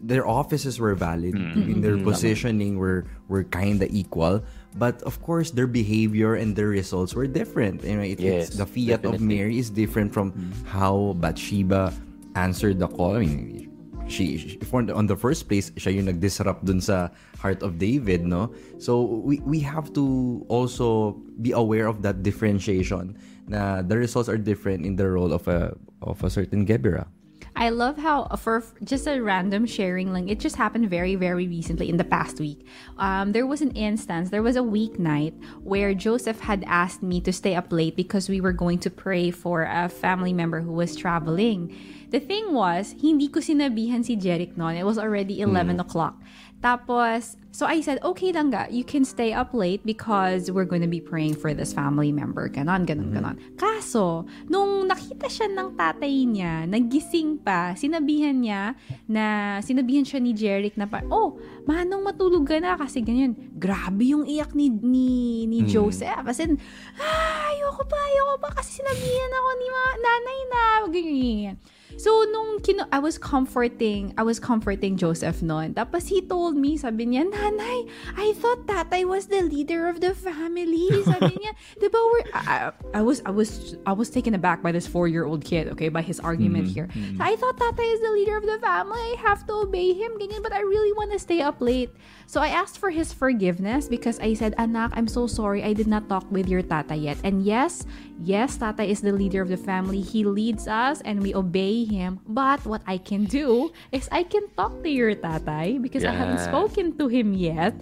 their 0.06 0.28
offices 0.30 0.78
were 0.80 0.94
valid. 0.94 1.34
I 1.34 1.58
mean, 1.58 1.82
their 1.82 1.98
positioning 1.98 2.78
were, 2.78 3.10
were 3.28 3.44
kind 3.50 3.82
of 3.82 3.90
equal. 3.90 4.46
But 4.76 5.02
of 5.04 5.22
course, 5.24 5.52
their 5.52 5.68
behavior 5.68 6.36
and 6.36 6.56
their 6.56 6.68
results 6.68 7.16
were 7.16 7.28
different. 7.28 7.84
You 7.84 7.96
know, 7.96 8.04
it, 8.04 8.20
Yes, 8.20 8.50
it's, 8.50 8.58
the 8.60 8.68
fiat 8.68 9.06
of. 9.06 9.22
Mary 9.22 9.58
is 9.58 9.70
different 9.70 10.12
from 10.14 10.32
mm. 10.36 10.52
how 10.68 11.16
Bathsheba 11.20 11.96
answered 12.36 12.80
the 12.80 12.88
call. 12.88 13.16
I 13.16 13.24
mean, 13.24 13.72
she, 14.08 14.38
she 14.38 14.58
for 14.60 14.86
on 14.92 15.08
the 15.08 15.16
first 15.16 15.48
place 15.48 15.72
siya 15.72 15.96
yung 15.96 16.06
nag-disrupt 16.06 16.66
dun 16.66 16.80
sa 16.82 17.10
heart 17.42 17.62
of 17.64 17.78
David 17.78 18.26
no 18.26 18.54
so 18.78 19.02
we 19.02 19.42
we 19.42 19.60
have 19.60 19.92
to 19.94 20.46
also 20.48 21.18
be 21.42 21.52
aware 21.52 21.88
of 21.90 22.02
that 22.06 22.22
differentiation 22.22 23.18
na 23.50 23.82
the 23.82 23.98
results 23.98 24.30
are 24.30 24.38
different 24.38 24.86
in 24.86 24.96
the 24.96 25.10
role 25.10 25.34
of 25.34 25.48
a 25.50 25.74
of 26.06 26.22
a 26.24 26.30
certain 26.30 26.66
Gebera 26.66 27.10
I 27.56 27.70
love 27.70 27.98
how 27.98 28.24
uh, 28.24 28.36
for 28.36 28.64
just 28.84 29.08
a 29.08 29.22
random 29.22 29.66
sharing 29.66 30.12
link, 30.12 30.30
it 30.30 30.40
just 30.40 30.58
happened 30.58 30.90
very, 30.90 31.16
very 31.16 31.48
recently 31.48 31.88
in 31.90 31.96
the 31.96 32.04
past 32.04 32.38
week. 32.40 32.68
Um, 32.98 33.32
there 33.32 33.48
was 33.48 33.62
an 33.62 33.72
instance, 33.72 34.30
there 34.30 34.44
was 34.44 34.58
a 34.58 34.62
weeknight 34.62 35.34
where 35.64 35.94
Joseph 35.94 36.42
had 36.42 36.66
asked 36.68 37.02
me 37.02 37.22
to 37.22 37.32
stay 37.32 37.56
up 37.56 37.72
late 37.72 37.96
because 37.96 38.28
we 38.28 38.42
were 38.42 38.52
going 38.52 38.80
to 38.80 38.90
pray 38.90 39.32
for 39.32 39.64
a 39.64 39.88
family 39.88 40.34
member 40.34 40.60
who 40.60 40.74
was 40.74 40.98
traveling. 40.98 41.72
The 42.12 42.20
thing 42.20 42.52
was, 42.52 42.94
hindi 43.02 43.30
ko 43.30 43.40
sinabihan 43.40 44.04
si 44.04 44.18
Jeric 44.18 44.58
noon. 44.58 44.76
It 44.76 44.86
was 44.86 45.00
already 45.00 45.40
11 45.40 45.80
o'clock. 45.80 46.20
Tapos, 46.62 47.38
so 47.56 47.64
I 47.64 47.80
said, 47.80 48.04
okay 48.04 48.36
lang 48.36 48.52
ga, 48.52 48.68
you 48.68 48.84
can 48.84 49.08
stay 49.08 49.32
up 49.32 49.56
late 49.56 49.80
because 49.88 50.52
we're 50.52 50.68
going 50.68 50.84
to 50.84 50.92
be 50.92 51.00
praying 51.00 51.40
for 51.40 51.56
this 51.56 51.72
family 51.72 52.12
member. 52.12 52.52
Ganon, 52.52 52.84
ganon, 52.84 53.16
ganon. 53.16 53.40
Kaso, 53.56 54.28
nung 54.52 54.92
nakita 54.92 55.32
siya 55.32 55.48
ng 55.56 55.80
tatay 55.80 56.28
niya, 56.28 56.68
nagising 56.68 57.40
pa, 57.40 57.72
sinabihan 57.80 58.36
niya 58.36 58.76
na, 59.08 59.58
sinabihan 59.64 60.04
siya 60.04 60.20
ni 60.20 60.36
Jeric 60.36 60.76
na 60.76 60.84
pa, 60.84 61.00
oh, 61.08 61.40
manong 61.64 62.04
matulog 62.04 62.44
ka 62.44 62.60
na 62.60 62.76
kasi 62.76 63.00
ganyan. 63.00 63.40
Grabe 63.56 64.04
yung 64.04 64.28
iyak 64.28 64.52
ni, 64.52 64.68
ni, 64.68 65.48
ni 65.48 65.64
Joseph. 65.64 66.28
As 66.28 66.44
in, 66.44 66.60
ah, 67.00 67.56
ayoko 67.56 67.88
pa, 67.88 67.96
ayoko 67.96 68.36
pa 68.44 68.52
kasi 68.52 68.84
sinabihan 68.84 69.32
ako 69.32 69.50
ni 69.56 69.68
ma, 69.72 69.84
nanay 69.96 70.40
na, 70.52 70.64
ganyan. 70.92 71.56
So, 71.98 72.12
nung 72.28 72.60
kino- 72.62 72.88
I 72.92 73.00
was 73.00 73.18
comforting, 73.18 74.14
I 74.18 74.24
was 74.24 74.40
comforting 74.40 74.98
Joseph 74.98 75.42
noon. 75.42 75.74
Tapos 75.74 76.08
he 76.08 76.22
told 76.22 76.56
me, 76.56 76.78
sabi 76.78 77.08
niya, 77.08 77.32
Nanay, 77.32 77.90
I 78.18 78.34
thought 78.40 78.68
tatay 78.68 79.06
was 79.08 79.28
the 79.28 79.42
leader 79.42 79.88
of 79.88 80.02
the 80.02 80.14
family. 80.14 80.92
Sabi 81.04 81.40
niya, 81.40 81.52
di 81.82 81.88
ba 81.88 82.00
we're, 82.00 82.26
I, 82.34 82.72
I 82.94 83.02
was, 83.02 83.22
I 83.26 83.32
was, 83.32 83.76
I 83.86 83.94
was 83.94 84.10
taken 84.10 84.36
aback 84.36 84.62
by 84.62 84.72
this 84.72 84.88
four-year-old 84.88 85.44
kid, 85.46 85.70
okay, 85.76 85.90
by 85.90 86.02
his 86.02 86.20
argument 86.20 86.66
mm-hmm, 86.66 86.74
here. 86.74 86.88
Mm-hmm. 86.92 87.18
So, 87.18 87.24
I 87.24 87.36
thought 87.36 87.58
tatay 87.58 87.88
is 87.94 88.02
the 88.02 88.12
leader 88.12 88.36
of 88.38 88.46
the 88.46 88.60
family. 88.60 89.00
I 89.00 89.16
have 89.24 89.48
to 89.48 89.66
obey 89.66 89.94
him, 89.94 90.20
ganyan, 90.20 90.44
but 90.44 90.52
I 90.52 90.62
really 90.62 90.92
want 90.94 91.12
to 91.14 91.20
stay 91.20 91.42
up 91.42 91.60
late. 91.60 91.90
So, 92.26 92.42
I 92.42 92.50
asked 92.50 92.78
for 92.78 92.90
his 92.90 93.14
forgiveness 93.14 93.88
because 93.88 94.20
I 94.20 94.34
said, 94.34 94.56
Anak, 94.58 94.92
I'm 94.94 95.08
so 95.08 95.28
sorry. 95.28 95.64
I 95.64 95.74
did 95.74 95.88
not 95.88 96.10
talk 96.10 96.26
with 96.32 96.48
your 96.48 96.62
tata 96.62 96.96
yet. 96.96 97.18
And 97.24 97.44
yes, 97.44 97.86
yes, 98.22 98.58
tata 98.58 98.84
is 98.84 99.02
the 99.02 99.12
leader 99.12 99.42
of 99.42 99.50
the 99.50 99.58
family. 99.58 100.02
He 100.02 100.24
leads 100.24 100.68
us 100.68 101.02
and 101.02 101.22
we 101.22 101.34
obey 101.36 101.86
him. 101.86 102.20
But 102.28 102.66
what 102.66 102.82
I 102.88 102.98
can 102.98 103.26
do 103.26 103.72
is 103.92 104.10
I 104.12 104.24
can 104.24 104.50
talk 104.58 104.84
to 104.84 104.90
your 104.90 105.16
tatay 105.16 105.82
because 105.82 106.04
I 106.04 106.12
haven't 106.12 106.40
spoken 106.40 106.98
to 106.98 107.08
him 107.08 107.34
yet. 107.34 107.74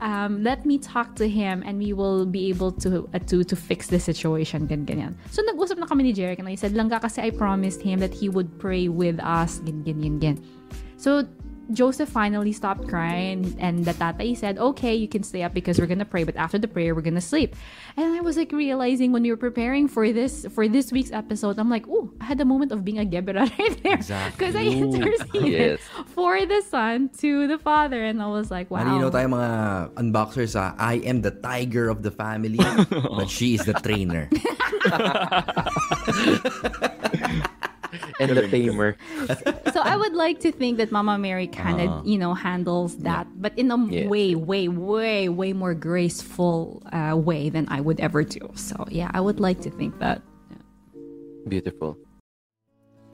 Um, 0.00 0.42
let 0.42 0.66
me 0.66 0.78
talk 0.78 1.14
to 1.16 1.28
him 1.28 1.62
and 1.64 1.78
we 1.78 1.92
will 1.92 2.26
be 2.26 2.48
able 2.48 2.72
to 2.82 3.08
uh, 3.14 3.22
to 3.30 3.44
to 3.44 3.54
fix 3.54 3.86
the 3.86 4.00
situation 4.00 4.66
gan 4.66 4.82
ganyan. 4.82 5.14
So 5.30 5.46
nag-usap 5.46 5.78
na 5.78 5.86
kami 5.86 6.10
ni 6.10 6.12
Jeric 6.12 6.42
and 6.42 6.50
I 6.50 6.58
said, 6.58 6.74
Langga 6.74 6.98
kasi 6.98 7.22
I 7.22 7.30
promised 7.30 7.80
him 7.80 8.02
that 8.02 8.12
he 8.12 8.28
would 8.28 8.58
pray 8.58 8.90
with 8.90 9.22
us 9.22 9.62
gan 9.62 9.86
ganyan 9.86 10.18
gan. 10.18 10.36
So 10.98 11.26
Joseph 11.70 12.08
finally 12.08 12.52
stopped 12.52 12.88
crying 12.88 13.54
and 13.58 13.84
the 13.84 13.92
tatay 13.94 14.36
said, 14.36 14.58
okay, 14.58 14.94
you 14.94 15.06
can 15.08 15.22
stay 15.22 15.42
up 15.42 15.54
because 15.54 15.78
we're 15.78 15.86
gonna 15.86 16.04
pray, 16.04 16.24
but 16.24 16.36
after 16.36 16.58
the 16.58 16.68
prayer, 16.68 16.94
we're 16.94 17.00
gonna 17.06 17.20
sleep. 17.22 17.54
And 17.96 18.14
I 18.14 18.20
was 18.20 18.36
like 18.36 18.50
realizing 18.52 19.12
when 19.12 19.22
we 19.22 19.30
were 19.30 19.38
preparing 19.40 19.86
for 19.88 20.10
this 20.12 20.44
for 20.52 20.66
this 20.68 20.90
week's 20.92 21.12
episode, 21.12 21.58
I'm 21.58 21.70
like, 21.70 21.86
oh, 21.88 22.10
I 22.20 22.24
had 22.24 22.40
a 22.40 22.44
moment 22.44 22.72
of 22.72 22.84
being 22.84 22.98
a 22.98 23.06
Gebera 23.06 23.46
right 23.58 23.82
there. 23.82 23.94
Exactly. 23.94 24.36
Because 24.36 24.56
I 24.56 24.64
interceded 24.64 25.78
Yes. 25.78 25.80
for 26.12 26.44
the 26.44 26.60
son 26.68 27.08
to 27.24 27.46
the 27.46 27.58
father. 27.58 28.02
And 28.04 28.20
I 28.20 28.26
was 28.26 28.50
like, 28.50 28.70
wow. 28.70 28.84
Malino 28.84 29.08
tayo 29.12 29.28
mga 29.30 29.50
unboxers 29.96 30.58
ha 30.58 30.74
I 30.76 31.00
am 31.06 31.22
the 31.22 31.30
tiger 31.30 31.88
of 31.88 32.02
the 32.02 32.10
family 32.10 32.58
but 32.90 33.30
she 33.30 33.54
is 33.54 33.64
the 33.64 33.74
trainer 33.74 34.28
And 38.20 38.30
the 38.36 38.48
tamer. 38.48 38.96
so 39.72 39.80
I 39.80 39.96
would 39.96 40.14
like 40.14 40.40
to 40.40 40.52
think 40.52 40.76
that 40.78 40.92
Mama 40.92 41.18
Mary 41.18 41.46
kind 41.46 41.80
of, 41.80 42.06
you 42.06 42.18
know, 42.18 42.34
handles 42.34 42.96
that, 42.98 43.26
but 43.40 43.56
in 43.58 43.70
a 43.70 43.76
Yes. 43.86 44.08
way, 44.08 44.34
way, 44.34 44.68
way, 44.68 45.28
way 45.28 45.52
more 45.52 45.74
graceful 45.74 46.82
uh, 46.92 47.16
way 47.16 47.48
than 47.50 47.66
I 47.68 47.80
would 47.80 48.00
ever 48.00 48.22
do. 48.24 48.50
So 48.54 48.86
yeah, 48.90 49.10
I 49.14 49.20
would 49.20 49.40
like 49.40 49.60
to 49.62 49.70
think 49.70 49.98
that. 50.00 50.22
Beautiful. 51.48 51.96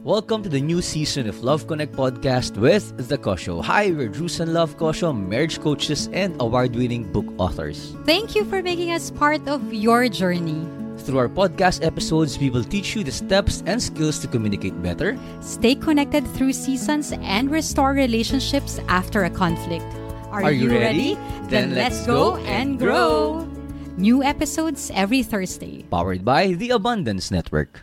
Welcome 0.01 0.45
to 0.45 0.49
the 0.49 0.61
new 0.61 0.81
season 0.81 1.29
of 1.29 1.43
Love 1.43 1.67
Connect 1.67 1.93
podcast 1.93 2.57
with 2.57 3.09
The 3.09 3.19
Kosho. 3.19 3.65
Hi, 3.65 3.91
we're 3.91 4.09
Drews 4.09 4.39
and 4.39 4.53
Love 4.55 4.77
Kosho, 4.79 5.11
marriage 5.11 5.59
coaches 5.61 6.09
and 6.13 6.37
award-winning 6.41 7.11
book 7.11 7.27
authors. 7.37 7.97
Thank 8.07 8.37
you 8.37 8.45
for 8.45 8.63
making 8.63 8.93
us 8.93 9.11
part 9.11 9.49
of 9.49 9.73
your 9.75 10.09
journey. 10.09 10.63
Through 11.09 11.25
our 11.25 11.33
podcast 11.33 11.81
episodes, 11.81 12.37
we 12.37 12.53
will 12.53 12.69
teach 12.69 12.93
you 12.93 13.01
the 13.01 13.09
steps 13.09 13.65
and 13.65 13.81
skills 13.81 14.21
to 14.21 14.29
communicate 14.29 14.77
better, 14.85 15.17
Stay 15.41 15.73
connected 15.75 16.21
through 16.37 16.53
seasons 16.53 17.17
and 17.25 17.49
restore 17.49 17.97
relationships 17.97 18.77
after 18.93 19.25
a 19.25 19.33
conflict. 19.33 19.89
Are 20.29 20.53
you 20.53 20.69
ready? 20.69 21.17
Then 21.49 21.73
let's 21.73 22.05
go 22.05 22.37
and 22.45 22.77
grow. 22.77 23.49
New 23.97 24.23
episodes 24.23 24.93
every 24.93 25.25
Thursday. 25.25 25.89
powered 25.89 26.29
by 26.29 26.53
the 26.53 26.77
Abundance 26.77 27.33
Network. 27.33 27.81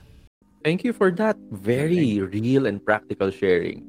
Thank 0.62 0.86
you 0.86 0.94
for 0.94 1.10
that 1.18 1.34
very 1.50 2.22
real 2.22 2.70
and 2.70 2.78
practical 2.78 3.34
sharing. 3.34 3.82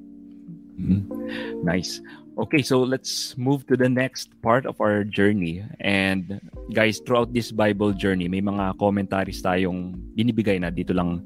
Mhm. 0.80 1.60
Nice. 1.60 2.00
Okay, 2.36 2.60
so 2.60 2.84
let's 2.84 3.32
move 3.40 3.64
to 3.64 3.80
the 3.80 3.88
next 3.88 4.28
part 4.44 4.68
of 4.68 4.76
our 4.76 5.08
journey. 5.08 5.64
And 5.80 6.36
guys, 6.76 7.00
throughout 7.00 7.32
this 7.32 7.48
Bible 7.48 7.96
journey, 7.96 8.28
may 8.28 8.44
mga 8.44 8.76
commentaries 8.76 9.40
tayong 9.40 9.96
binibigay 10.12 10.60
na 10.60 10.68
dito 10.68 10.92
lang 10.92 11.24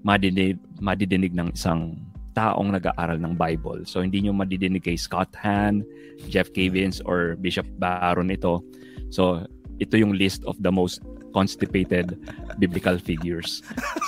madidinig, 0.00 0.56
madidinig 0.80 1.36
ng 1.36 1.52
isang 1.52 2.00
taong 2.32 2.72
nag-aaral 2.72 3.20
ng 3.20 3.36
Bible. 3.36 3.84
So 3.84 4.00
hindi 4.00 4.24
nyo 4.24 4.32
madidinig 4.32 4.88
kay 4.88 4.96
Scott 4.96 5.28
Hahn, 5.36 5.84
Jeff 6.32 6.48
Cavins, 6.56 7.04
or 7.04 7.36
Bishop 7.36 7.68
Barron 7.76 8.32
ito. 8.32 8.64
So 9.12 9.44
ito 9.76 10.00
yung 10.00 10.16
list 10.16 10.48
of 10.48 10.56
the 10.64 10.72
most 10.72 11.04
constipated 11.36 12.16
biblical 12.56 12.96
figures. 12.96 13.60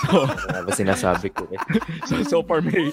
So, 0.09 0.25
Ano 0.57 0.73
sinasabi 0.73 1.29
ko 1.37 1.45
eh. 1.53 1.61
so, 2.09 2.13
so 2.25 2.37
far 2.41 2.65
may 2.65 2.89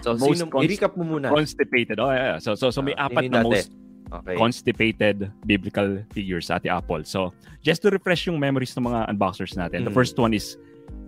So, 0.00 0.14
Most 0.20 0.38
sino, 0.38 0.50
const- 0.50 0.64
i-recap 0.66 0.96
mo 0.96 1.04
muna. 1.06 1.28
constipated. 1.28 1.98
Oh, 1.98 2.10
yeah, 2.10 2.36
yeah. 2.36 2.38
So, 2.38 2.54
so, 2.54 2.70
so 2.70 2.80
may 2.80 2.94
Ah, 2.94 3.06
apat 3.06 3.30
na 3.30 3.42
most 3.42 3.70
Okay. 4.12 4.36
constipated 4.36 5.32
biblical 5.44 6.04
figures 6.12 6.52
sa 6.52 6.60
ating 6.60 6.68
Apple. 6.68 7.00
So, 7.02 7.32
just 7.60 7.80
to 7.80 7.88
refresh 7.88 8.26
yung 8.26 8.36
memories 8.36 8.76
ng 8.76 8.84
mga 8.84 9.08
unboxers 9.08 9.56
natin. 9.56 9.84
The 9.84 9.90
Mm. 9.90 9.96
first 9.96 10.14
one 10.16 10.32
is 10.32 10.60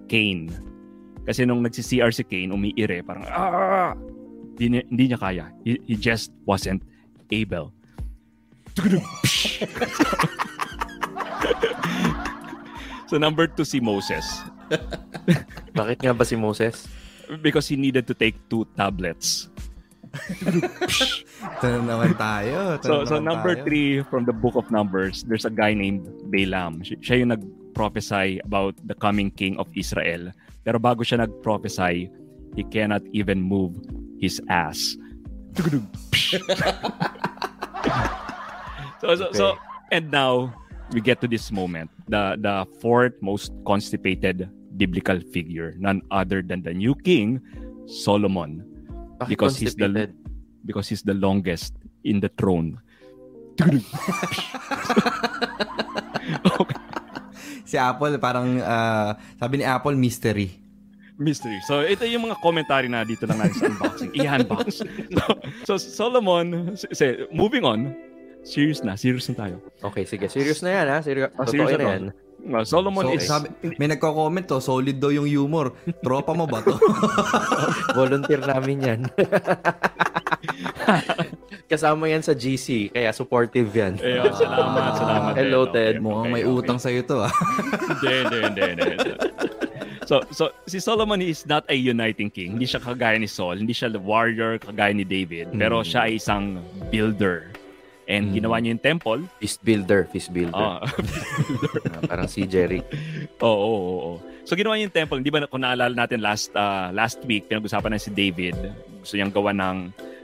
Cain. 0.09 0.49
Kasi 1.25 1.45
nung 1.45 1.61
nagsi-CR 1.61 2.09
si 2.11 2.25
Cain, 2.25 2.49
umiire, 2.49 3.05
parang, 3.05 3.29
ah! 3.29 3.93
Hindi 4.57 4.67
niya, 4.71 4.83
hindi 4.89 5.05
niya 5.09 5.19
kaya. 5.19 5.45
He, 5.65 5.77
he 5.85 5.97
just 5.97 6.33
wasn't 6.45 6.81
able. 7.29 7.77
so, 13.07 13.19
number 13.19 13.47
two 13.47 13.65
si 13.65 13.81
Moses. 13.81 14.25
Bakit 15.77 16.01
nga 16.01 16.13
ba 16.13 16.25
si 16.25 16.37
Moses? 16.37 16.89
Because 17.43 17.69
he 17.69 17.77
needed 17.77 18.07
to 18.07 18.15
take 18.15 18.37
two 18.49 18.67
tablets. 18.77 19.49
Naman 21.63 22.15
tayo. 22.15 22.79
So, 22.87 23.05
so 23.05 23.19
number 23.19 23.57
tayo. 23.59 23.65
three 23.67 24.03
from 24.07 24.25
the 24.25 24.33
book 24.33 24.55
of 24.55 24.71
Numbers, 24.71 25.25
there's 25.27 25.45
a 25.45 25.51
guy 25.51 25.75
named 25.75 26.07
Balaam. 26.31 26.85
Si- 26.87 26.97
Siya 27.03 27.27
yung 27.27 27.35
nag-prophesy 27.35 28.41
about 28.47 28.79
the 28.87 28.95
coming 28.95 29.31
king 29.31 29.59
of 29.59 29.67
Israel. 29.75 30.31
Pero 30.63 30.79
bago 30.79 31.03
siya 31.03 31.27
nag-prophesy, 31.27 32.09
he 32.55 32.63
cannot 32.71 33.03
even 33.11 33.43
move 33.43 33.75
his 34.23 34.41
ass. 34.49 34.97
so, 39.03 39.15
so, 39.15 39.27
so, 39.35 39.47
and 39.91 40.11
now, 40.11 40.55
we 40.93 41.01
get 41.01 41.21
to 41.21 41.29
this 41.29 41.51
moment. 41.51 41.91
The, 42.09 42.39
the 42.39 42.67
fourth 42.81 43.15
most 43.21 43.53
constipated 43.67 44.49
biblical 44.75 45.19
figure, 45.31 45.75
none 45.79 46.03
other 46.11 46.43
than 46.43 46.61
the 46.61 46.75
new 46.75 46.95
king, 46.97 47.39
Solomon. 47.87 48.63
Bakit 49.17 49.29
Because 49.31 49.55
he's 49.57 49.75
the- 49.75 50.11
because 50.65 50.89
he's 50.89 51.03
the 51.03 51.15
longest 51.15 51.75
in 52.03 52.19
the 52.19 52.29
throne. 52.35 52.81
Si 57.65 57.81
Apple, 57.81 58.21
parang, 58.21 58.61
ah, 58.61 59.17
sabi 59.41 59.59
ni 59.61 59.65
Apple, 59.65 59.97
mystery. 59.97 60.53
Mystery. 61.17 61.57
So, 61.65 61.81
ito 61.81 62.05
yung 62.05 62.29
mga 62.29 62.37
commentary 62.43 62.91
na 62.91 63.07
dito 63.07 63.25
lang 63.25 63.41
natin 63.41 63.57
sa 63.57 63.67
unboxing. 63.71 64.11
I-unbox. 64.21 64.67
So, 64.85 65.23
so, 65.65 65.73
Solomon, 65.79 66.75
s- 66.77 66.85
s- 66.93 67.25
moving 67.33 67.65
on, 67.65 67.95
serious 68.45 68.83
na, 68.85 68.99
serious 68.99 69.31
na 69.31 69.37
tayo. 69.39 69.57
Okay, 69.81 70.05
sige. 70.05 70.29
Serious 70.29 70.61
na 70.61 70.71
yan, 70.75 70.87
ha? 70.91 70.99
Serious. 71.01 71.31
Ah, 71.39 71.47
serious 71.49 71.73
na 71.73 71.85
yan. 71.89 72.05
Uh, 72.45 72.61
Solomon 72.61 73.09
So, 73.09 73.13
is... 73.17 73.25
sabi, 73.25 73.49
may 73.81 73.89
nagko-comment 73.89 74.45
to, 74.45 74.61
solid 74.61 75.01
daw 75.01 75.09
yung 75.09 75.25
humor. 75.25 75.73
Tropa 76.05 76.37
mo 76.37 76.45
ba 76.45 76.61
to? 76.61 76.77
Volunteer 77.97 78.45
namin 78.45 78.77
yan. 78.85 79.01
Kasama 81.73 82.05
yan 82.07 82.21
sa 82.21 82.37
GC, 82.37 82.93
kaya 82.93 83.11
supportive 83.17 83.73
yan. 83.73 83.97
Ayun, 83.97 84.29
salamat, 84.37 84.93
salamat. 84.95 85.33
Hello, 85.35 85.65
Ted. 85.65 85.97
Ted. 85.97 86.05
Mukhang 86.05 86.29
may 86.29 86.45
utang 86.45 86.77
sa'yo 86.77 87.01
to, 87.09 87.25
ah. 87.25 87.33
Hindi, 87.97 88.13
hindi, 88.13 88.37
hindi, 88.45 88.63
hindi, 88.77 88.85
hindi. 88.93 89.13
So, 90.05 90.21
so 90.29 90.53
si 90.69 90.85
Solomon 90.85 91.25
is 91.25 91.49
not 91.49 91.65
a 91.73 91.73
uniting 91.73 92.29
king. 92.29 92.61
Hindi 92.61 92.69
siya 92.69 92.77
kagaya 92.77 93.17
ni 93.17 93.25
Saul. 93.25 93.57
Hindi 93.57 93.73
siya 93.73 93.89
the 93.89 93.97
warrior 93.97 94.61
kagaya 94.61 94.93
ni 94.93 95.01
David. 95.01 95.57
Pero 95.57 95.81
Mm. 95.81 95.87
siya 95.89 96.01
ay 96.05 96.21
isang 96.21 96.61
builder. 96.93 97.49
And 98.05 98.29
Mm. 98.29 98.35
ginawa 98.35 98.55
niya 98.59 98.71
yung 98.71 98.85
temple. 98.85 99.21
Fist 99.39 99.61
builder, 99.61 100.05
fist 100.07 100.29
builder. 100.29 100.53
Ah, 100.53 100.85
Ah, 101.91 102.01
parang 102.05 102.27
si 102.27 102.45
Jerry. 102.45 102.85
Oo, 103.39 103.49
oo, 103.49 103.81
oo. 103.97 104.13
So 104.45 104.53
ginawa 104.53 104.77
niya 104.77 104.87
yung 104.87 104.97
temple. 104.97 105.21
Di 105.21 105.33
ba 105.33 105.45
kung 105.45 105.61
naalala 105.61 105.93
natin 105.95 106.21
last 106.21 106.53
ah, 106.53 106.89
last 106.91 107.25
week, 107.25 107.47
pinag-usapan 107.47 107.91
na 107.91 107.99
si 107.99 108.11
David. 108.11 108.53
Gusto 109.01 109.15
niyang 109.15 109.33
gawa 109.33 109.51
ng, 109.51 109.79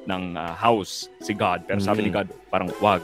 ng 0.05 0.23
ah, 0.35 0.53
house 0.53 1.09
si 1.19 1.33
God. 1.33 1.65
Pero 1.65 1.81
sabi 1.81 2.03
ni 2.03 2.11
Mm. 2.11 2.17
God, 2.17 2.29
parang 2.49 2.69
wag. 2.79 3.01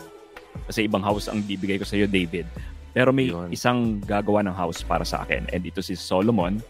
Kasi 0.66 0.84
ibang 0.84 1.00
house 1.00 1.26
ang 1.26 1.40
bibigay 1.40 1.76
ko 1.76 1.84
sa 1.84 1.94
iyo, 1.94 2.04
David. 2.04 2.44
Pero 2.90 3.12
may 3.12 3.28
Yun. 3.28 3.48
isang 3.48 3.78
gagawa 3.98 4.40
ng 4.42 4.52
house 4.52 4.80
para 4.80 5.04
sa 5.04 5.20
akin. 5.22 5.48
And 5.50 5.60
ito 5.62 5.80
si 5.80 5.92
Solomon. 5.92 6.60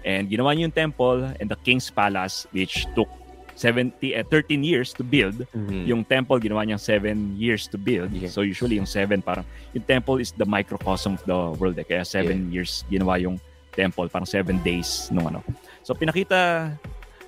And 0.00 0.28
ginawa 0.28 0.52
niya 0.52 0.68
yung 0.68 0.76
temple 0.78 1.32
and 1.34 1.48
the 1.48 1.56
king's 1.58 1.88
palace 1.88 2.44
which 2.50 2.84
took 2.92 3.08
70, 3.54 4.14
eh, 4.14 4.26
13 4.26 4.62
years 4.62 4.90
to 4.92 5.02
build. 5.02 5.46
Mhm. 5.54 5.86
Yung 5.86 6.02
temple, 6.02 6.38
ginawa 6.38 6.66
niyang 6.66 6.82
7 6.82 7.38
years 7.38 7.70
to 7.70 7.78
build. 7.78 8.10
Yeah. 8.10 8.28
So 8.28 8.42
usually 8.42 8.76
yung 8.76 8.86
7 8.86 9.22
parang, 9.22 9.46
yung 9.72 9.86
temple 9.86 10.18
is 10.18 10.34
the 10.34 10.44
microcosm 10.44 11.14
of 11.14 11.22
the 11.24 11.38
world. 11.54 11.78
Eh. 11.78 11.86
Kaya 11.86 12.02
7 12.02 12.50
years 12.50 12.82
ginawa 12.90 13.14
yung 13.16 13.38
temple, 13.72 14.10
parang 14.10 14.26
7 14.26 14.58
days 14.62 15.06
nung 15.10 15.26
ano. 15.26 15.40
So 15.82 15.94
pinakita 15.94 16.74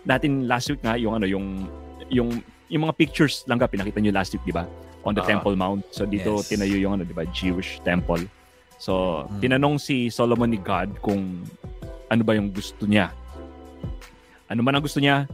natin 0.03 0.47
last 0.47 0.71
week 0.71 0.83
nga 0.83 0.99
yung 0.99 1.15
ano, 1.15 1.27
yung, 1.27 1.67
yung, 2.11 2.31
yung 2.67 2.83
mga 2.87 2.95
pictures 2.99 3.47
lang 3.47 3.59
ka, 3.59 3.71
pinakita 3.71 4.03
niyo 4.03 4.11
last 4.11 4.35
week, 4.35 4.43
di 4.43 4.55
ba? 4.55 4.67
On 5.07 5.15
the 5.15 5.23
Ah. 5.23 5.31
Temple 5.31 5.55
Mount. 5.55 5.87
So 5.95 6.03
dito 6.03 6.43
Yes. 6.43 6.51
tinayo 6.51 6.75
yung 6.75 6.99
ano, 6.99 7.07
di 7.07 7.15
ba? 7.15 7.23
Jewish 7.31 7.79
temple. 7.87 8.27
So, 8.77 9.25
Hmm. 9.25 9.41
tinanong 9.41 9.81
si 9.81 10.11
Solomon 10.11 10.51
ni 10.51 10.61
God 10.61 11.01
kung 11.01 11.41
ano 12.07 12.23
ba 12.23 12.35
yung 12.35 12.53
gusto 12.53 12.85
niya. 12.85 13.09
Ano 14.47 14.63
man 14.63 14.79
ang 14.79 14.85
gusto 14.85 15.01
niya, 15.01 15.27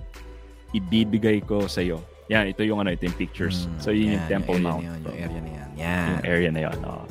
ibibigay 0.73 1.41
ko 1.41 1.65
sa 1.67 1.81
iyo. 1.81 2.01
Yan, 2.29 2.49
ito 2.49 2.65
yung 2.65 2.81
ano, 2.81 2.89
ito 2.89 3.05
yung 3.05 3.15
pictures. 3.15 3.67
Mm, 3.67 3.79
So 3.79 3.89
yun 3.91 4.09
yung 4.11 4.25
yan, 4.25 4.31
Temple 4.31 4.57
area 4.57 4.65
Mount. 4.65 4.81
na 4.81 4.89
yun, 4.89 5.01
yung 5.03 5.17
area 5.19 5.41
na 5.41 5.51
yan. 5.51 5.69
Yan. 5.77 6.07
Yung 6.09 6.23
area 6.25 6.51
na 6.51 6.61
yun. 6.65 6.79
oo. 6.83 7.05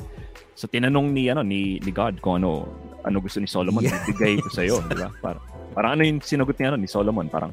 So 0.52 0.64
tinanong 0.66 1.06
ni 1.10 1.22
ano 1.26 1.42
ni 1.42 1.60
ni 1.78 1.90
God 1.90 2.20
kung 2.20 2.38
ano 2.38 2.66
ano 3.02 3.16
gusto 3.18 3.38
ni 3.38 3.46
Solomon 3.46 3.82
Yeah. 3.82 3.98
ibigay 4.04 4.38
ko 4.38 4.48
sa 4.48 4.62
iyo, 4.62 4.78
di 4.84 4.94
ba? 4.94 5.10
Parang, 5.24 5.42
parang 5.72 5.90
ano 5.96 6.02
yung 6.02 6.18
sinagot 6.20 6.54
ni 6.54 6.64
ano 6.66 6.76
ni 6.76 6.86
Solomon, 6.86 7.26
parang 7.26 7.50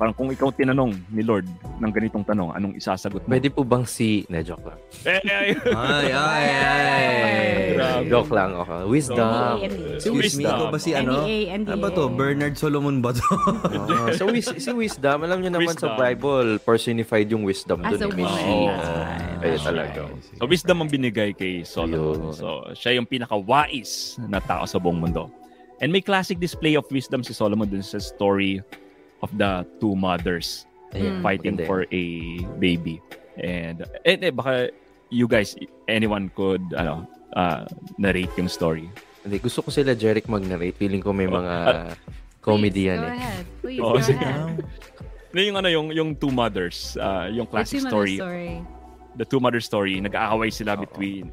parang 0.00 0.16
kung 0.16 0.32
ikaw 0.32 0.48
tinanong 0.48 0.96
ni 1.12 1.20
Lord 1.20 1.44
ng 1.76 1.92
ganitong 1.92 2.24
tanong, 2.24 2.56
anong 2.56 2.72
isasagot 2.80 3.20
mo? 3.20 3.28
Pwede 3.28 3.52
po 3.52 3.60
bang 3.68 3.84
si... 3.84 4.24
Ne, 4.32 4.40
joke 4.40 4.64
lang. 4.64 4.80
Eh, 5.04 5.20
eh. 5.20 5.52
Ay, 5.76 6.08
ay, 6.08 6.44
ay. 6.56 8.08
Joke 8.08 8.32
lang. 8.32 8.56
Okay. 8.64 8.80
Wisdom. 8.88 9.60
Si 10.00 10.08
Excuse 10.08 10.40
me, 10.40 10.48
Wisdom. 10.48 10.56
ito 10.56 10.64
ba 10.72 10.78
si 10.80 10.90
ano? 10.96 11.28
NDA, 11.28 11.38
NDA. 11.52 11.72
Ano 11.76 11.84
ba 11.84 11.88
to? 11.92 12.04
Bernard 12.08 12.56
Solomon 12.56 13.04
ba 13.04 13.12
to? 13.12 13.28
Ah, 13.76 14.08
so, 14.16 14.32
wis- 14.32 14.56
si 14.56 14.72
wisdom, 14.72 15.20
alam 15.20 15.44
niyo 15.44 15.52
naman 15.52 15.76
sa. 15.76 15.92
Bible, 16.00 16.56
personified 16.64 17.28
yung 17.28 17.44
wisdom 17.44 17.84
As 17.84 18.00
dun. 18.00 18.08
a 18.08 18.16
eh. 18.16 18.24
Woman. 18.24 19.30
Kaya 19.40 19.56
talaga. 19.60 20.00
So 20.36 20.44
wisdom 20.48 20.84
ang 20.84 20.88
binigay 20.88 21.36
kay 21.36 21.64
Solomon. 21.64 22.32
So 22.32 22.72
siya 22.76 22.96
yung 22.96 23.08
pinakawais 23.08 24.20
na 24.28 24.40
tao 24.40 24.64
sa 24.64 24.76
buong 24.76 25.00
mundo. 25.00 25.28
And 25.80 25.88
may 25.88 26.04
classic 26.04 26.36
display 26.36 26.76
of 26.76 26.84
wisdom 26.92 27.24
si 27.24 27.32
Solomon 27.32 27.64
dun 27.64 27.80
sa 27.84 27.96
story 27.96 28.60
of 29.20 29.30
the 29.36 29.64
two 29.78 29.94
mothers 29.94 30.64
Ayan, 30.90 31.22
fighting 31.22 31.54
maganda 31.54 31.66
for 31.68 31.80
a 31.90 32.04
baby. 32.58 32.98
And 33.38 33.86
eh, 34.02 34.18
eh 34.18 34.32
baka 34.34 34.74
you 35.08 35.30
guys 35.30 35.54
anyone 35.86 36.30
could 36.34 36.62
ano 36.74 37.06
uh, 37.34 37.62
narrate 37.96 38.32
yung 38.34 38.50
story. 38.50 38.90
Hindi, 39.22 39.38
gusto 39.38 39.60
ko 39.62 39.68
sila 39.70 39.92
Jeric 39.92 40.26
mag-narrate. 40.26 40.74
Feeling 40.74 41.04
ko 41.04 41.12
may 41.12 41.28
Oh, 41.28 41.36
mga 41.38 41.54
ah, 41.68 41.92
comedy 42.40 42.88
Please, 42.88 42.90
yan 42.90 42.98
go 42.98 43.06
eh. 43.06 43.12
ahead. 43.14 43.44
Please, 43.60 43.80
Oh, 43.80 43.92
go 43.92 44.00
ahead. 44.00 44.64
Na 45.30 45.40
yung 45.46 45.56
ano 45.60 45.68
yung 45.68 45.88
yung 45.92 46.10
two 46.16 46.32
mothers, 46.32 46.96
uh, 46.96 47.28
yung 47.28 47.44
The 47.46 47.52
classic 47.52 47.84
two-mother 47.84 47.92
story, 47.92 48.16
story. 48.16 48.50
the 49.14 49.26
two 49.28 49.38
mother 49.38 49.62
story, 49.62 49.94
nag-aaway 50.00 50.48
sila 50.50 50.74
Oo. 50.74 50.82
between 50.88 51.30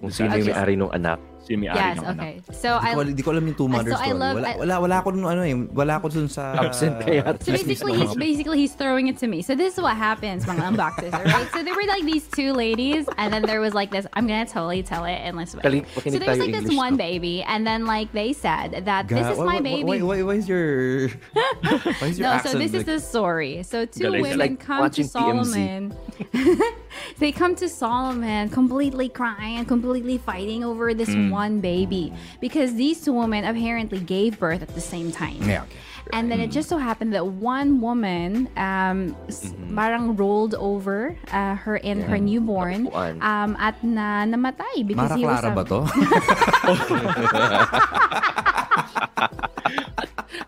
Kung 0.00 0.12
sino 0.12 0.32
yung 0.34 0.48
may-ari 0.50 0.74
ng 0.76 0.92
anak. 0.92 1.20
Si 1.46 1.54
may-ari 1.54 1.78
Yes, 1.78 1.96
ng 1.96 2.06
anak. 2.10 2.18
okay. 2.18 2.34
So, 2.50 2.68
Di 2.74 2.90
ko, 2.90 3.00
I... 3.00 3.12
di 3.14 3.22
ko 3.22 3.28
alam 3.30 3.44
yung 3.46 3.54
two 3.56 3.68
mother 3.70 3.90
so 3.94 3.98
I 4.02 4.10
love- 4.10 4.36
wala, 4.42 4.50
wala, 4.58 4.74
wala 4.82 4.96
ako 4.98 5.08
dun, 5.14 5.24
ano 5.24 5.42
eh. 5.46 5.54
Wala 5.54 5.92
ako 6.02 6.06
dun 6.10 6.26
sa... 6.26 6.58
Absent 6.58 6.98
kaya. 7.06 7.22
So 7.38 7.54
basically, 7.54 7.94
he's 8.02 8.14
basically 8.18 8.58
he's 8.58 8.74
throwing 8.74 9.06
it 9.06 9.16
to 9.22 9.30
me. 9.30 9.46
So 9.46 9.54
this 9.54 9.78
is 9.78 9.80
what 9.80 9.94
happens, 9.94 10.42
mga 10.44 10.74
unboxers, 10.74 11.14
alright? 11.14 11.46
So 11.54 11.62
there 11.62 11.74
were 11.78 11.86
like 11.86 12.02
these 12.02 12.26
two 12.26 12.50
ladies, 12.52 13.06
and 13.16 13.30
then 13.30 13.46
there 13.46 13.62
was 13.62 13.72
like 13.78 13.94
this. 13.94 14.06
I'm 14.18 14.26
gonna 14.26 14.44
totally 14.44 14.82
tell 14.82 15.06
it 15.06 15.22
in 15.22 15.38
this 15.38 15.54
way. 15.54 15.62
Kali- 15.62 15.86
So 15.94 16.02
makinig 16.02 16.18
there 16.18 16.30
was 16.34 16.42
like 16.42 16.54
this 16.56 16.70
one 16.74 16.98
no? 16.98 17.06
baby, 17.06 17.46
and 17.46 17.62
then 17.62 17.86
like 17.86 18.10
they 18.10 18.34
said 18.34 18.82
that 18.90 19.06
this 19.06 19.26
is 19.30 19.38
my 19.38 19.62
baby. 19.62 19.86
Why, 19.86 20.02
why, 20.02 20.18
why 20.26 20.34
is 20.42 20.48
your... 20.50 21.08
why 22.02 22.10
is 22.10 22.18
your 22.18 22.26
no, 22.26 22.42
so 22.42 22.50
accent 22.50 22.58
this 22.58 22.74
is 22.74 22.84
the 22.84 22.98
story. 22.98 23.62
So 23.62 23.86
two 23.86 24.10
Galing. 24.10 24.22
women 24.26 24.38
Like 24.42 24.58
come 24.58 24.90
to. 24.90 25.04
Solomon. 25.06 25.94
they 27.20 27.30
come 27.30 27.54
to 27.56 27.68
Solomon 27.68 28.48
completely 28.48 29.08
crying 29.08 29.60
and 29.60 29.68
completely 29.68 30.16
fighting 30.18 30.64
over 30.64 30.94
this 30.94 31.12
one 31.12 31.35
baby 31.60 32.12
because 32.40 32.72
these 32.74 33.04
two 33.04 33.12
women 33.12 33.44
apparently 33.44 34.00
gave 34.00 34.38
birth 34.40 34.62
at 34.62 34.72
the 34.74 34.80
same 34.80 35.12
time. 35.12 35.36
Yeah, 35.44 35.64
okay. 35.68 35.76
And 36.14 36.30
then 36.30 36.38
it 36.38 36.52
just 36.54 36.68
so 36.70 36.78
happened 36.78 37.14
that 37.18 37.26
one 37.26 37.80
woman 37.82 38.46
um, 38.56 39.16
s- 39.26 39.50
parang 39.74 40.14
rolled 40.14 40.54
over 40.54 41.18
uh, 41.34 41.56
her 41.66 41.78
in 41.82 41.98
her 42.06 42.14
newborn 42.16 42.86
um, 42.94 43.58
at 43.58 43.74
na 43.82 44.22
namatay 44.22 44.86
because 44.86 45.10
Mara 45.10 45.18
he 45.18 45.26
was 45.26 45.40
Clara 45.42 45.50
a- 45.50 45.58
ba 45.58 45.64
to? 45.66 45.82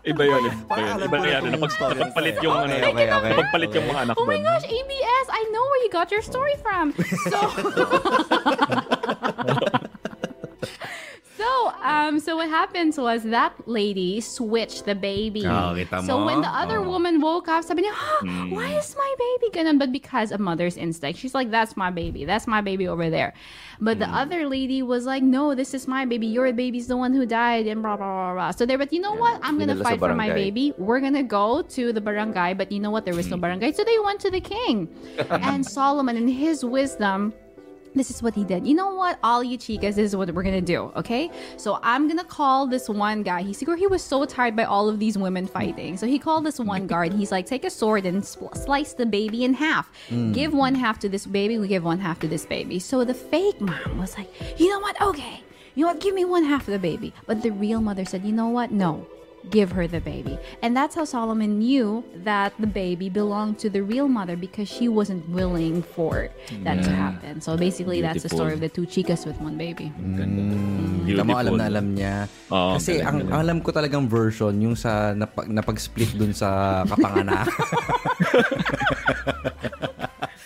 Iba 0.05 0.23
yun. 0.25 0.41
Iba 0.47 0.75
yun. 0.79 0.97
Iba 1.05 1.17
na 1.19 1.27
yan. 1.27 1.41
Napag, 1.53 1.71
napagpalit 1.75 2.37
yung, 2.41 2.55
ano, 2.55 2.71
Okay, 2.73 2.87
okay, 2.87 3.07
okay. 3.11 3.33
yung 3.77 3.87
mga 3.89 3.99
anak 4.09 4.15
Oh 4.17 4.25
my 4.25 4.39
gosh, 4.41 4.63
ABS! 4.65 5.27
I 5.29 5.41
know 5.51 5.61
where 5.61 5.81
you 5.85 5.91
got 5.91 6.09
your 6.09 6.23
story 6.23 6.55
from. 6.63 6.93
So, 7.29 7.37
so, 11.37 11.71
um, 11.83 12.19
so 12.19 12.35
what 12.35 12.49
happens 12.49 12.97
was 12.97 13.23
that 13.23 13.53
lady 13.65 14.19
switched 14.19 14.83
the 14.85 14.95
baby. 14.95 15.45
Oh, 15.47 15.71
kita 15.71 16.03
So 16.03 16.25
when 16.25 16.41
the 16.41 16.51
other 16.51 16.79
Oh. 16.83 16.89
woman 16.89 17.21
woke 17.23 17.47
up, 17.47 17.63
sabi 17.63 17.83
niya, 17.87 17.95
"Ah, 17.95 18.19
Hmm. 18.27 18.51
why 18.51 18.67
is 18.75 18.91
my 18.97 19.11
baby 19.15 19.47
ganun? 19.55 19.79
But 19.79 19.91
because 19.95 20.35
of 20.35 20.43
mother's 20.43 20.75
instinct, 20.75 21.15
she's 21.19 21.31
like, 21.33 21.47
that's 21.49 21.77
my 21.79 21.91
baby. 21.91 22.25
That's 22.27 22.43
my 22.43 22.59
baby 22.59 22.87
over 22.91 23.07
there. 23.09 23.31
But 23.79 24.03
the 24.03 24.11
Hmm. 24.11 24.19
other 24.27 24.41
lady 24.51 24.83
was 24.83 25.07
like, 25.07 25.23
no, 25.23 25.55
this 25.55 25.71
is 25.73 25.87
my 25.87 26.03
baby. 26.03 26.27
Your 26.27 26.51
baby's 26.51 26.87
the 26.91 26.97
one 26.99 27.15
who 27.15 27.23
died, 27.25 27.67
and 27.71 27.79
blah, 27.79 27.95
blah, 27.95 28.11
blah, 28.11 28.33
blah. 28.35 28.51
So 28.51 28.67
they 28.67 28.75
but 28.75 28.91
you 28.91 28.99
know 28.99 29.15
what? 29.15 29.39
I'm 29.39 29.55
going 29.55 29.71
to 29.71 29.79
fight 29.79 29.99
for 30.03 30.11
my 30.15 30.27
baby. 30.35 30.75
We're 30.75 30.99
going 30.99 31.15
to 31.15 31.23
go 31.23 31.61
to 31.79 31.93
the 31.95 32.01
barangay. 32.03 32.59
But 32.59 32.71
you 32.75 32.83
know 32.83 32.91
what? 32.91 33.07
There 33.07 33.15
was 33.15 33.31
no 33.31 33.39
barangay. 33.39 33.71
So 33.79 33.87
they 33.87 33.95
went 34.03 34.19
to 34.27 34.31
the 34.31 34.43
king. 34.43 34.91
and 35.31 35.63
Solomon, 35.63 36.17
in 36.19 36.27
his 36.27 36.65
wisdom, 36.67 37.31
this 37.95 38.09
is 38.09 38.21
what 38.21 38.33
he 38.35 38.43
did. 38.43 38.67
You 38.67 38.75
know 38.75 38.93
what? 38.93 39.19
All 39.23 39.43
you 39.43 39.57
chicas, 39.57 39.95
this 39.95 39.97
is 39.97 40.15
what 40.15 40.33
we're 40.33 40.43
gonna 40.43 40.61
do, 40.61 40.91
okay? 40.95 41.31
So 41.57 41.79
I'm 41.81 42.07
gonna 42.07 42.23
call 42.23 42.67
this 42.67 42.87
one 42.87 43.23
guy. 43.23 43.41
He 43.41 43.53
siguro 43.53 43.77
he 43.77 43.87
was 43.87 44.03
so 44.03 44.25
tired 44.25 44.55
by 44.55 44.63
all 44.63 44.89
of 44.89 44.99
these 44.99 45.17
women 45.17 45.47
fighting. 45.47 45.97
So 45.97 46.05
he 46.07 46.19
called 46.19 46.45
this 46.45 46.59
one 46.59 46.87
guard. 46.87 47.13
He's 47.13 47.31
like, 47.31 47.45
take 47.45 47.65
a 47.65 47.69
sword 47.69 48.05
and 48.05 48.21
spl- 48.21 48.55
slice 48.55 48.93
the 48.93 49.05
baby 49.05 49.43
in 49.43 49.53
half. 49.53 49.91
Mm. 50.09 50.33
Give 50.33 50.53
one 50.53 50.75
half 50.75 50.99
to 50.99 51.09
this 51.09 51.25
baby. 51.25 51.57
We 51.57 51.67
give 51.67 51.83
one 51.83 51.99
half 51.99 52.19
to 52.19 52.27
this 52.27 52.45
baby. 52.45 52.79
So 52.79 53.03
the 53.03 53.13
fake 53.13 53.59
mom 53.59 53.97
was 53.97 54.17
like, 54.17 54.29
you 54.59 54.69
know 54.69 54.79
what? 54.79 55.01
Okay. 55.01 55.41
You 55.75 55.85
know 55.85 55.93
what? 55.93 56.01
Give 56.01 56.13
me 56.13 56.25
one 56.25 56.43
half 56.43 56.67
of 56.67 56.73
the 56.73 56.79
baby. 56.79 57.13
But 57.25 57.41
the 57.41 57.51
real 57.51 57.81
mother 57.81 58.05
said, 58.05 58.23
you 58.23 58.31
know 58.31 58.49
what? 58.49 58.71
No. 58.71 59.07
Give 59.47 59.71
her 59.71 59.87
the 59.87 60.03
baby. 60.03 60.35
And 60.61 60.75
that's 60.75 60.99
how 60.99 61.07
Solomon 61.07 61.63
knew 61.63 62.03
that 62.27 62.51
the 62.59 62.67
baby 62.67 63.07
belonged 63.07 63.55
to 63.63 63.71
the 63.71 63.79
real 63.81 64.11
mother 64.11 64.35
because 64.35 64.67
she 64.67 64.91
wasn't 64.91 65.23
willing 65.31 65.79
for 65.81 66.27
that 66.67 66.83
to 66.83 66.91
happen. 66.91 67.39
So 67.39 67.55
basically, 67.55 68.03
that's 68.03 68.21
the 68.21 68.29
story 68.29 68.51
of 68.53 68.59
the 68.59 68.67
two 68.67 68.83
chicas 68.85 69.25
with 69.25 69.39
one 69.39 69.55
baby. 69.57 69.95
Alam 69.95 71.25
mo, 71.25 71.39
alam 71.39 71.55
na 71.57 71.65
alam 71.71 71.95
niya. 71.95 72.27
Oo, 72.51 72.75
Kasi 72.77 72.99
galing, 72.99 73.07
ang, 73.07 73.17
galing. 73.17 73.31
ang 73.33 73.39
alam 73.41 73.57
ko 73.63 73.69
talagang 73.71 74.05
version, 74.11 74.53
yung 74.61 74.75
sa 74.75 75.15
napag, 75.15 75.47
napag-split 75.49 76.13
dun 76.19 76.35
sa 76.35 76.83
kapanganak. 76.85 77.47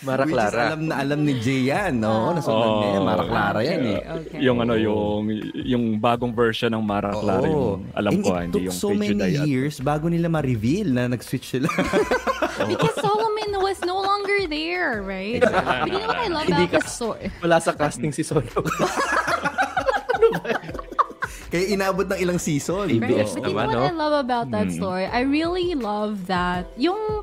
Mara 0.04 0.28
Which 0.28 0.30
is 0.30 0.36
Clara. 0.36 0.60
alam 0.68 0.80
na 0.84 0.94
alam 1.00 1.20
ni 1.24 1.34
Jay 1.40 1.72
yan. 1.72 1.96
No? 1.96 2.36
Nasunod 2.36 2.70
niya 2.78 2.88
yan. 2.92 3.02
Mara 3.02 3.24
Clara 3.24 3.60
yan 3.64 3.80
eh. 3.88 4.00
Okay. 4.04 4.38
Yung 4.44 4.58
ano, 4.60 4.74
yung 4.76 5.32
yung 5.56 5.84
bagong 5.96 6.30
version 6.30 6.68
ng 6.70 6.84
Mara 6.84 7.10
Clara 7.10 7.48
Oo. 7.48 7.80
yung 7.80 7.88
alam 7.96 8.12
And 8.12 8.22
ko, 8.22 8.28
it 8.28 8.36
ah, 8.36 8.40
hindi 8.44 8.52
took 8.54 8.66
yung 8.68 8.76
so 8.76 8.88
many 8.92 9.16
Judayat. 9.16 9.46
years 9.48 9.74
bago 9.80 10.06
nila 10.06 10.28
ma-reveal 10.28 10.92
na 10.92 11.08
nag-switch 11.08 11.56
sila. 11.56 11.68
because 12.70 12.96
Solomon 13.00 13.50
was 13.58 13.80
no 13.82 13.96
longer 13.98 14.44
there, 14.46 15.00
right? 15.00 15.40
But 15.40 15.88
you 15.88 15.98
know 15.98 16.06
what 16.06 16.20
I 16.20 16.28
love 16.28 16.46
Hindi 16.46 16.68
about 16.68 16.84
this 16.84 16.92
story? 16.92 17.32
Wala 17.40 17.56
sa 17.58 17.72
casting 17.72 18.12
si 18.12 18.20
Solo. 18.20 18.44
Kaya 21.54 21.70
inabot 21.70 22.02
ng 22.10 22.18
ilang 22.18 22.40
season. 22.42 22.90
Right. 22.98 22.98
But 22.98 23.30
you 23.38 23.54
know 23.54 23.54
what? 23.54 23.70
I 23.70 23.94
love 23.94 24.26
about 24.26 24.50
that 24.50 24.74
story? 24.74 25.06
I 25.06 25.22
really 25.22 25.78
love 25.78 26.26
that 26.26 26.66
yung 26.74 27.22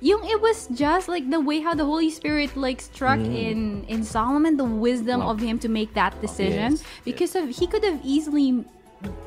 yung 0.00 0.24
it 0.24 0.40
was 0.40 0.66
just 0.72 1.08
like 1.08 1.28
the 1.28 1.40
way 1.40 1.60
how 1.60 1.74
the 1.74 1.84
Holy 1.84 2.08
Spirit 2.10 2.56
like 2.56 2.80
struck 2.80 3.20
in 3.20 3.84
in 3.84 4.00
Solomon 4.04 4.56
the 4.56 4.64
wisdom 4.64 5.20
of 5.20 5.40
him 5.40 5.58
to 5.60 5.68
make 5.68 5.92
that 5.94 6.16
decision 6.24 6.72
Yes, 6.80 6.84
because 7.04 7.36
of 7.36 7.48
he 7.52 7.66
could 7.68 7.84
have 7.84 8.00
easily 8.02 8.64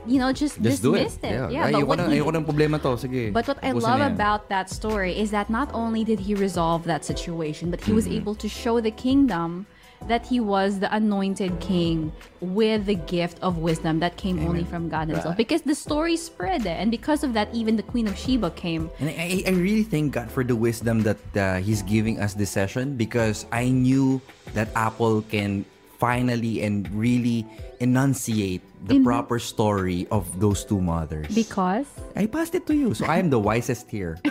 you 0.05 0.17
know 0.21 0.30
just, 0.34 0.61
Just 0.61 0.82
do 0.86 0.93
it. 0.93 1.05
dismissed 1.09 1.24
it. 1.26 1.34
Yeah. 1.49 1.65
but 1.65 1.74
ayoko, 1.74 1.88
what 1.88 1.97
na, 1.97 2.07
he- 2.09 2.19
problema 2.21 2.78
to. 2.82 2.93
Sige. 2.97 3.34
But 3.34 3.47
what 3.47 3.57
I 3.65 3.71
love 3.74 4.01
about 4.05 4.49
that 4.49 4.69
story 4.69 5.17
is 5.17 5.32
that 5.32 5.49
not 5.49 5.69
only 5.74 6.03
did 6.03 6.19
he 6.19 6.36
resolve 6.36 6.84
that 6.86 7.01
situation, 7.05 7.71
but 7.74 7.82
he 7.82 7.91
was 7.93 8.05
Mm-hmm. 8.05 8.21
able 8.21 8.36
to 8.36 8.47
show 8.49 8.78
the 8.82 8.91
kingdom 8.91 9.65
that 10.07 10.25
he 10.25 10.39
was 10.39 10.79
the 10.79 10.93
anointed 10.93 11.59
king 11.59 12.11
with 12.41 12.85
the 12.85 12.95
gift 12.95 13.39
of 13.41 13.57
wisdom 13.57 13.99
that 13.99 14.17
came 14.17 14.39
only 14.47 14.63
from 14.63 14.89
God 14.89 15.09
himself. 15.09 15.37
Because 15.37 15.61
the 15.61 15.75
story 15.75 16.17
spread 16.17 16.65
and 16.67 16.91
because 16.91 17.23
of 17.23 17.33
that, 17.33 17.53
even 17.53 17.75
the 17.75 17.83
Queen 17.83 18.07
of 18.07 18.17
Sheba 18.17 18.51
came. 18.51 18.89
And 18.99 19.09
I, 19.09 19.43
I 19.47 19.51
really 19.51 19.83
thank 19.83 20.13
God 20.13 20.29
for 20.29 20.43
the 20.43 20.55
wisdom 20.55 21.03
that 21.03 21.21
uh, 21.35 21.57
He's 21.59 21.81
giving 21.83 22.19
us 22.19 22.33
this 22.33 22.49
session 22.49 22.95
because 22.95 23.45
I 23.51 23.69
knew 23.69 24.21
that 24.53 24.69
Apple 24.75 25.21
can 25.23 25.65
finally 25.99 26.61
and 26.63 26.89
really 26.91 27.45
enunciate 27.79 28.61
the 28.85 28.95
In- 28.95 29.03
proper 29.03 29.39
story 29.39 30.07
of 30.11 30.27
those 30.39 30.65
two 30.65 30.81
mothers. 30.81 31.33
Because 31.33 31.87
I 32.15 32.25
passed 32.25 32.55
it 32.55 32.67
to 32.67 32.75
you, 32.75 32.93
so 32.93 33.05
I 33.05 33.19
am 33.19 33.29
the 33.29 33.39
wisest 33.39 33.89
here. 33.89 34.19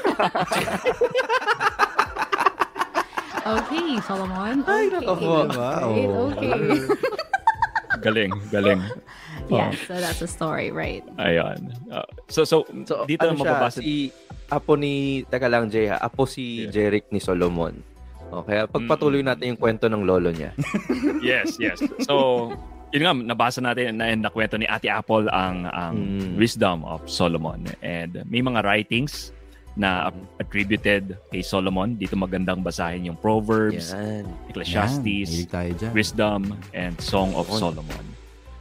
okay, 3.44 3.88
Solomon. 4.00 4.62
Okay, 4.62 4.88
Wow. 4.98 5.88
right, 5.88 6.10
okay. 6.32 6.58
Galing, 8.02 8.32
galing. 8.48 8.80
yes, 9.46 9.78
so 9.86 9.94
that's 9.94 10.18
the 10.18 10.26
story, 10.26 10.72
right? 10.72 11.04
Ayun. 11.16 11.70
Uh, 11.86 12.02
so, 12.26 12.42
so, 12.42 12.66
So, 12.82 13.04
dito 13.04 13.22
ano 13.22 13.38
mababasa. 13.38 13.78
si 13.78 14.10
Apo 14.48 14.74
ni, 14.74 15.22
teka 15.24 15.46
lang 15.46 15.70
Jay 15.70 15.86
ha, 15.86 16.00
Apo 16.00 16.24
si 16.24 16.66
Yeah. 16.66 16.72
Jeric 16.72 17.08
ni 17.08 17.18
Solomon. 17.18 17.78
Okay, 18.32 18.64
pagpatuloy 18.66 19.20
natin 19.20 19.54
yung 19.54 19.60
kwento 19.60 19.86
ng 19.86 20.02
lolo 20.02 20.32
niya. 20.32 20.56
Yes, 21.22 21.54
yes. 21.56 21.78
So, 22.02 22.48
yun 22.90 23.04
nga, 23.04 23.14
nabasa 23.14 23.60
natin 23.60 23.94
na 23.94 24.10
nakwento 24.10 24.56
ni 24.56 24.64
Ate 24.64 24.88
Apple 24.88 25.28
ang, 25.28 25.64
ang 25.64 25.94
Mm. 25.94 26.34
wisdom 26.34 26.82
of 26.82 27.04
Solomon. 27.06 27.62
And 27.78 28.24
may 28.26 28.40
mga 28.40 28.64
writings 28.64 29.30
na 29.76 30.12
attributed 30.36 31.16
kay 31.32 31.40
Solomon. 31.40 31.96
Dito 31.96 32.12
magandang 32.14 32.60
basahin 32.60 33.08
yung 33.08 33.16
Proverbs, 33.16 33.92
Yan. 33.92 34.24
Yan, 34.28 34.48
Ecclesiastes, 34.52 35.48
dyan. 35.48 35.92
Wisdom, 35.96 36.40
and 36.76 36.94
Song 37.00 37.32
of 37.34 37.48
Solomon. 37.48 38.04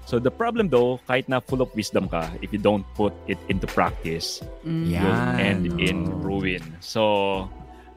So 0.07 0.20
the 0.20 0.32
problem 0.32 0.68
though, 0.68 0.99
kahit 1.07 1.32
na 1.32 1.39
full 1.39 1.64
of 1.64 1.72
wisdom 1.72 2.12
ka, 2.12 2.28
if 2.43 2.51
you 2.51 2.59
don't 2.59 2.84
put 2.99 3.16
it 3.32 3.39
into 3.47 3.68
practice, 3.68 4.43
you'll 4.64 5.07
Yan. 5.07 5.39
end 5.39 5.64
in 5.80 6.03
ruin. 6.20 6.59
So, 6.84 7.47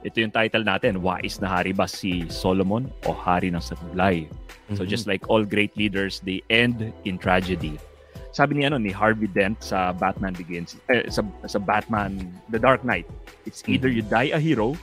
ito 0.04 0.20
yung 0.22 0.30
title 0.30 0.62
natin, 0.62 1.02
Wais 1.02 1.40
na 1.40 1.48
hari 1.50 1.72
ba 1.72 1.88
si 1.90 2.28
Solomon 2.30 2.86
o 3.08 3.10
hari 3.10 3.50
ng 3.50 3.58
sablay? 3.58 4.28
So 4.76 4.84
Mhm. 4.84 4.88
just 4.88 5.04
like 5.04 5.26
all 5.26 5.44
great 5.44 5.74
leaders, 5.76 6.20
they 6.24 6.40
end 6.48 6.92
in 7.04 7.18
tragedy. 7.18 7.76
Sabi 8.34 8.58
ni 8.58 8.66
ano 8.66 8.82
ni 8.82 8.90
Harvey 8.90 9.30
Dent 9.30 9.62
sa 9.62 9.94
Batman 9.94 10.34
Begins, 10.34 10.74
eh, 10.90 11.06
sa, 11.06 11.22
sa 11.46 11.62
Batman 11.62 12.18
The 12.50 12.58
Dark 12.58 12.82
Knight, 12.82 13.06
it's 13.46 13.62
either 13.70 13.86
you 13.86 14.02
die 14.02 14.34
a 14.34 14.42
hero 14.42 14.74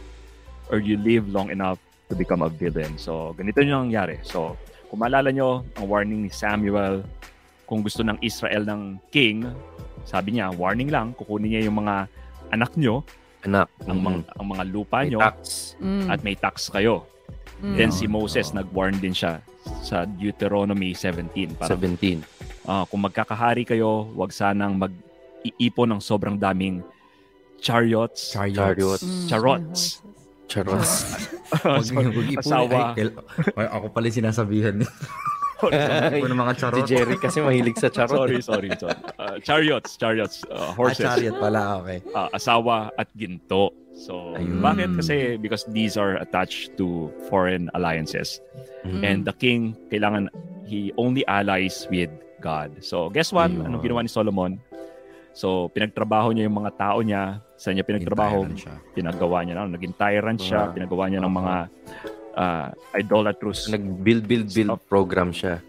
or 0.72 0.80
you 0.80 0.96
live 0.96 1.28
long 1.28 1.52
enough 1.52 1.76
to 2.08 2.16
become 2.16 2.40
a 2.40 2.48
villain. 2.48 2.96
So 2.96 3.36
ganito 3.36 3.60
yung 3.60 3.92
nangyari. 3.92 4.24
So 4.24 4.56
kung 4.88 5.04
maalala 5.04 5.36
nyo, 5.36 5.68
ang 5.76 5.86
warning 5.92 6.24
ni 6.24 6.32
Samuel, 6.32 7.04
kung 7.68 7.84
gusto 7.84 8.08
ng 8.08 8.20
Israel 8.24 8.64
ng 8.64 9.00
king, 9.12 9.44
sabi 10.08 10.40
niya, 10.40 10.52
warning 10.56 10.88
lang, 10.88 11.12
kukunin 11.16 11.52
niya 11.52 11.68
yung 11.68 11.84
mga 11.84 12.08
anak 12.56 12.72
nyo, 12.80 13.04
Anak. 13.44 13.68
ang, 13.84 14.00
mga, 14.00 14.20
ang 14.36 14.48
mga 14.48 14.64
lupa 14.68 15.04
May 15.04 15.12
nyo, 15.12 15.20
tax. 15.24 15.40
Mm, 15.80 16.08
at 16.08 16.20
may 16.24 16.36
tax 16.36 16.68
kayo. 16.68 17.08
mm. 17.64 17.76
Then 17.76 17.92
si 17.92 18.08
Moses, 18.08 18.52
Oo. 18.52 18.64
nag-warn 18.64 19.00
din 19.00 19.16
siya 19.16 19.40
sa 19.80 20.04
Deuteronomy 20.04 20.92
17. 20.96 21.56
Parang, 21.56 21.80
17. 21.80 22.20
Ah, 22.72 22.84
kung 22.88 23.04
magkakahari 23.04 23.68
kayo, 23.68 24.08
wag 24.16 24.32
sanang 24.32 24.80
mag-iipon 24.80 25.92
ng 25.92 26.02
sobrang 26.02 26.40
daming 26.40 26.80
chariots, 27.60 28.32
Chariots. 28.32 29.04
Mm, 29.04 29.28
charots. 29.28 29.82
Charot. 30.48 30.84
Wag 31.64 31.84
Sorry, 31.84 32.12
wag 32.12 32.28
ipon. 32.28 32.44
asawa. 32.44 32.78
Ay, 32.92 33.08
kail- 33.08 33.16
ay, 33.56 33.68
ako 33.72 33.86
pala 33.88 34.06
yung 34.08 34.18
sinasabihan. 34.20 34.76
Ng 35.62 36.36
mga 36.36 36.52
si 36.52 36.60
charot. 36.60 36.84
Jerry 36.84 37.16
kasi 37.16 37.38
mahilig 37.40 37.78
sa 37.78 37.88
charot. 37.88 38.18
sorry, 38.20 38.42
sorry, 38.44 38.70
sorry. 38.76 38.98
Ah, 39.16 39.38
chariots, 39.40 39.96
chariots, 39.96 40.42
ah, 40.50 40.74
horses, 40.74 41.06
Ah, 41.06 41.16
chariot 41.16 41.38
pala, 41.38 41.80
okay. 41.80 42.00
ah, 42.12 42.28
asawa 42.34 42.90
at 42.98 43.08
ginto. 43.16 43.72
So, 43.96 44.34
Ayun. 44.36 44.60
bakit? 44.60 44.90
Kasi 44.98 45.16
because 45.38 45.64
these 45.70 45.96
are 45.96 46.18
attached 46.20 46.76
to 46.76 47.08
foreign 47.32 47.70
alliances. 47.72 48.42
Mm. 48.84 49.02
And 49.06 49.20
the 49.24 49.36
king, 49.38 49.78
kailangan, 49.88 50.34
he 50.66 50.92
only 50.98 51.22
allies 51.28 51.86
with 51.88 52.10
God. 52.42 52.82
So, 52.82 53.08
guess 53.08 53.30
what? 53.30 53.48
Ayun. 53.48 53.64
Anong 53.64 53.82
ginawa 53.82 54.02
ni 54.02 54.10
Solomon? 54.10 54.58
So, 55.32 55.70
pinagtrabaho 55.70 56.34
niya 56.34 56.50
yung 56.50 56.58
mga 56.58 56.72
tao 56.76 57.00
niya. 57.00 57.40
Sa 57.56 57.70
niya 57.70 57.86
pinagtrabaho, 57.86 58.44
Tyrant 58.44 58.92
pinagawa 58.92 59.46
niya 59.46 59.54
na, 59.56 59.70
naging 59.70 59.94
tyrant 59.94 60.42
siya, 60.42 60.68
Wow. 60.68 60.74
pinagawa 60.74 61.04
niya 61.08 61.22
ng 61.22 61.32
mga 61.32 61.56
uh, 62.34 62.68
idolatrous 62.94 63.70
Nag-build, 63.70 64.26
build, 64.26 64.48
build 64.50 64.74
Stop. 64.74 64.90
program 64.90 65.30
siya. 65.30 65.62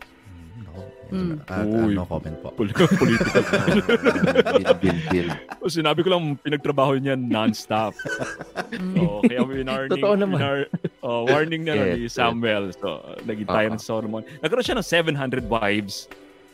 Mm. 1.12 1.44
Ah, 1.44 1.60
Uy. 1.60 1.92
no 1.92 2.08
comment 2.08 2.32
po. 2.40 2.48
pol- 2.56 2.72
political. 2.96 3.44
build, 3.44 4.80
build, 4.80 5.02
build. 5.12 5.30
O, 5.60 5.68
Sinabi 5.68 6.00
ko 6.00 6.08
lang, 6.08 6.40
pinagtrabaho 6.40 6.96
niya 6.96 7.14
non-stop. 7.14 7.92
so, 7.92 9.20
kaya 9.20 9.44
winarning, 9.44 9.92
Totoo 9.92 10.16
naman. 10.16 10.40
winar- 10.40 10.70
oh, 11.04 11.28
warning 11.28 11.68
niya 11.68 11.76
Yes, 11.76 11.84
ni. 11.92 12.08
Samuel. 12.08 12.72
So, 12.72 12.96
naging 13.22 13.44
tayo 13.44 13.66
Oo. 13.68 13.74
ng 13.76 13.82
Solomon. 13.84 14.22
Nagkaroon 14.40 14.64
siya 14.64 14.76
ng 14.80 14.88
700 14.88 15.44
wives 15.44 16.08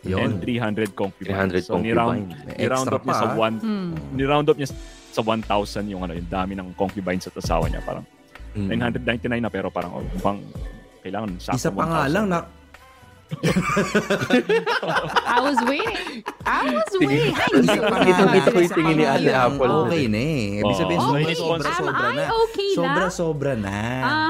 and 0.05 0.39
Yun. 0.39 0.41
300 0.41 0.95
concubines. 0.95 1.35
300 1.35 1.65
so, 1.65 1.79
ni-round, 1.79 2.31
concubine. 2.31 2.47
May 2.47 2.57
ni-round 2.63 2.89
up 2.89 3.03
niya 3.03 3.17
sa 3.17 3.29
ah. 3.29 3.35
one, 3.37 3.57
Mm. 3.59 3.91
ni-round 4.15 4.47
up 4.47 4.57
niya 4.57 4.69
sa 5.09 5.23
1,000 5.23 5.85
yung 5.89 6.03
ano, 6.03 6.13
yung 6.15 6.29
dami 6.29 6.53
ng 6.55 6.69
concubines 6.75 7.27
at 7.27 7.35
asawa 7.35 7.67
niya. 7.67 7.83
Parang 7.83 8.05
Mm. 8.55 8.69
999 9.05 9.41
na 9.41 9.51
pero 9.51 9.69
parang 9.69 9.93
oh, 9.95 10.05
pang 10.19 10.41
kailangan 11.01 11.37
sakto 11.39 11.59
Isa 11.59 11.71
pa 11.71 11.85
nga 11.85 12.01
1,000. 12.09 12.15
lang 12.17 12.27
na 12.27 12.39
I 15.29 15.39
was 15.45 15.59
waiting. 15.63 16.25
I 16.43 16.61
was 16.73 16.91
waiting. 16.97 17.35
Yung 17.37 18.41
isa 18.41 18.73
tingin 18.73 18.73
pa 18.73 18.93
ni 18.97 19.05
Ate. 19.05 19.31
Apple. 19.31 19.71
Okay 19.85 20.05
na 20.09 20.19
eh. 20.19 20.61
Ibig 20.65 20.77
sabihin, 20.77 20.99
Oo. 20.99 21.07
sobra, 21.07 21.21
Okay. 21.21 21.37
sobra, 21.37 21.69
Am 21.69 21.77
sobra 21.77 22.09
I 22.09 22.17
na. 22.17 22.25
okay? 22.33 22.71
Sobra, 22.73 23.07
sobra 23.13 23.53
na. 23.55 23.79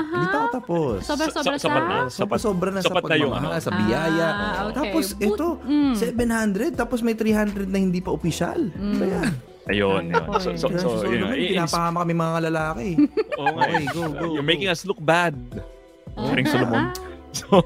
Hindi 0.02 0.26
pa 0.26 0.36
ako 0.36 0.48
tapos. 0.52 0.96
Sobra-sobra 1.06 1.54
Sa- 1.54 1.62
sapat 1.62 1.82
na. 1.84 1.96
sa... 2.06 2.10
Sobra, 2.10 2.36
sobra 2.36 2.68
na 2.74 2.80
sa 2.80 2.92
pagmamahal, 2.92 3.60
sa 3.62 3.70
biyaya. 3.70 4.28
Ah. 4.28 4.68
Tapos 4.74 5.14
ito, 5.14 5.46
mm. 5.62 5.94
700, 5.94 6.74
tapos 6.74 6.98
may 7.00 7.14
300 7.14 7.64
na 7.64 7.78
hindi 7.78 8.02
pa 8.02 8.10
opisyal. 8.10 8.68
Ba 8.74 9.06
yan? 9.06 9.30
Ayun, 9.68 10.08
yun. 10.08 10.24
So, 10.40 10.56
so, 10.56 10.66
Kaya 10.66 10.80
so, 10.80 11.04
si 11.04 11.12
yun. 11.12 11.28
I- 11.28 11.52
pinapahama 11.54 12.02
kami 12.02 12.12
mga 12.12 12.40
lalaki. 12.48 12.88
Oo 13.38 13.52
nga 13.52 13.62
Okay, 13.62 13.78
eh. 13.78 13.86
go, 13.92 14.00
go, 14.10 14.24
You're 14.34 14.42
making 14.42 14.66
us 14.66 14.82
look 14.82 14.98
bad. 14.98 15.36
Paring 16.16 16.48
Solomon. 16.48 16.90
So, 17.36 17.62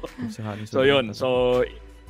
so 0.65 0.81
yun. 0.83 1.13
So, 1.13 1.63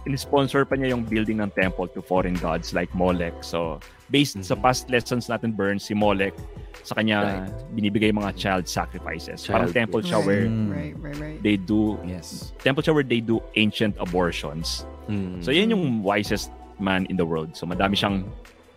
in-sponsor 0.03 0.65
pa 0.67 0.75
niya 0.75 0.91
yung 0.91 1.07
building 1.07 1.39
ng 1.39 1.51
temple 1.55 1.87
to 1.95 2.01
foreign 2.03 2.35
gods 2.35 2.73
like 2.75 2.91
Molech. 2.91 3.31
So, 3.39 3.79
based 4.11 4.35
sa 4.43 4.55
Mhm. 4.55 4.61
past 4.61 4.91
lessons 4.91 5.31
natin, 5.31 5.55
Burn, 5.55 5.79
si 5.79 5.95
Molech, 5.95 6.35
sa 6.83 6.99
kanya 6.99 7.47
binibigay 7.71 8.11
mga 8.11 8.35
child 8.35 8.67
sacrifices. 8.67 9.47
Parang 9.47 9.71
Child 9.71 9.79
temple 9.79 10.01
siya 10.03 10.19
Right. 10.19 10.27
where 10.27 10.45
Mm. 10.51 10.67
Right, 10.67 10.95
right, 10.99 11.19
right. 11.23 11.39
they 11.39 11.55
do 11.55 11.95
Yes. 12.03 12.51
temple 12.59 12.83
siya 12.83 12.91
where 12.91 13.07
they 13.07 13.23
do 13.23 13.39
ancient 13.55 13.95
abortions. 13.95 14.83
Mm. 15.07 15.39
So, 15.39 15.55
yan 15.55 15.71
yung 15.71 16.03
wisest 16.03 16.51
man 16.83 17.07
in 17.07 17.15
the 17.15 17.23
world. 17.23 17.55
So, 17.55 17.63
madami 17.63 17.95
siyang 17.95 18.27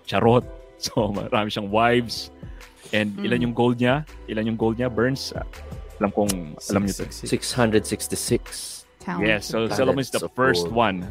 charot. 0.06 0.46
So, 0.78 1.08
marami 1.08 1.48
siyang 1.48 1.72
wives. 1.72 2.28
And 2.92 3.16
Mm. 3.16 3.24
ilan 3.26 3.40
yung 3.50 3.54
gold 3.56 3.80
niya? 3.80 4.04
Ilan 4.28 4.44
yung 4.54 4.60
gold 4.60 4.76
niya? 4.78 4.92
Burns? 4.92 5.32
Alam 6.00 6.10
kong, 6.12 6.30
alam 6.70 6.82
niyo 6.84 7.08
to. 7.08 7.26
666. 7.26 8.84
Talent. 9.00 9.26
Yes, 9.26 9.46
so 9.46 9.68
Solomon 9.70 10.02
is 10.02 10.10
the 10.10 10.28
first 10.34 10.68
one 10.68 11.06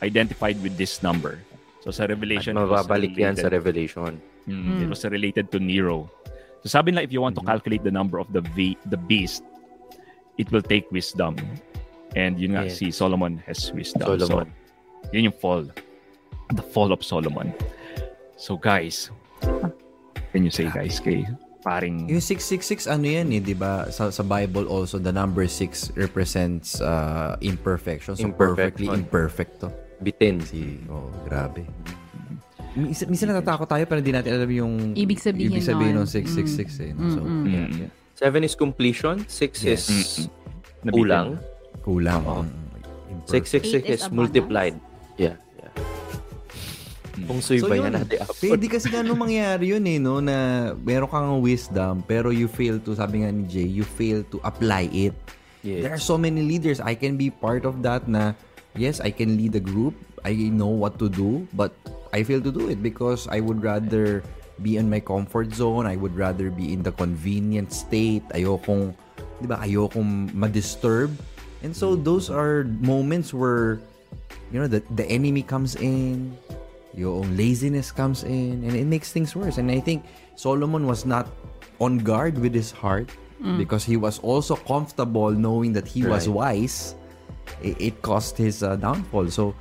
identified 0.00 0.56
with 0.62 0.78
this 0.78 1.02
number. 1.02 1.40
So 1.82 1.90
sa 1.90 2.04
At 2.04 2.14
Revelation, 2.16 2.56
it 2.56 2.64
was 2.64 2.86
mababalik 2.86 3.12
yan 3.12 3.36
sa 3.36 3.50
related- 3.50 3.52
Revelation. 3.52 4.12
Mm, 4.48 4.80
It 4.80 4.86
Mm. 4.86 4.92
was 4.92 5.04
related 5.04 5.50
to 5.52 5.58
Nero. 5.60 6.08
So 6.64 6.72
sabi 6.72 6.92
nila, 6.92 7.04
if 7.04 7.12
you 7.12 7.20
want 7.20 7.36
to 7.36 7.44
Mhm. 7.44 7.50
calculate 7.52 7.82
the 7.84 7.92
number 7.92 8.16
of 8.16 8.28
the 8.32 8.40
v, 8.56 8.76
the 8.88 8.96
beast, 8.96 9.44
it 10.40 10.48
will 10.48 10.64
take 10.64 10.88
wisdom. 10.88 11.36
And 12.16 12.38
yun 12.40 12.56
nga, 12.56 12.70
Yes. 12.70 12.78
si 12.80 12.88
Solomon 12.94 13.42
has 13.44 13.68
wisdom. 13.74 14.06
Solomon. 14.06 14.48
So, 14.48 15.10
yun 15.12 15.28
yung 15.28 15.36
fall. 15.36 15.68
The 16.54 16.64
fall 16.64 16.92
of 16.94 17.02
Solomon. 17.04 17.52
So 18.40 18.56
guys, 18.56 19.10
can 20.32 20.40
you 20.44 20.52
say 20.52 20.70
guys 20.72 21.00
kay 21.00 21.26
paring 21.64 22.04
Yung 22.06 22.20
666, 22.20 22.84
ano 22.86 23.08
yan 23.08 23.32
eh, 23.32 23.40
di 23.40 23.56
ba? 23.56 23.88
Sa, 23.88 24.12
sa 24.12 24.20
Bible 24.20 24.68
also, 24.68 25.00
the 25.00 25.08
number 25.08 25.48
6 25.48 25.96
represents 25.96 26.76
uh, 26.78 27.40
imperfection. 27.40 28.14
So, 28.14 28.28
perfectly 28.28 28.84
Imperfection. 28.84 29.00
imperfect 29.00 29.52
to. 29.60 29.68
Bitin. 29.98 30.44
Si, 30.44 30.84
oh, 30.86 31.08
grabe. 31.24 31.64
Minsan, 32.74 33.06
minsan 33.06 33.30
natatakot 33.30 33.64
tayo 33.64 33.86
pero 33.86 34.02
hindi 34.02 34.10
natin 34.10 34.34
alam 34.34 34.50
yung 34.50 34.74
Ibig 34.92 35.16
sabihin 35.16 35.46
ibig 35.48 35.62
sabihin 35.62 35.94
ng 35.96 36.04
666 36.04 36.82
eh. 36.82 36.90
no? 36.92 37.06
So, 37.08 37.20
Mm, 37.22 37.30
mm. 37.30 37.46
yeah, 37.46 37.66
Mm. 37.66 37.78
yeah. 37.80 37.90
Seven 38.14 38.42
is 38.42 38.54
completion. 38.54 39.16
Six 39.24 39.62
Yes. 39.62 39.86
is 39.86 40.08
nabitin? 40.82 40.94
kulang. 40.94 41.28
Kulang. 41.82 42.22
Mm, 42.22 42.46
Six, 43.24 43.46
imperfect. 43.46 43.46
six, 43.48 43.62
six 43.70 43.84
is 43.88 44.00
is 44.00 44.10
multiplied. 44.10 44.74
Yeah. 45.14 45.38
Mm. 47.14 47.26
Kung 47.30 47.40
suy 47.40 47.62
So 47.62 47.70
ba 47.70 47.78
yun, 47.78 47.94
yan 47.94 48.02
natin? 48.02 48.18
pwede 48.26 48.66
kasi 48.66 48.90
nga 48.90 49.06
nung 49.06 49.22
mangyari 49.22 49.70
yun 49.70 49.86
eh, 49.86 50.02
no, 50.02 50.18
na 50.18 50.34
meron 50.74 51.06
kang 51.06 51.38
wisdom, 51.38 52.02
pero 52.02 52.34
you 52.34 52.50
fail 52.50 52.82
to, 52.82 52.98
sabi 52.98 53.22
nga 53.22 53.30
ni 53.30 53.46
Jay, 53.46 53.66
you 53.66 53.86
fail 53.86 54.26
to 54.34 54.42
apply 54.42 54.90
it. 54.90 55.14
There 55.62 55.94
are 55.94 55.96
Yes. 55.96 56.04
so 56.04 56.18
many 56.18 56.42
leaders. 56.44 56.82
I 56.82 56.92
can 56.92 57.16
be 57.16 57.30
part 57.30 57.64
of 57.64 57.80
that 57.86 58.04
na, 58.04 58.34
yes, 58.76 58.98
I 59.00 59.08
can 59.08 59.38
lead 59.38 59.54
a 59.56 59.62
group. 59.62 59.94
I 60.20 60.34
know 60.52 60.68
what 60.68 60.98
to 61.00 61.08
do, 61.08 61.46
but 61.54 61.72
I 62.12 62.20
fail 62.26 62.42
to 62.42 62.52
do 62.52 62.68
it 62.68 62.82
because 62.82 63.24
I 63.30 63.40
would 63.40 63.62
rather 63.62 64.20
be 64.60 64.76
in 64.76 64.90
my 64.90 65.00
comfort 65.00 65.54
zone. 65.54 65.86
I 65.86 65.96
would 65.96 66.12
rather 66.16 66.50
be 66.50 66.72
in 66.72 66.82
the 66.82 66.92
convenient 66.92 67.72
state. 67.72 68.24
Ayokong, 68.34 68.92
di 69.40 69.46
ba, 69.48 69.60
ayokong 69.62 70.34
ma-disturb. 70.34 71.12
And 71.64 71.72
so 71.72 71.96
those 71.96 72.28
are 72.28 72.64
moments 72.84 73.32
where, 73.32 73.80
you 74.52 74.60
know, 74.60 74.68
the, 74.68 74.84
the 74.96 75.04
enemy 75.08 75.40
comes 75.40 75.76
in, 75.76 76.36
yung 76.94 77.36
laziness 77.36 77.90
comes 77.90 78.22
in, 78.22 78.62
and 78.62 78.74
it 78.74 78.86
makes 78.86 79.10
things 79.10 79.34
worse. 79.34 79.58
And 79.58 79.70
I 79.70 79.78
think 79.78 80.06
Solomon 80.34 80.86
was 80.86 81.04
not 81.04 81.26
on 81.78 81.98
guard 81.98 82.38
with 82.38 82.54
his 82.54 82.70
heart 82.70 83.10
because 83.58 83.84
he 83.84 83.98
was 83.98 84.18
also 84.24 84.56
comfortable 84.56 85.28
knowing 85.28 85.74
that 85.74 85.84
he 85.84 86.00
was 86.00 86.24
Right. 86.24 86.64
wise. 86.64 86.94
It, 87.60 87.76
it 87.92 87.94
caused 88.00 88.38
his 88.40 88.62
uh, 88.64 88.76
downfall. 88.76 89.28
So, 89.28 89.52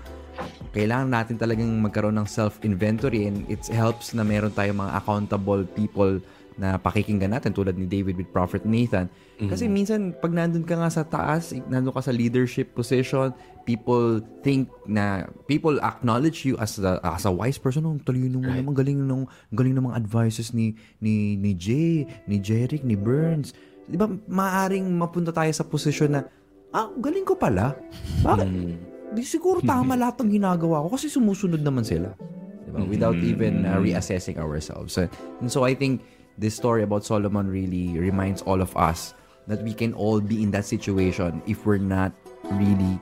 kailangan 0.72 1.12
natin 1.12 1.36
talagang 1.36 1.68
magkaroon 1.84 2.16
ng 2.16 2.26
self-inventory 2.26 3.28
and 3.28 3.44
it 3.52 3.60
helps 3.68 4.16
na 4.16 4.24
meron 4.24 4.56
tayong 4.56 4.80
mga 4.80 5.04
accountable 5.04 5.62
people 5.76 6.18
na 6.58 6.78
pakikinggan 6.78 7.34
natin 7.34 7.52
tulad 7.54 7.74
ni 7.76 7.90
David 7.90 8.18
with 8.18 8.30
Prophet 8.30 8.64
Nathan. 8.64 9.10
Kasi 9.42 9.68
minsan, 9.68 10.14
pag 10.18 10.32
nandun 10.32 10.64
ka 10.64 10.78
nga 10.78 10.90
sa 10.90 11.04
taas, 11.04 11.52
nandun 11.68 11.92
ka 11.92 12.02
sa 12.06 12.14
leadership 12.14 12.72
position, 12.78 13.34
people 13.68 14.22
think 14.46 14.70
na, 14.86 15.28
people 15.50 15.76
acknowledge 15.84 16.46
you 16.48 16.56
as 16.62 16.80
a, 16.80 17.02
as 17.04 17.26
a 17.26 17.34
wise 17.34 17.58
person. 17.58 17.84
Oh, 17.84 17.98
talino 18.02 18.40
mo 18.40 18.50
naman, 18.50 18.74
galing 18.78 19.04
nung, 19.04 19.26
galing 19.52 19.76
ng 19.76 19.90
mga 19.90 19.98
advices 20.00 20.54
ni, 20.56 20.78
ni, 21.04 21.36
ni 21.36 21.52
Jay, 21.58 22.08
ni 22.30 22.38
Jeric, 22.40 22.86
ni 22.86 22.96
Burns. 22.96 23.52
Di 23.84 24.00
ba, 24.00 24.08
maaring 24.08 24.88
mapunta 24.96 25.36
tayo 25.36 25.52
sa 25.52 25.68
posisyon 25.68 26.16
na, 26.16 26.22
ah, 26.72 26.90
galing 26.98 27.28
ko 27.28 27.36
pala. 27.36 27.76
Bakit? 28.24 28.48
Mm. 28.48 28.76
Di 29.14 29.22
siguro 29.22 29.62
tama 29.62 29.94
lahat 30.02 30.24
ng 30.26 30.42
ginagawa 30.42 30.86
ko 30.88 30.98
kasi 30.98 31.08
sumusunod 31.12 31.62
naman 31.62 31.86
sila. 31.86 32.18
Diba? 32.66 32.90
Without 32.90 33.18
even 33.22 33.70
uh, 33.70 33.78
reassessing 33.78 34.42
ourselves. 34.42 34.98
And, 34.98 35.10
and 35.46 35.50
so 35.52 35.62
I 35.62 35.78
think 35.78 36.02
this 36.38 36.56
story 36.56 36.84
about 36.84 37.06
Solomon 37.06 37.48
really 37.48 37.98
reminds 38.00 38.42
all 38.44 38.62
of 38.62 38.76
us 38.76 39.14
that 39.48 39.62
we 39.62 39.74
can 39.74 39.94
all 39.94 40.20
be 40.20 40.42
in 40.42 40.52
that 40.52 40.66
situation 40.66 41.42
if 41.46 41.66
we're 41.66 41.78
not 41.82 42.12
really 42.58 43.00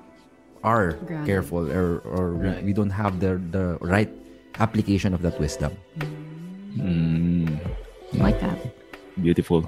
are 0.64 0.94
Grounded. 1.06 1.26
careful 1.26 1.66
or, 1.72 2.00
or 2.06 2.34
we- 2.38 2.48
Right. 2.48 2.64
we 2.64 2.74
don't 2.74 2.94
have 2.94 3.20
the, 3.20 3.42
the 3.50 3.78
right 3.82 4.10
application 4.60 5.14
of 5.14 5.22
that 5.26 5.40
wisdom. 5.40 5.74
Mm, 6.78 7.58
Like 8.18 8.40
that. 8.42 8.58
beautiful. 9.22 9.64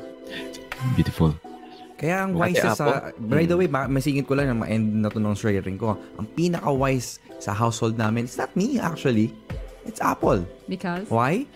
Beautiful. 0.95 1.31
Kaya 1.97 2.27
ang 2.27 2.35
Ate 2.35 2.59
wisest 2.59 2.77
sa... 2.77 3.09
Apo? 3.09 3.15
By 3.31 3.45
the 3.47 3.55
way, 3.55 3.67
ma- 3.71 3.87
masingit 3.87 4.27
ko 4.27 4.35
lang 4.35 4.51
na 4.51 4.55
ma-end 4.57 4.99
na 4.99 5.07
to 5.07 5.19
ng 5.23 5.35
sharing 5.37 5.79
ko. 5.79 5.95
Ang 6.19 6.27
pinaka-wise 6.35 7.23
sa 7.39 7.55
household 7.55 7.95
namin, 7.95 8.27
it's 8.27 8.35
not 8.35 8.51
me 8.59 8.75
actually. 8.81 9.31
It's 9.87 10.03
Apple. 10.03 10.43
Because, 10.67 11.07
Why? 11.07 11.47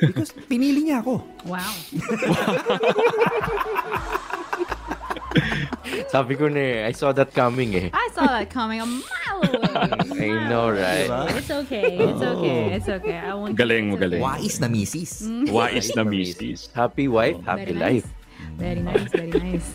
Because 0.00 0.32
pinili 0.48 0.84
niya 0.88 1.00
ako. 1.00 1.22
wow. 1.46 1.72
Sabi 6.10 6.34
ko 6.34 6.50
na 6.50 6.58
eh, 6.58 6.88
I 6.90 6.92
saw 6.92 7.12
that 7.14 7.30
coming 7.30 7.70
eh. 7.74 7.88
I 7.94 8.08
saw 8.14 8.26
that 8.26 8.50
coming 8.50 8.80
a 8.82 8.86
mile 8.86 9.40
away. 9.46 10.30
I 10.30 10.48
know, 10.50 10.70
right? 10.70 11.06
It's 11.38 11.50
okay. 11.50 11.94
It's 11.98 12.22
okay. 12.22 12.60
It's 12.74 12.88
okay. 12.90 13.18
I 13.18 13.34
won't. 13.34 13.54
Galing, 13.54 13.94
it's 13.94 13.98
magaling. 13.98 14.18
okay. 14.18 14.42
Wise 14.42 14.58
na 14.60 14.66
misis. 14.68 15.22
Wise 15.50 15.94
na 15.94 16.02
misis. 16.02 16.68
Happy 16.74 17.06
wife, 17.06 17.38
happy 17.46 17.72
Very 17.74 18.02
life. 18.02 18.06
nice. 18.06 18.58
Very 18.58 18.82
nice. 18.82 19.06
Very 19.14 19.30
nice. 19.30 19.68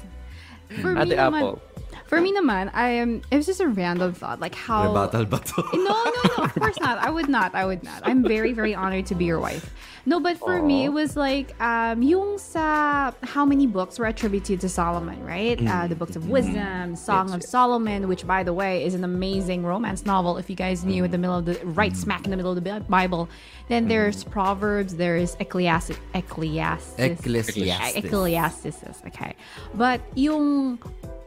For 0.81 0.91
me 0.91 0.99
Ate 1.01 1.15
naman, 1.15 1.39
Apple. 1.39 1.55
For 2.15 2.21
me 2.21 2.33
naman, 2.33 2.71
I 2.73 2.89
am. 2.89 3.21
It 3.31 3.37
was 3.37 3.45
just 3.45 3.59
a 3.59 3.67
random 3.67 4.13
thought, 4.13 4.39
like 4.39 4.55
how. 4.55 4.87
Rebuttal 4.87 5.25
ba 5.25 5.39
to? 5.39 5.63
No, 5.73 6.03
no, 6.03 6.21
no. 6.37 6.43
Of 6.45 6.55
course 6.55 6.79
not. 6.79 6.97
I 6.97 7.09
would 7.09 7.29
not. 7.29 7.53
I 7.53 7.65
would 7.65 7.83
not. 7.83 8.01
I'm 8.03 8.23
very, 8.23 8.53
very 8.53 8.73
honored 8.73 9.05
to 9.07 9.15
be 9.15 9.25
your 9.25 9.39
wife. 9.39 9.73
No, 10.05 10.19
but 10.19 10.37
for 10.37 10.61
me, 10.61 10.85
it 10.85 10.93
was 10.93 11.17
like 11.17 11.59
um, 11.59 12.01
yung 12.03 12.37
sa 12.37 13.11
how 13.23 13.43
many 13.43 13.65
books 13.65 13.97
were 13.97 14.05
attributed 14.05 14.61
to 14.61 14.69
Solomon, 14.69 15.23
right? 15.25 15.57
Uh, 15.65 15.87
the 15.87 15.95
books 15.95 16.15
of 16.15 16.29
wisdom, 16.29 16.95
Song 16.95 17.33
of 17.33 17.41
Solomon, 17.43 18.07
which 18.07 18.25
by 18.25 18.43
the 18.43 18.53
way 18.53 18.85
is 18.85 18.93
an 18.93 19.03
amazing 19.03 19.65
romance 19.65 20.05
novel. 20.05 20.37
If 20.37 20.49
you 20.49 20.55
guys 20.55 20.85
knew, 20.85 21.03
in 21.03 21.11
the 21.11 21.17
middle 21.17 21.37
of 21.37 21.45
the 21.45 21.59
right 21.65 21.95
smack 21.97 22.23
in 22.23 22.31
the 22.31 22.37
middle 22.37 22.55
of 22.55 22.63
the 22.63 22.85
Bible, 22.87 23.27
then 23.67 23.87
there's 23.87 24.23
Proverbs, 24.23 24.95
there's 24.95 25.35
Ecclesiastes, 25.39 25.99
Ecclesiastes, 26.13 26.99
Ecclesiastes. 26.99 27.97
Ecclesiastes. 27.97 29.01
Okay, 29.07 29.35
but 29.73 30.01
yung 30.15 30.77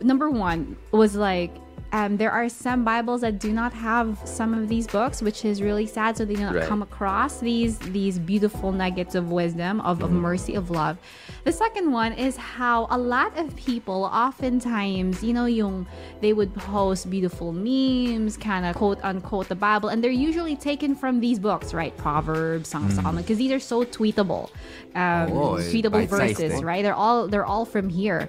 number 0.01 0.31
one 0.31 0.77
was 0.93 1.15
like 1.17 1.51
um, 1.91 2.19
there 2.19 2.31
are 2.31 2.51
some 2.51 2.85
Bibles 2.85 3.23
that 3.23 3.39
do 3.39 3.51
not 3.51 3.73
have 3.73 4.21
some 4.27 4.53
of 4.53 4.69
these 4.69 4.87
books, 4.87 5.23
which 5.23 5.47
is 5.47 5.63
really 5.63 5.87
sad. 5.87 6.19
So 6.19 6.27
they 6.27 6.35
do 6.35 6.43
not 6.43 6.55
Right. 6.55 6.69
come 6.69 6.83
across 6.83 7.41
these 7.41 7.79
these 7.79 8.19
beautiful 8.19 8.73
nuggets 8.73 9.15
of 9.15 9.31
wisdom, 9.31 9.81
of, 9.81 10.03
of 10.03 10.11
mercy, 10.13 10.55
of 10.55 10.69
love. 10.71 10.99
The 11.45 11.53
second 11.53 11.91
one 11.91 12.13
is 12.13 12.37
how 12.37 12.89
a 12.91 12.99
lot 12.99 13.39
of 13.39 13.57
people 13.57 14.05
oftentimes, 14.05 15.25
you 15.25 15.33
know, 15.33 15.47
yung 15.47 15.87
they 16.21 16.35
would 16.35 16.55
post 16.55 17.09
beautiful 17.09 17.53
memes, 17.53 18.37
kind 18.37 18.67
of 18.67 18.77
quote 18.77 18.99
unquote 19.03 19.49
the 19.49 19.55
Bible, 19.57 19.89
and 19.89 20.05
they're 20.05 20.11
usually 20.11 20.57
taken 20.57 20.95
from 20.95 21.21
these 21.21 21.39
books, 21.39 21.73
right? 21.73 21.97
Proverbs, 21.97 22.69
Song 22.69 22.85
of 22.85 22.93
Solomon, 22.93 23.23
because 23.23 23.39
these 23.39 23.53
are 23.53 23.61
so 23.61 23.85
tweetable, 23.85 24.51
um, 24.95 25.33
Oo, 25.33 25.57
eh, 25.57 25.63
tweetable 25.73 26.07
verses, 26.07 26.63
right? 26.63 26.83
They're 26.83 26.93
all 26.95 27.29
they're 27.29 27.47
all 27.47 27.65
from 27.65 27.89
here. 27.89 28.29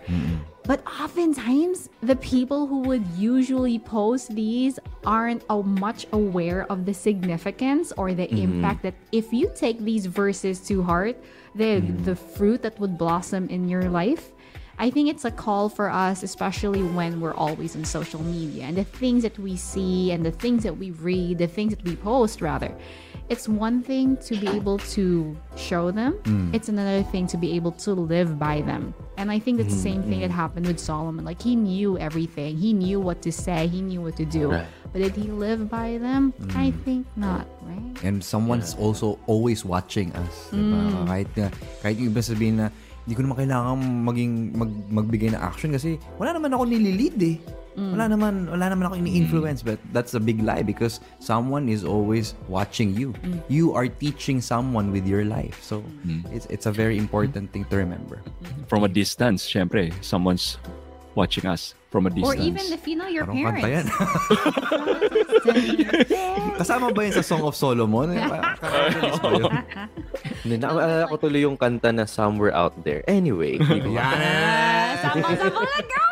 But 0.70 0.86
oftentimes, 0.86 1.90
the 2.04 2.16
people 2.18 2.68
who 2.68 2.82
would 2.82 3.04
usually 3.18 3.80
post 3.80 4.36
these 4.36 4.78
aren't 5.04 5.42
much 5.50 6.06
aware 6.14 6.72
of 6.72 6.86
the 6.86 6.94
significance 6.94 7.92
or 7.98 8.14
the 8.14 8.28
mm-hmm. 8.28 8.62
impact 8.62 8.84
that 8.84 8.94
if 9.12 9.34
you 9.34 9.50
take 9.56 9.80
these 9.80 10.06
verses 10.06 10.60
to 10.68 10.84
heart, 10.84 11.18
the 11.56 11.82
mm-hmm. 11.82 12.04
the 12.04 12.16
fruit 12.16 12.62
that 12.62 12.80
would 12.80 13.00
blossom 13.00 13.50
in 13.50 13.68
your 13.68 13.90
life. 13.90 14.30
I 14.78 14.92
think 14.92 15.10
it's 15.10 15.26
a 15.26 15.32
call 15.32 15.70
for 15.70 15.90
us, 15.90 16.22
especially 16.22 16.84
when 16.84 17.20
we're 17.20 17.34
always 17.34 17.76
in 17.76 17.84
social 17.84 18.22
media 18.22 18.66
and 18.66 18.78
the 18.78 18.86
things 18.86 19.24
that 19.24 19.40
we 19.40 19.58
see 19.58 20.12
and 20.12 20.24
the 20.24 20.32
things 20.32 20.62
that 20.64 20.78
we 20.78 20.92
read, 20.92 21.40
the 21.40 21.48
things 21.48 21.74
that 21.74 21.84
we 21.84 21.96
post, 21.96 22.42
rather. 22.42 22.72
It's 23.30 23.46
one 23.46 23.86
thing 23.86 24.18
to 24.26 24.34
be 24.36 24.50
able 24.50 24.82
to 24.98 25.38
show 25.54 25.94
them, 25.94 26.18
mm. 26.26 26.50
it's 26.50 26.66
another 26.66 27.06
thing 27.14 27.30
to 27.30 27.38
be 27.38 27.54
able 27.54 27.72
to 27.86 27.94
live 27.94 28.42
by 28.42 28.66
them. 28.66 28.94
And 29.22 29.30
I 29.30 29.38
think 29.38 29.62
that's 29.62 29.70
the 29.70 29.78
mm-hmm. 29.78 30.02
same 30.02 30.10
thing 30.10 30.20
that 30.26 30.34
mm-hmm. 30.34 30.42
happened 30.42 30.66
with 30.66 30.82
Solomon. 30.82 31.26
Like, 31.26 31.38
he 31.38 31.54
knew 31.56 31.94
everything, 32.02 32.58
he 32.58 32.74
knew 32.74 32.98
what 32.98 33.22
to 33.22 33.32
say, 33.32 33.70
he 33.70 33.86
knew 33.86 34.02
what 34.02 34.18
to 34.18 34.26
do. 34.26 34.50
Right. 34.50 34.66
But 34.90 35.06
did 35.06 35.14
he 35.14 35.30
live 35.30 35.70
by 35.70 36.02
them? 36.02 36.34
I 36.58 36.74
mm. 36.74 36.84
think 36.84 37.06
not, 37.14 37.46
right? 37.62 37.94
And 38.02 38.24
someone's 38.24 38.74
also 38.74 39.22
always 39.30 39.62
watching 39.62 40.10
us. 40.18 40.50
Diba? 40.50 40.90
Mm. 40.90 41.06
Kahit, 41.06 41.30
na, 41.38 41.48
kahit 41.86 42.02
yung 42.02 42.10
iba 42.10 42.26
sabihin 42.26 42.56
na, 42.58 42.74
hindi 43.06 43.14
ko 43.14 43.22
naman 43.30 43.38
kailangan 43.46 43.78
maging 44.10 44.34
mag, 44.58 44.72
magbigay 44.90 45.30
na 45.34 45.42
action 45.46 45.70
kasi 45.74 46.02
wala 46.18 46.34
naman 46.34 46.50
ako 46.54 46.66
nililid 46.66 47.18
eh. 47.22 47.38
Wala 47.78 48.10
naman 48.10 48.50
wala 48.50 48.66
naman 48.74 48.90
ako 48.90 48.96
ini-influence 49.00 49.62
but 49.62 49.78
that's 49.94 50.14
a 50.14 50.20
big 50.20 50.42
lie 50.44 50.64
because 50.66 51.00
someone 51.20 51.70
is 51.70 51.86
always 51.86 52.34
watching 52.50 52.94
you. 52.96 53.14
You 53.48 53.74
are 53.74 53.88
teaching 53.88 54.42
someone 54.42 54.92
with 54.92 55.06
your 55.06 55.24
life. 55.24 55.62
So 55.62 55.84
it's 56.34 56.46
it's 56.50 56.66
a 56.66 56.74
very 56.74 56.98
important 56.98 57.54
thing 57.54 57.66
to 57.70 57.76
remember. 57.78 58.20
From 58.68 58.84
a 58.84 58.92
distance, 58.92 59.46
syempre, 59.46 59.94
someone's 60.04 60.58
watching 61.16 61.46
us 61.46 61.74
from 61.90 62.06
a 62.06 62.10
Or 62.22 62.38
distance. 62.38 62.46
even 62.46 62.66
if 62.74 62.86
you 62.88 62.96
know 62.96 63.10
your 63.10 63.26
Parang 63.26 63.58
kanta 63.58 63.66
yan. 63.66 63.86
parents. 63.90 65.40
Kasama 66.62 66.94
ba 66.94 67.02
yun 67.02 67.14
sa 67.18 67.24
Song 67.26 67.42
of 67.42 67.56
Solomon? 67.58 68.14
Hindi, 70.44 70.56
Naalala 70.62 71.10
ko 71.10 71.16
tuloy 71.18 71.42
yung 71.44 71.58
kanta 71.58 71.90
na 71.92 72.06
Somewhere 72.06 72.54
Out 72.54 72.84
There. 72.86 73.04
Anyway, 73.10 73.58
hindi 73.60 73.82
ko 73.84 73.98
Sabong, 75.00 75.36
sabong, 75.36 75.68
let 75.68 75.88
go! 75.88 76.06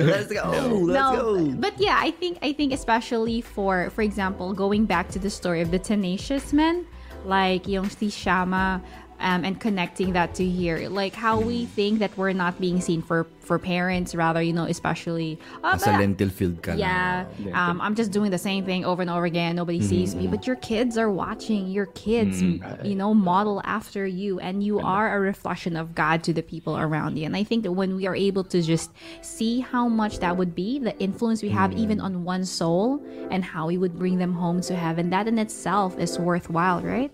Let's 0.00 0.30
go. 0.32 0.44
Let's 0.84 0.96
no, 0.96 1.08
go. 1.16 1.52
but 1.60 1.74
yeah, 1.80 1.96
I 2.00 2.10
think 2.12 2.38
I 2.40 2.52
think 2.52 2.72
especially 2.72 3.40
for 3.40 3.90
for 3.92 4.00
example, 4.02 4.52
going 4.52 4.84
back 4.84 5.08
to 5.16 5.18
the 5.18 5.30
story 5.30 5.60
of 5.60 5.70
the 5.72 5.78
tenacious 5.80 6.52
men, 6.52 6.86
like 7.24 7.66
yung 7.68 7.88
si 7.88 8.08
Shama, 8.08 8.80
um, 9.20 9.44
and 9.44 9.60
connecting 9.60 10.12
that 10.12 10.34
to 10.34 10.44
here, 10.44 10.88
like 10.88 11.14
how 11.14 11.40
we 11.40 11.66
think 11.66 11.98
that 12.00 12.16
we're 12.16 12.32
not 12.32 12.60
being 12.60 12.80
seen 12.80 13.02
for 13.02 13.26
for 13.40 13.58
parents, 13.58 14.14
rather 14.14 14.40
you 14.40 14.52
know, 14.52 14.64
especially 14.64 15.38
oh, 15.62 15.72
Nasa 15.74 15.86
but- 15.86 16.00
lentil 16.00 16.30
field 16.30 16.62
ka 16.62 16.72
yeah, 16.72 17.26
um, 17.52 17.80
I'm 17.80 17.94
just 17.94 18.10
doing 18.10 18.30
the 18.30 18.38
same 18.38 18.64
thing 18.64 18.84
over 18.84 19.02
and 19.02 19.10
over 19.10 19.24
again. 19.24 19.56
Nobody 19.56 19.80
sees 19.82 20.14
me, 20.14 20.26
but 20.26 20.46
your 20.46 20.56
kids 20.56 20.96
are 20.96 21.10
watching. 21.10 21.68
Your 21.68 21.86
kids, 21.86 22.42
you 22.42 22.94
know, 22.94 23.14
model 23.14 23.60
after 23.64 24.06
you, 24.06 24.40
and 24.40 24.62
you 24.62 24.80
are 24.80 25.16
a 25.16 25.20
reflection 25.20 25.76
of 25.76 25.94
God 25.94 26.24
to 26.24 26.32
the 26.32 26.42
people 26.42 26.76
around 26.78 27.16
you. 27.16 27.26
And 27.26 27.36
I 27.36 27.44
think 27.44 27.62
that 27.64 27.72
when 27.72 27.96
we 27.96 28.06
are 28.06 28.16
able 28.16 28.44
to 28.44 28.62
just 28.62 28.90
see 29.20 29.60
how 29.60 29.88
much 29.88 30.18
that 30.20 30.36
would 30.36 30.54
be, 30.54 30.78
the 30.78 30.96
influence 30.98 31.42
we 31.42 31.50
have 31.50 31.72
even 31.72 32.00
on 32.00 32.24
one 32.24 32.44
soul, 32.44 33.04
and 33.30 33.44
how 33.44 33.66
we 33.66 33.78
would 33.78 33.98
bring 33.98 34.18
them 34.18 34.32
home 34.32 34.60
to 34.62 34.74
heaven, 34.74 35.10
that 35.10 35.28
in 35.28 35.38
itself 35.38 35.98
is 35.98 36.18
worthwhile, 36.18 36.80
right? 36.80 37.12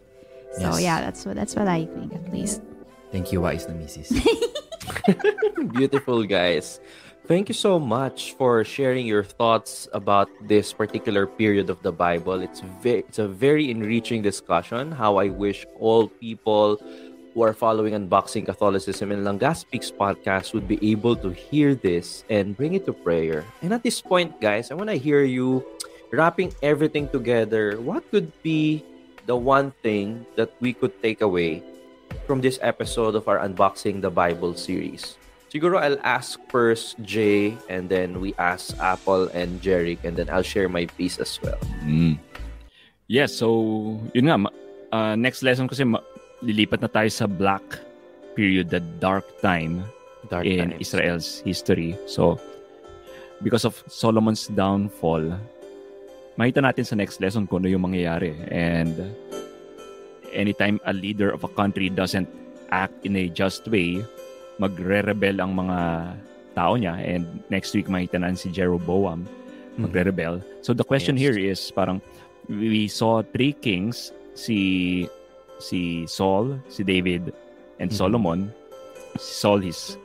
So 0.58 0.62
Yes. 0.76 0.82
yeah, 0.82 1.00
that's 1.00 1.24
what 1.24 1.36
that's 1.36 1.54
what 1.54 1.68
I 1.68 1.86
think 1.86 2.14
at 2.14 2.32
least. 2.32 2.62
Thank 3.12 3.32
you, 3.32 3.40
wise 3.42 3.66
na 3.68 3.74
misis. 3.74 4.10
Beautiful 5.72 6.24
guys. 6.24 6.80
Thank 7.26 7.48
you 7.48 7.54
so 7.54 7.78
much 7.78 8.34
for 8.34 8.64
sharing 8.64 9.06
your 9.06 9.22
thoughts 9.22 9.86
about 9.92 10.28
this 10.48 10.72
particular 10.72 11.26
period 11.26 11.70
of 11.70 11.78
the 11.82 11.92
Bible. 11.92 12.40
It's 12.42 12.60
ve- 12.82 13.06
it's 13.06 13.18
a 13.22 13.28
very 13.28 13.70
enriching 13.70 14.22
discussion. 14.22 14.90
How 14.90 15.16
I 15.22 15.28
wish 15.30 15.62
all 15.78 16.08
people 16.08 16.82
who 17.34 17.42
are 17.46 17.54
following 17.54 17.94
Unboxing 17.94 18.46
Catholicism 18.46 19.12
and 19.14 19.22
Langga 19.22 19.54
Speaks 19.54 19.90
podcast 19.94 20.54
would 20.54 20.66
be 20.66 20.78
able 20.90 21.14
to 21.22 21.30
hear 21.30 21.74
this 21.78 22.24
and 22.28 22.56
bring 22.56 22.74
it 22.74 22.82
to 22.86 22.92
prayer. 22.92 23.44
And 23.62 23.70
at 23.72 23.84
this 23.86 24.00
point, 24.02 24.40
guys, 24.42 24.70
I 24.70 24.74
want 24.74 24.90
to 24.90 24.98
hear 24.98 25.22
you 25.22 25.62
wrapping 26.10 26.50
everything 26.66 27.06
together. 27.08 27.78
What 27.78 28.02
could 28.10 28.32
be 28.42 28.82
the 29.30 29.38
one 29.38 29.70
thing 29.86 30.26
that 30.34 30.50
we 30.58 30.74
could 30.74 30.90
take 30.98 31.22
away 31.22 31.62
from 32.26 32.42
this 32.42 32.58
episode 32.66 33.14
of 33.14 33.30
our 33.30 33.38
Unboxing 33.38 34.02
the 34.02 34.10
Bible 34.10 34.58
series. 34.58 35.14
Siguro 35.54 35.78
I'll 35.78 36.02
ask 36.02 36.34
first 36.50 36.98
Jay 37.06 37.54
and 37.70 37.86
then 37.86 38.18
we 38.18 38.34
ask 38.42 38.74
Apple 38.82 39.30
and 39.30 39.62
Jeric 39.62 40.02
and 40.02 40.18
then 40.18 40.26
I'll 40.34 40.42
share 40.42 40.66
my 40.66 40.90
piece 40.98 41.22
as 41.22 41.38
well. 41.46 41.62
Mm. 41.86 42.18
Yes, 43.06 43.30
so 43.30 44.02
yun 44.18 44.26
nga, 44.26 44.50
uh, 44.90 45.14
next 45.14 45.46
lesson 45.46 45.70
kasi 45.70 45.86
ma- 45.86 46.02
lilipat 46.42 46.82
na 46.82 46.90
tayo 46.90 47.06
sa 47.06 47.30
black 47.30 47.62
period, 48.34 48.66
the 48.66 48.82
dark 48.98 49.22
time 49.38 49.86
Dark 50.26 50.42
in 50.42 50.74
times. 50.74 50.82
Israel's 50.82 51.38
history. 51.46 51.94
So, 52.10 52.34
because 53.46 53.62
of 53.62 53.78
Solomon's 53.86 54.50
downfall, 54.50 55.38
makita 56.40 56.64
natin 56.64 56.88
sa 56.88 56.96
next 56.96 57.20
lesson 57.20 57.44
kung 57.44 57.60
ano 57.60 57.68
yung 57.68 57.84
mangyayari. 57.84 58.32
And 58.48 59.12
anytime 60.32 60.80
a 60.88 60.96
leader 60.96 61.28
of 61.28 61.44
a 61.44 61.52
country 61.52 61.92
doesn't 61.92 62.32
act 62.72 62.96
in 63.04 63.12
a 63.20 63.28
just 63.28 63.68
way, 63.68 64.00
magre-rebel 64.56 65.36
ang 65.36 65.52
mga 65.52 65.78
tao 66.56 66.80
niya. 66.80 66.96
And 66.96 67.44
next 67.52 67.76
week, 67.76 67.92
makita 67.92 68.16
natin 68.24 68.40
si 68.40 68.48
Jeroboam 68.48 69.28
magre-rebel. 69.76 70.40
So 70.64 70.72
the 70.72 70.84
question 70.84 71.20
Yes. 71.20 71.22
here 71.28 71.36
is 71.36 71.60
parang 71.68 72.00
we 72.48 72.88
saw 72.88 73.20
three 73.20 73.52
kings, 73.52 74.16
si 74.32 75.04
si 75.60 76.08
Saul, 76.08 76.56
si 76.72 76.80
David, 76.80 77.36
and 77.76 77.92
Mhm. 77.92 77.96
Solomon. 78.00 78.40
Saul 79.20 79.60
is 79.60 80.00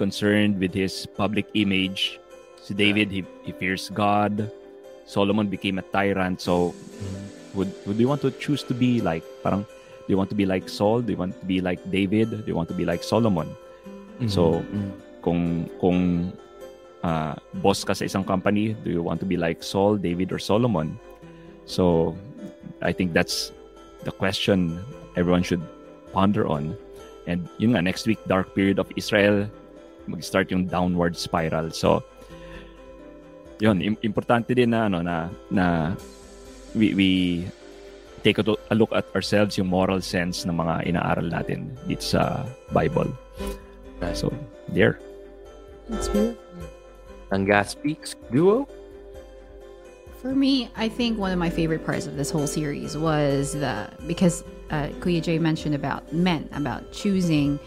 concerned 0.00 0.56
with 0.56 0.72
his 0.72 1.04
public 1.04 1.44
image. 1.52 2.16
Si 2.64 2.72
David, 2.72 3.12
he, 3.12 3.24
he 3.44 3.52
fears 3.52 3.92
God. 3.92 4.48
Solomon 5.10 5.50
became 5.50 5.82
a 5.82 5.86
tyrant. 5.90 6.38
So, 6.38 6.70
would, 7.58 7.66
would 7.86 7.98
you 7.98 8.06
want 8.06 8.22
to 8.22 8.30
choose 8.38 8.62
to 8.70 8.74
be 8.74 9.02
like, 9.02 9.26
parang, 9.42 9.66
do 9.66 10.08
you 10.08 10.16
want 10.16 10.30
to 10.30 10.38
be 10.38 10.46
like 10.46 10.70
Saul? 10.70 11.02
Do 11.02 11.10
you 11.10 11.18
want 11.18 11.34
to 11.34 11.46
be 11.46 11.58
like 11.60 11.82
David? 11.90 12.30
Do 12.30 12.46
you 12.46 12.54
want 12.54 12.70
to 12.70 12.78
be 12.78 12.86
like 12.86 13.02
Solomon? 13.02 13.50
So, 14.28 14.60
Mhm. 14.60 14.90
kung 15.24 15.42
kung 15.80 15.98
ah, 17.00 17.32
boss 17.64 17.80
ka 17.82 17.96
sa 17.96 18.04
isang 18.04 18.22
company, 18.22 18.76
do 18.84 18.92
you 18.92 19.00
want 19.00 19.18
to 19.24 19.26
be 19.26 19.40
like 19.40 19.64
Saul, 19.64 19.96
David, 19.96 20.30
or 20.30 20.38
Solomon? 20.38 21.00
So, 21.64 22.12
I 22.84 22.92
think 22.92 23.16
that's 23.16 23.50
the 24.04 24.12
question 24.12 24.78
everyone 25.16 25.40
should 25.42 25.64
ponder 26.12 26.44
on. 26.44 26.76
And 27.24 27.48
yun 27.56 27.72
nga, 27.72 27.80
next 27.80 28.04
week, 28.04 28.20
dark 28.28 28.52
period 28.52 28.76
of 28.76 28.92
Israel, 29.00 29.48
mag-start 30.04 30.52
yung 30.52 30.68
downward 30.68 31.16
spiral. 31.16 31.72
So, 31.72 32.04
yun, 33.60 33.80
im- 33.84 34.00
importante 34.02 34.56
din 34.56 34.72
na, 34.72 34.88
ano, 34.88 35.04
na, 35.04 35.28
na 35.52 35.94
we, 36.74 36.94
we 36.96 37.10
take 38.24 38.38
a, 38.40 38.44
a 38.70 38.74
look 38.74 38.92
at 38.92 39.04
ourselves, 39.14 39.56
yung 39.56 39.68
moral 39.68 40.00
sense 40.00 40.44
ng 40.44 40.56
mga 40.56 40.88
inaaral 40.88 41.28
natin 41.28 41.76
dito 41.86 42.02
sa 42.02 42.44
Bible. 42.72 43.12
So, 44.16 44.32
there. 44.72 44.98
That's 45.88 46.08
beautiful. 46.08 46.40
Langga 47.30 47.62
Speaks 47.68 48.16
duo? 48.32 48.66
For 50.20 50.34
me, 50.34 50.68
I 50.76 50.88
think 50.88 51.16
one 51.16 51.32
of 51.32 51.38
my 51.38 51.48
favorite 51.48 51.86
parts 51.86 52.06
of 52.06 52.16
this 52.16 52.30
whole 52.30 52.46
series 52.46 52.96
was 52.96 53.54
the 53.54 53.88
because 54.06 54.44
uh, 54.70 54.88
Kuya 55.00 55.22
Jay 55.22 55.38
mentioned 55.38 55.74
about 55.74 56.12
men, 56.12 56.48
about 56.52 56.92
choosing 56.92 57.58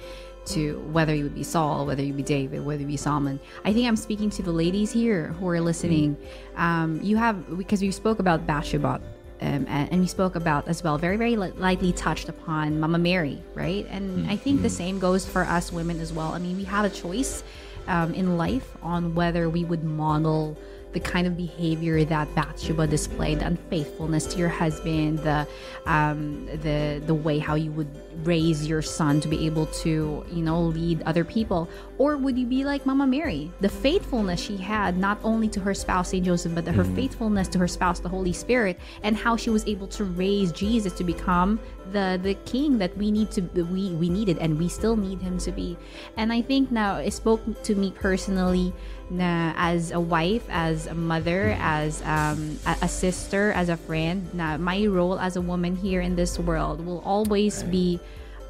to 0.45 0.79
whether 0.91 1.13
you 1.13 1.23
would 1.23 1.35
be 1.35 1.43
Saul, 1.43 1.85
whether 1.85 2.03
you 2.03 2.13
be 2.13 2.23
David, 2.23 2.65
whether 2.65 2.81
you 2.81 2.87
be 2.87 2.97
Solomon. 2.97 3.39
I 3.63 3.73
think 3.73 3.87
I'm 3.87 3.95
speaking 3.95 4.29
to 4.31 4.41
the 4.41 4.51
ladies 4.51 4.91
here 4.91 5.27
who 5.39 5.47
are 5.49 5.61
listening. 5.61 6.17
Um, 6.55 6.99
you 7.01 7.17
have 7.17 7.57
because 7.57 7.81
we 7.81 7.91
spoke 7.91 8.19
about 8.19 8.45
Bathsheba. 8.45 9.01
Um, 9.41 9.65
and, 9.67 9.91
and 9.91 9.99
we 9.99 10.07
spoke 10.07 10.35
about 10.35 10.69
as 10.69 10.83
well, 10.83 10.97
very, 10.97 11.17
very 11.17 11.35
li- 11.35 11.51
lightly 11.57 11.91
touched 11.91 12.29
upon 12.29 12.79
Mama 12.79 12.97
Mary, 12.97 13.43
right? 13.55 13.85
And 13.89 14.29
I 14.29 14.37
think 14.37 14.61
the 14.61 14.69
same 14.69 14.99
goes 14.99 15.27
for 15.27 15.43
us 15.43 15.69
women 15.69 15.99
as 15.99 16.13
well. 16.13 16.29
I 16.31 16.39
mean, 16.39 16.55
we 16.55 16.63
have 16.63 16.85
a 16.85 16.89
choice 16.89 17.43
um, 17.87 18.13
in 18.13 18.37
life 18.37 18.77
on 18.81 19.15
whether 19.15 19.49
we 19.49 19.65
would 19.65 19.83
model 19.83 20.57
the 20.93 20.99
kind 20.99 21.27
of 21.27 21.35
behavior 21.35 22.03
that 22.05 22.33
Bathsheba 22.35 22.87
displayed, 22.87 23.39
the 23.39 23.47
unfaithfulness 23.47 24.25
to 24.27 24.37
your 24.37 24.49
husband, 24.49 25.19
the 25.19 25.47
um, 25.85 26.45
the 26.61 27.01
the 27.05 27.13
way 27.13 27.39
how 27.39 27.55
you 27.55 27.71
would 27.71 27.89
raise 28.25 28.67
your 28.67 28.81
son 28.81 29.19
to 29.21 29.27
be 29.27 29.45
able 29.45 29.65
to 29.67 30.23
you 30.31 30.43
know 30.43 30.61
lead 30.61 31.01
other 31.03 31.23
people, 31.23 31.69
or 31.97 32.17
would 32.17 32.37
you 32.37 32.45
be 32.45 32.63
like 32.63 32.85
Mama 32.85 33.07
Mary, 33.07 33.51
the 33.61 33.69
faithfulness 33.69 34.39
she 34.39 34.57
had 34.57 34.97
not 34.97 35.19
only 35.23 35.47
to 35.49 35.59
her 35.59 35.73
spouse 35.73 36.09
Saint 36.09 36.25
Joseph, 36.25 36.53
but 36.55 36.67
her 36.67 36.83
faithfulness 36.83 37.47
to 37.49 37.59
her 37.59 37.67
spouse 37.67 37.99
the 37.99 38.09
Holy 38.09 38.33
Spirit, 38.33 38.79
and 39.03 39.17
how 39.17 39.35
she 39.35 39.49
was 39.49 39.65
able 39.67 39.87
to 39.87 40.03
raise 40.03 40.51
Jesus 40.51 40.93
to 40.93 41.03
become 41.03 41.59
the 41.91 42.19
the 42.21 42.35
king 42.45 42.77
that 42.77 42.95
we 42.97 43.11
need 43.11 43.31
to 43.31 43.41
we 43.41 43.89
we 43.91 44.09
needed 44.09 44.37
and 44.37 44.57
we 44.57 44.69
still 44.69 44.95
need 44.95 45.19
him 45.19 45.37
to 45.39 45.51
be. 45.51 45.77
And 46.17 46.31
i 46.31 46.41
think 46.41 46.71
now 46.71 46.97
it 46.97 47.11
spoke 47.11 47.41
to 47.63 47.75
me 47.75 47.91
personally 47.91 48.73
na 49.13 49.53
as 49.55 49.91
a 49.91 49.99
wife 49.99 50.43
as 50.49 50.87
a 50.87 50.93
mother 50.93 51.55
as 51.61 52.01
um, 52.01 52.57
a, 52.65 52.75
a 52.81 52.89
sister 52.89 53.53
as 53.53 53.69
a 53.69 53.77
friend 53.77 54.25
na 54.33 54.57
my 54.57 54.85
role 54.87 55.19
as 55.19 55.37
a 55.37 55.41
woman 55.41 55.75
here 55.75 56.01
in 56.01 56.15
this 56.15 56.39
world 56.39 56.83
will 56.85 57.01
always 57.05 57.61
be 57.69 57.99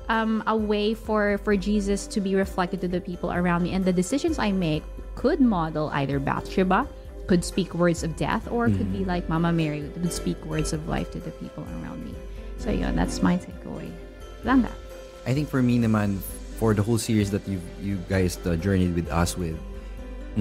um, 0.08 0.42
a 0.48 0.56
way 0.56 0.94
for 0.94 1.38
for 1.44 1.56
jesus 1.60 2.08
to 2.08 2.22
be 2.24 2.36
reflected 2.36 2.80
to 2.80 2.88
the 2.88 3.02
people 3.02 3.32
around 3.32 3.64
me 3.64 3.76
and 3.76 3.84
the 3.84 3.94
decisions 3.94 4.40
i 4.40 4.52
make 4.52 4.84
could 5.16 5.40
model 5.44 5.90
either 6.00 6.20
bathsheba 6.20 6.88
could 7.28 7.44
speak 7.44 7.74
words 7.76 8.04
of 8.04 8.16
death 8.16 8.48
or 8.52 8.68
could 8.68 8.92
be 8.92 9.04
like 9.04 9.28
mama 9.28 9.52
mary 9.52 9.84
would 9.84 10.12
speak 10.12 10.40
words 10.46 10.72
of 10.72 10.88
life 10.88 11.12
to 11.12 11.20
the 11.20 11.32
people 11.44 11.64
around 11.80 12.04
me 12.04 12.16
so 12.64 12.72
yeah, 12.72 12.96
that's 12.96 13.22
my 13.22 13.36
takeaway. 13.36 13.92
Lang. 14.48 14.64
I 15.28 15.34
think 15.36 15.50
for 15.50 15.62
me 15.62 15.80
naman, 15.80 16.24
for 16.56 16.74
the 16.74 16.82
whole 16.82 16.98
series 16.98 17.28
that 17.32 17.44
you 17.44 17.60
you 17.84 18.00
guys 18.08 18.40
uh, 18.48 18.56
journeyed 18.56 18.96
with 18.96 19.12
us 19.12 19.36
with, 19.36 19.60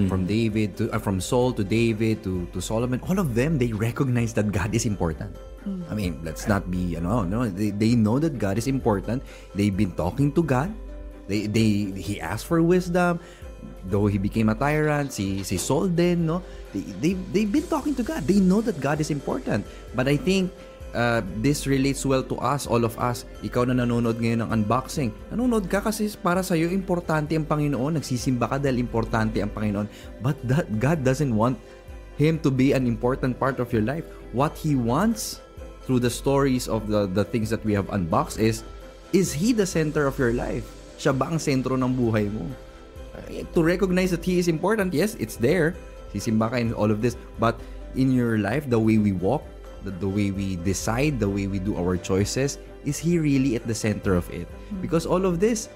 from 0.09 0.25
David 0.25 0.75
to 0.77 0.89
uh, 0.89 0.99
from 0.99 1.21
Saul 1.21 1.53
to 1.53 1.63
David 1.63 2.23
to 2.25 2.49
to 2.53 2.59
Solomon, 2.59 2.99
all 3.05 3.19
of 3.19 3.37
them 3.37 3.57
they 3.57 3.71
recognize 3.71 4.33
that 4.33 4.51
God 4.51 4.73
is 4.73 4.85
important. 4.85 5.37
I 5.87 5.95
mean, 5.95 6.19
let's 6.27 6.47
not 6.47 6.67
be 6.67 6.97
you 6.97 6.99
know, 6.99 7.23
no, 7.23 7.47
they, 7.47 7.71
they 7.71 7.95
know 7.95 8.19
that 8.19 8.37
God 8.37 8.57
is 8.57 8.67
important. 8.67 9.23
They've 9.55 9.75
been 9.75 9.95
talking 9.95 10.33
to 10.35 10.43
God. 10.43 10.73
They 11.27 11.47
they 11.47 11.95
he 11.95 12.19
asked 12.19 12.45
for 12.45 12.61
wisdom. 12.61 13.19
Though 13.87 14.11
he 14.11 14.19
became 14.19 14.51
a 14.51 14.55
tyrant, 14.55 15.15
si 15.15 15.39
si 15.43 15.55
Saul 15.55 15.87
din, 15.87 16.27
no? 16.27 16.43
They, 16.75 16.83
they 16.99 17.13
they've 17.31 17.51
been 17.51 17.67
talking 17.67 17.95
to 17.95 18.03
God. 18.03 18.27
They 18.27 18.43
know 18.43 18.59
that 18.59 18.79
God 18.83 18.99
is 18.99 19.07
important. 19.07 19.63
But 19.95 20.11
I 20.11 20.19
think 20.19 20.51
uh, 20.93 21.21
this 21.41 21.65
relates 21.67 22.05
well 22.05 22.23
to 22.23 22.37
us, 22.39 22.65
all 22.69 22.85
of 22.85 22.95
us. 23.01 23.25
Ikaw 23.41 23.69
na 23.69 23.83
nanonood 23.83 24.21
ngayon 24.21 24.45
ng 24.45 24.49
unboxing. 24.49 25.11
Nanonood 25.33 25.67
ka 25.67 25.81
kasi 25.81 26.09
para 26.21 26.45
sa 26.45 26.53
iyo 26.53 26.69
importante 26.69 27.35
ang 27.35 27.45
Panginoon. 27.45 27.99
Nagsisimba 27.99 28.47
ka 28.47 28.57
dahil 28.61 28.79
importante 28.79 29.41
ang 29.41 29.51
Panginoon. 29.51 29.89
But 30.21 30.39
that 30.47 30.69
God 30.79 31.01
doesn't 31.03 31.33
want 31.33 31.57
him 32.15 32.37
to 32.45 32.53
be 32.53 32.77
an 32.77 32.85
important 32.85 33.41
part 33.41 33.57
of 33.57 33.73
your 33.73 33.83
life. 33.83 34.05
What 34.31 34.53
he 34.57 34.77
wants 34.77 35.41
through 35.83 35.99
the 35.99 36.13
stories 36.13 36.71
of 36.71 36.87
the 36.87 37.11
the 37.11 37.27
things 37.27 37.51
that 37.51 37.59
we 37.67 37.75
have 37.75 37.91
unboxed 37.91 38.39
is 38.39 38.63
is 39.11 39.35
he 39.35 39.51
the 39.51 39.67
center 39.67 40.07
of 40.07 40.15
your 40.15 40.31
life? 40.31 40.63
Siya 40.97 41.11
ba 41.11 41.29
ang 41.29 41.41
sentro 41.41 41.75
ng 41.75 41.91
buhay 41.93 42.31
mo? 42.31 42.45
Uh, 43.13 43.45
to 43.53 43.61
recognize 43.61 44.09
that 44.09 44.25
he 44.25 44.41
is 44.41 44.49
important, 44.49 44.89
yes, 44.89 45.13
it's 45.21 45.37
there. 45.37 45.77
Sisimba 46.09 46.49
ka 46.49 46.57
in 46.57 46.73
all 46.73 46.89
of 46.89 47.01
this. 47.01 47.13
But 47.37 47.61
in 47.93 48.09
your 48.09 48.41
life, 48.41 48.65
the 48.69 48.81
way 48.81 48.97
we 48.97 49.13
walk, 49.13 49.45
the, 49.83 49.91
the 49.91 50.07
way 50.07 50.31
we 50.31 50.55
decide, 50.57 51.19
the 51.19 51.29
way 51.29 51.45
we 51.45 51.59
do 51.59 51.75
our 51.75 51.95
choices, 51.95 52.57
is 52.83 52.97
he 52.97 53.19
really 53.19 53.55
at 53.55 53.63
the 53.63 53.75
center 53.75 54.15
of 54.15 54.27
it? 54.31 54.47
Because 54.81 55.05
all 55.05 55.23
of 55.23 55.39
this, 55.39 55.67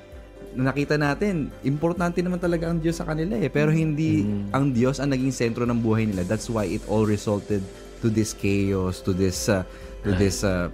na 0.55 0.71
nakita 0.71 0.97
natin, 0.97 1.53
importante 1.61 2.17
naman 2.19 2.41
talaga 2.41 2.67
ang 2.67 2.81
Diyos 2.81 2.97
sa 2.97 3.05
kanila 3.05 3.37
eh. 3.37 3.47
Pero 3.47 3.69
hindi 3.69 4.25
ang 4.51 4.73
Diyos 4.73 4.97
ang 4.97 5.13
naging 5.13 5.29
sentro 5.29 5.63
ng 5.63 5.77
buhay 5.77 6.09
nila. 6.09 6.25
That's 6.25 6.49
why 6.49 6.65
it 6.65 6.81
all 6.89 7.05
resulted 7.05 7.61
to 8.01 8.07
this 8.09 8.33
chaos, 8.33 8.99
to 9.05 9.13
this 9.13 9.45
uh, 9.47 9.61
to 10.01 10.13
this 10.17 10.41
uh, 10.41 10.67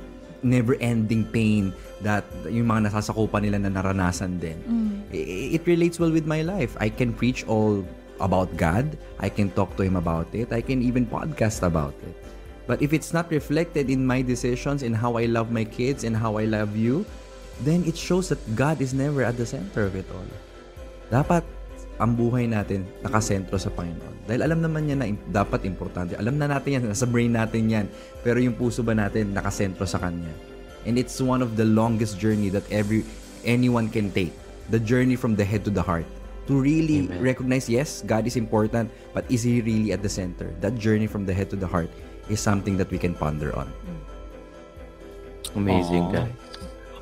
never-ending 0.43 1.23
pain 1.31 1.71
that 2.03 2.23
yung 2.47 2.67
mga 2.67 2.91
nasasakupan 2.91 3.47
nila 3.47 3.57
na 3.59 3.71
naranasan 3.71 4.39
din. 4.39 4.59
I- 5.11 5.55
It 5.55 5.63
relates 5.65 5.99
well 5.99 6.11
with 6.11 6.27
my 6.27 6.43
life. 6.43 6.75
I 6.79 6.91
can 6.91 7.11
preach 7.11 7.47
all 7.47 7.83
about 8.19 8.51
God. 8.55 8.95
I 9.19 9.27
can 9.27 9.51
talk 9.51 9.75
to 9.75 9.83
Him 9.83 9.95
about 9.95 10.27
it. 10.31 10.51
I 10.51 10.59
can 10.59 10.83
even 10.83 11.07
podcast 11.07 11.63
about 11.63 11.95
it. 12.03 12.15
But 12.63 12.79
if 12.79 12.95
it's 12.95 13.11
not 13.11 13.27
reflected 13.27 13.91
in 13.91 14.07
my 14.07 14.23
decisions, 14.23 14.83
in 14.83 14.95
how 14.95 15.19
I 15.19 15.27
love 15.27 15.51
my 15.51 15.67
kids, 15.67 16.07
and 16.07 16.15
how 16.15 16.39
I 16.39 16.47
love 16.47 16.79
you, 16.79 17.03
then 17.61 17.83
it 17.83 17.99
shows 17.99 18.31
that 18.31 18.39
God 18.55 18.79
is 18.79 18.95
never 18.95 19.21
at 19.23 19.35
the 19.35 19.45
center 19.45 19.83
of 19.83 19.99
it 19.99 20.07
all. 20.15 20.25
Dapat 21.11 21.43
ang 21.99 22.15
buhay 22.15 22.49
natin 22.49 22.87
nakasentro 23.03 23.59
sa 23.59 23.69
Panginoon. 23.69 24.25
Dahil 24.25 24.41
alam 24.47 24.63
naman 24.63 24.87
niya 24.87 24.97
na 24.97 25.11
dapat 25.29 25.67
importante. 25.67 26.15
Alam 26.17 26.39
na 26.39 26.49
natin 26.49 26.79
yan, 26.79 26.83
nasa 26.95 27.05
brain 27.05 27.35
natin 27.35 27.67
yan. 27.67 27.85
Pero 28.23 28.39
yung 28.39 28.55
puso 28.55 28.81
ba 28.81 28.95
natin 28.95 29.35
nakasentro 29.35 29.83
sa 29.83 29.99
Kanya? 29.99 30.31
And 30.87 30.95
it's 30.95 31.19
one 31.19 31.43
of 31.43 31.55
the 31.59 31.67
longest 31.67 32.17
journey 32.19 32.47
that 32.51 32.65
every 32.71 33.03
anyone 33.43 33.91
can 33.91 34.09
take. 34.11 34.33
The 34.71 34.79
journey 34.79 35.19
from 35.19 35.35
the 35.35 35.43
head 35.43 35.67
to 35.67 35.71
the 35.71 35.83
heart. 35.83 36.07
To 36.51 36.59
really 36.59 37.07
recognize, 37.23 37.71
yes, 37.71 38.03
God 38.03 38.27
is 38.27 38.35
important, 38.35 38.91
but 39.15 39.23
is 39.31 39.47
He 39.47 39.63
really 39.63 39.95
at 39.95 40.03
the 40.03 40.11
center? 40.11 40.51
That 40.59 40.75
journey 40.75 41.07
from 41.07 41.23
the 41.23 41.31
head 41.31 41.47
to 41.55 41.59
the 41.59 41.67
heart 41.67 41.87
is 42.29 42.39
something 42.39 42.77
that 42.77 42.87
we 42.87 42.99
can 42.99 43.13
ponder 43.13 43.51
on. 43.55 43.67
Amazing, 45.53 46.09
Aw. 46.09 46.13
guys. 46.13 46.33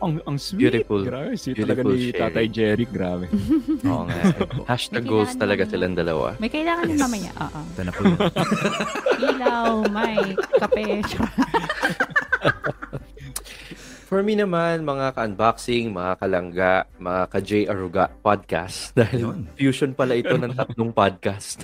Ang, 0.01 0.17
ang 0.25 0.37
sweet. 0.41 0.65
Beautiful. 0.65 1.05
Grabe, 1.05 1.37
sweet 1.37 1.61
Beautiful 1.61 1.77
talaga 1.77 1.81
ni 1.85 2.09
sharing. 2.09 2.21
Tatay 2.25 2.45
Jerry. 2.49 2.85
Grabe. 2.89 3.25
Oo 3.89 4.03
nga. 4.09 4.21
Hashtag 4.73 5.05
May 5.05 5.11
goals 5.13 5.33
talaga 5.37 5.63
silang 5.69 5.93
dalawa. 5.93 6.33
May 6.41 6.49
kailangan 6.49 6.89
din 6.89 6.97
mamaya. 6.97 7.31
Oo. 7.37 7.59
Ito 7.61 7.81
na 7.85 7.91
po 7.93 8.01
yun. 8.01 8.17
Ilaw, 9.29 9.71
mic, 9.93 10.41
kape. 10.57 11.05
For 14.09 14.19
me 14.25 14.35
naman, 14.35 14.83
mga 14.83 15.15
ka-unboxing, 15.15 15.93
mga 15.93 16.11
kalangga, 16.19 16.73
mga 16.97 17.21
ka-J 17.31 17.51
Aruga 17.69 18.11
podcast. 18.11 18.91
Dahil 18.91 19.23
Yun. 19.23 19.39
fusion 19.55 19.93
pala 19.93 20.17
ito 20.17 20.33
ng 20.35 20.51
tatlong 20.51 20.91
podcast. 20.91 21.63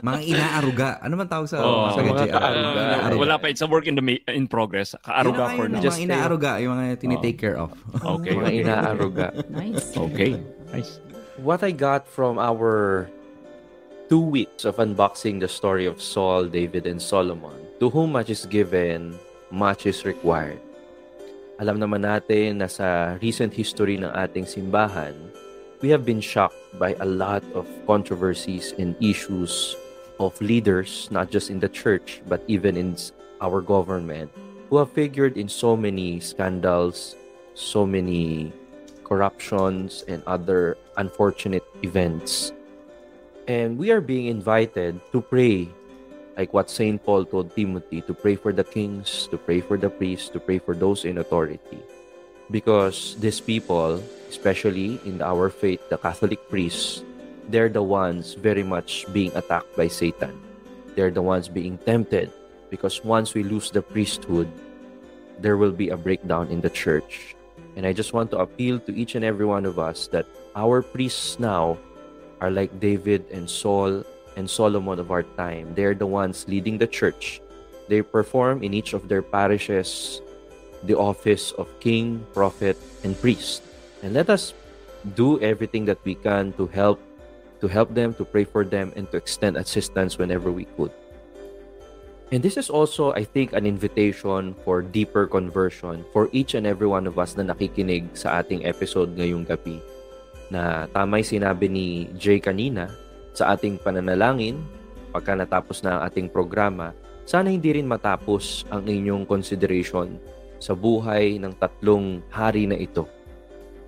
Mga 0.00 0.20
inaaruga. 0.24 0.88
Ano 1.00 1.14
man 1.14 1.28
tawag 1.28 1.48
sa 1.48 1.60
Oo, 1.60 1.92
sa 1.92 2.00
mga 2.00 2.26
kaaruga. 2.28 2.80
Inaaruga. 2.80 3.20
wala 3.20 3.34
pa. 3.36 3.46
It's 3.48 3.60
a 3.60 3.68
work 3.68 3.84
in 3.84 3.94
the 3.94 4.04
ma- 4.04 4.24
in 4.28 4.48
progress. 4.48 4.96
Kaaruga 5.00 5.54
for 5.54 5.68
now. 5.68 5.80
Just 5.80 6.00
Mga 6.00 6.04
inaaruga, 6.08 6.50
yung 6.58 6.72
mga 6.74 6.98
tinitake 6.98 7.38
care 7.38 7.56
of. 7.56 7.72
Okay. 8.20 8.32
mga 8.32 8.52
inaaruga. 8.64 9.26
nice. 9.48 9.92
Okay. 9.92 10.40
Nice. 10.72 11.00
What 11.40 11.60
I 11.62 11.72
got 11.72 12.04
from 12.04 12.36
our 12.36 13.08
two 14.08 14.20
weeks 14.20 14.64
of 14.64 14.76
unboxing 14.76 15.40
the 15.40 15.48
story 15.48 15.86
of 15.86 16.02
Saul, 16.02 16.46
David, 16.46 16.84
and 16.86 17.00
Solomon, 17.00 17.54
to 17.78 17.88
whom 17.88 18.12
much 18.12 18.28
is 18.28 18.44
given, 18.44 19.14
much 19.48 19.86
is 19.86 20.04
required. 20.04 20.60
Alam 21.60 21.76
naman 21.76 22.02
natin 22.02 22.58
na 22.58 22.66
sa 22.66 23.20
recent 23.20 23.52
history 23.52 24.00
ng 24.00 24.08
ating 24.10 24.48
simbahan, 24.48 25.12
we 25.80 25.88
have 25.88 26.04
been 26.04 26.20
shocked 26.20 26.56
by 26.76 26.96
a 27.00 27.08
lot 27.08 27.44
of 27.52 27.68
controversies 27.86 28.72
and 28.76 28.96
issues 29.00 29.76
of 30.20 30.36
leaders, 30.44 31.08
not 31.10 31.32
just 31.32 31.48
in 31.48 31.58
the 31.58 31.68
church, 31.68 32.20
but 32.28 32.44
even 32.46 32.76
in 32.76 32.94
our 33.40 33.64
government, 33.64 34.30
who 34.68 34.76
have 34.76 34.92
figured 34.92 35.40
in 35.40 35.48
so 35.48 35.74
many 35.74 36.20
scandals, 36.20 37.16
so 37.54 37.88
many 37.88 38.52
corruptions, 39.02 40.04
and 40.06 40.22
other 40.28 40.76
unfortunate 40.98 41.64
events. 41.82 42.52
And 43.48 43.80
we 43.80 43.90
are 43.90 44.04
being 44.04 44.26
invited 44.28 45.00
to 45.10 45.20
pray, 45.24 45.66
like 46.36 46.52
what 46.52 46.70
St. 46.70 47.02
Paul 47.02 47.24
told 47.24 47.56
Timothy, 47.56 48.02
to 48.02 48.14
pray 48.14 48.36
for 48.36 48.52
the 48.52 48.62
kings, 48.62 49.26
to 49.32 49.38
pray 49.38 49.60
for 49.60 49.76
the 49.76 49.90
priests, 49.90 50.28
to 50.36 50.38
pray 50.38 50.60
for 50.60 50.76
those 50.76 51.04
in 51.04 51.18
authority. 51.18 51.80
Because 52.52 53.16
these 53.18 53.40
people, 53.40 54.02
especially 54.28 55.00
in 55.04 55.22
our 55.22 55.48
faith, 55.50 55.80
the 55.88 55.98
Catholic 55.98 56.38
priests, 56.50 57.02
they're 57.50 57.68
the 57.68 57.82
ones 57.82 58.34
very 58.34 58.62
much 58.62 59.06
being 59.12 59.34
attacked 59.36 59.76
by 59.76 59.88
Satan. 59.88 60.38
They're 60.94 61.10
the 61.10 61.22
ones 61.22 61.48
being 61.48 61.78
tempted 61.78 62.32
because 62.70 63.04
once 63.04 63.34
we 63.34 63.42
lose 63.42 63.70
the 63.70 63.82
priesthood, 63.82 64.48
there 65.38 65.56
will 65.56 65.72
be 65.72 65.90
a 65.90 65.96
breakdown 65.96 66.48
in 66.48 66.60
the 66.60 66.70
church. 66.70 67.34
And 67.76 67.86
I 67.86 67.92
just 67.92 68.12
want 68.12 68.30
to 68.32 68.38
appeal 68.38 68.78
to 68.80 68.94
each 68.94 69.14
and 69.14 69.24
every 69.24 69.46
one 69.46 69.64
of 69.64 69.78
us 69.78 70.06
that 70.08 70.26
our 70.54 70.82
priests 70.82 71.38
now 71.38 71.78
are 72.40 72.50
like 72.50 72.80
David 72.80 73.26
and 73.30 73.48
Saul 73.48 74.02
and 74.36 74.48
Solomon 74.48 74.98
of 74.98 75.10
our 75.10 75.22
time. 75.36 75.74
They're 75.74 75.94
the 75.94 76.06
ones 76.06 76.46
leading 76.48 76.78
the 76.78 76.86
church. 76.86 77.40
They 77.88 78.02
perform 78.02 78.62
in 78.62 78.74
each 78.74 78.92
of 78.92 79.08
their 79.08 79.22
parishes 79.22 80.22
the 80.84 80.96
office 80.96 81.52
of 81.52 81.68
king, 81.80 82.24
prophet, 82.32 82.78
and 83.04 83.18
priest. 83.20 83.62
And 84.02 84.14
let 84.14 84.30
us 84.30 84.54
do 85.14 85.40
everything 85.40 85.84
that 85.86 85.98
we 86.04 86.14
can 86.14 86.52
to 86.54 86.66
help 86.68 87.00
to 87.60 87.68
help 87.68 87.92
them, 87.94 88.16
to 88.16 88.24
pray 88.24 88.44
for 88.44 88.64
them, 88.64 88.92
and 88.96 89.06
to 89.12 89.16
extend 89.16 89.56
assistance 89.56 90.16
whenever 90.16 90.50
we 90.50 90.64
could. 90.76 90.92
And 92.32 92.42
this 92.42 92.56
is 92.56 92.70
also, 92.70 93.12
I 93.12 93.24
think, 93.24 93.52
an 93.52 93.66
invitation 93.66 94.54
for 94.64 94.82
deeper 94.82 95.26
conversion 95.26 96.04
for 96.12 96.30
each 96.30 96.54
and 96.54 96.66
every 96.66 96.86
one 96.86 97.06
of 97.06 97.18
us 97.18 97.34
na 97.34 97.42
nakikinig 97.42 98.14
sa 98.14 98.42
ating 98.42 98.62
episode 98.64 99.18
ngayong 99.18 99.44
gabi. 99.44 99.82
na 100.50 100.90
tamay 100.90 101.22
sinabi 101.22 101.70
ni 101.70 101.86
Jay 102.18 102.42
kanina 102.42 102.90
sa 103.32 103.54
ating 103.54 103.78
pananalangin 103.80 104.58
pagka 105.14 105.38
natapos 105.38 105.80
na 105.82 105.96
ang 105.96 106.00
ating 106.10 106.28
programa, 106.30 106.94
sana 107.26 107.50
hindi 107.50 107.70
rin 107.70 107.86
matapos 107.86 108.66
ang 108.70 108.86
inyong 108.86 109.26
consideration 109.26 110.18
sa 110.58 110.74
buhay 110.74 111.38
ng 111.38 111.54
tatlong 111.56 112.22
hari 112.30 112.66
na 112.66 112.78
ito. 112.78 113.06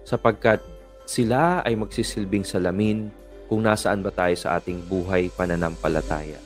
Sapagkat 0.06 0.62
sila 1.06 1.62
ay 1.66 1.74
magsisilbing 1.78 2.46
salamin 2.46 3.10
kung 3.52 3.68
nasaan 3.68 4.00
ba 4.00 4.08
tayo 4.08 4.32
sa 4.32 4.56
ating 4.56 4.80
buhay 4.88 5.28
pananampalataya. 5.36 6.40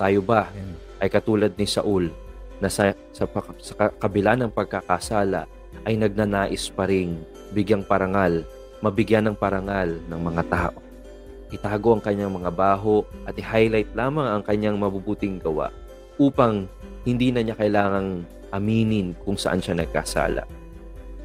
Tayo 0.00 0.24
ba 0.24 0.48
ay 0.96 1.12
katulad 1.12 1.52
ni 1.52 1.68
Saul 1.68 2.08
na 2.56 2.72
sa, 2.72 2.96
sa, 3.12 3.28
sa 3.60 3.92
kabila 4.00 4.32
ng 4.32 4.48
pagkakasala 4.48 5.44
ay 5.84 6.00
nagnanais 6.00 6.72
pa 6.72 6.88
ring 6.88 7.20
bigyang 7.52 7.84
parangal, 7.84 8.48
mabigyan 8.80 9.28
ng 9.28 9.36
parangal 9.36 10.00
ng 10.08 10.20
mga 10.24 10.42
tao. 10.48 10.80
Itago 11.52 11.92
ang 11.92 12.00
kanyang 12.00 12.32
mga 12.32 12.48
baho 12.56 13.04
at 13.28 13.36
i-highlight 13.36 13.92
lamang 13.92 14.24
ang 14.24 14.40
kanyang 14.40 14.80
mabubuting 14.80 15.36
gawa 15.36 15.68
upang 16.16 16.64
hindi 17.04 17.28
na 17.28 17.44
niya 17.44 17.60
kailangang 17.60 18.24
aminin 18.56 19.12
kung 19.20 19.36
saan 19.36 19.60
siya 19.60 19.76
nagkasala. 19.76 20.48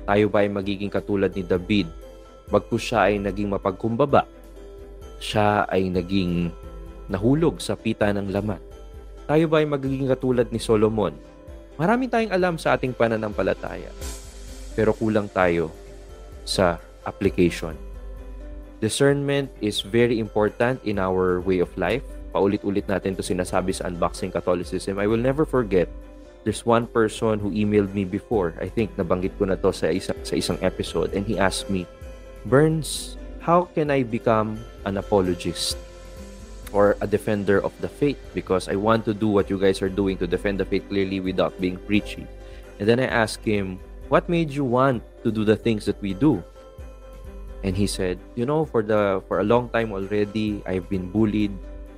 Tayo 0.04 0.28
ba 0.28 0.44
ay 0.44 0.52
magiging 0.52 0.92
katulad 0.92 1.32
ni 1.32 1.48
David 1.48 1.88
bagkus 2.52 2.92
siya 2.92 3.08
ay 3.08 3.24
naging 3.24 3.56
mapagkumbaba? 3.56 4.43
Siya 5.24 5.64
ay 5.72 5.88
naging 5.88 6.52
nahulog 7.08 7.64
sa 7.64 7.80
pita 7.80 8.12
ng 8.12 8.28
laman. 8.28 8.60
Tayo 9.24 9.48
ba 9.48 9.64
ay 9.64 9.68
magiging 9.72 10.12
katulad 10.12 10.52
ni 10.52 10.60
Solomon? 10.60 11.16
Marami 11.80 12.12
tayong 12.12 12.36
alam 12.36 12.56
sa 12.60 12.76
ating 12.76 12.92
pananampalataya. 12.92 13.88
Pero 14.76 14.92
kulang 14.92 15.32
tayo 15.32 15.72
sa 16.44 16.76
application. 17.08 17.72
Discernment 18.84 19.48
is 19.64 19.80
very 19.80 20.20
important 20.20 20.84
in 20.84 21.00
our 21.00 21.40
way 21.40 21.64
of 21.64 21.72
life. 21.80 22.04
Paulit-ulit 22.36 22.84
natin 22.92 23.16
to 23.16 23.24
sinasabi 23.24 23.72
sa 23.72 23.88
Unboxing 23.88 24.36
Catholicism. 24.36 25.00
I 25.00 25.08
will 25.08 25.24
never 25.24 25.48
forget 25.48 25.88
there's 26.44 26.68
one 26.68 26.84
person 26.92 27.40
who 27.40 27.56
emailed 27.56 27.96
me 27.96 28.04
before. 28.04 28.60
I 28.60 28.68
think 28.68 28.92
nabanggit 29.00 29.40
ko 29.40 29.48
na 29.48 29.56
to 29.56 29.72
sa, 29.72 29.88
isa, 29.88 30.12
sa 30.28 30.36
isang 30.36 30.60
episode 30.60 31.16
and 31.16 31.24
he 31.24 31.40
asked 31.40 31.72
me, 31.72 31.88
Burns, 32.44 33.16
how 33.44 33.68
can 33.76 33.92
I 33.92 34.08
become 34.08 34.56
an 34.88 34.96
apologist 34.96 35.76
or 36.72 36.96
a 37.04 37.08
defender 37.08 37.60
of 37.60 37.76
the 37.84 37.92
faith? 37.92 38.18
Because 38.34 38.72
I 38.72 38.80
want 38.80 39.04
to 39.06 39.14
do 39.14 39.28
what 39.28 39.52
you 39.52 39.60
guys 39.60 39.84
are 39.84 39.92
doing 39.92 40.18
to 40.24 40.28
defend 40.28 40.64
the 40.64 40.66
faith 40.66 40.88
clearly 40.88 41.20
without 41.20 41.60
being 41.60 41.76
preachy. 41.76 42.26
And 42.80 42.88
then 42.88 43.04
I 43.04 43.12
asked 43.12 43.44
him, 43.44 43.84
what 44.08 44.32
made 44.32 44.50
you 44.50 44.64
want 44.64 45.04
to 45.24 45.32
do 45.32 45.44
the 45.44 45.60
things 45.60 45.84
that 45.86 46.00
we 46.02 46.16
do? 46.16 46.42
And 47.64 47.76
he 47.76 47.86
said, 47.86 48.20
you 48.36 48.48
know, 48.48 48.64
for 48.64 48.82
the 48.82 49.24
for 49.28 49.40
a 49.40 49.48
long 49.48 49.70
time 49.70 49.92
already, 49.92 50.64
I've 50.66 50.88
been 50.88 51.12
bullied. 51.12 51.52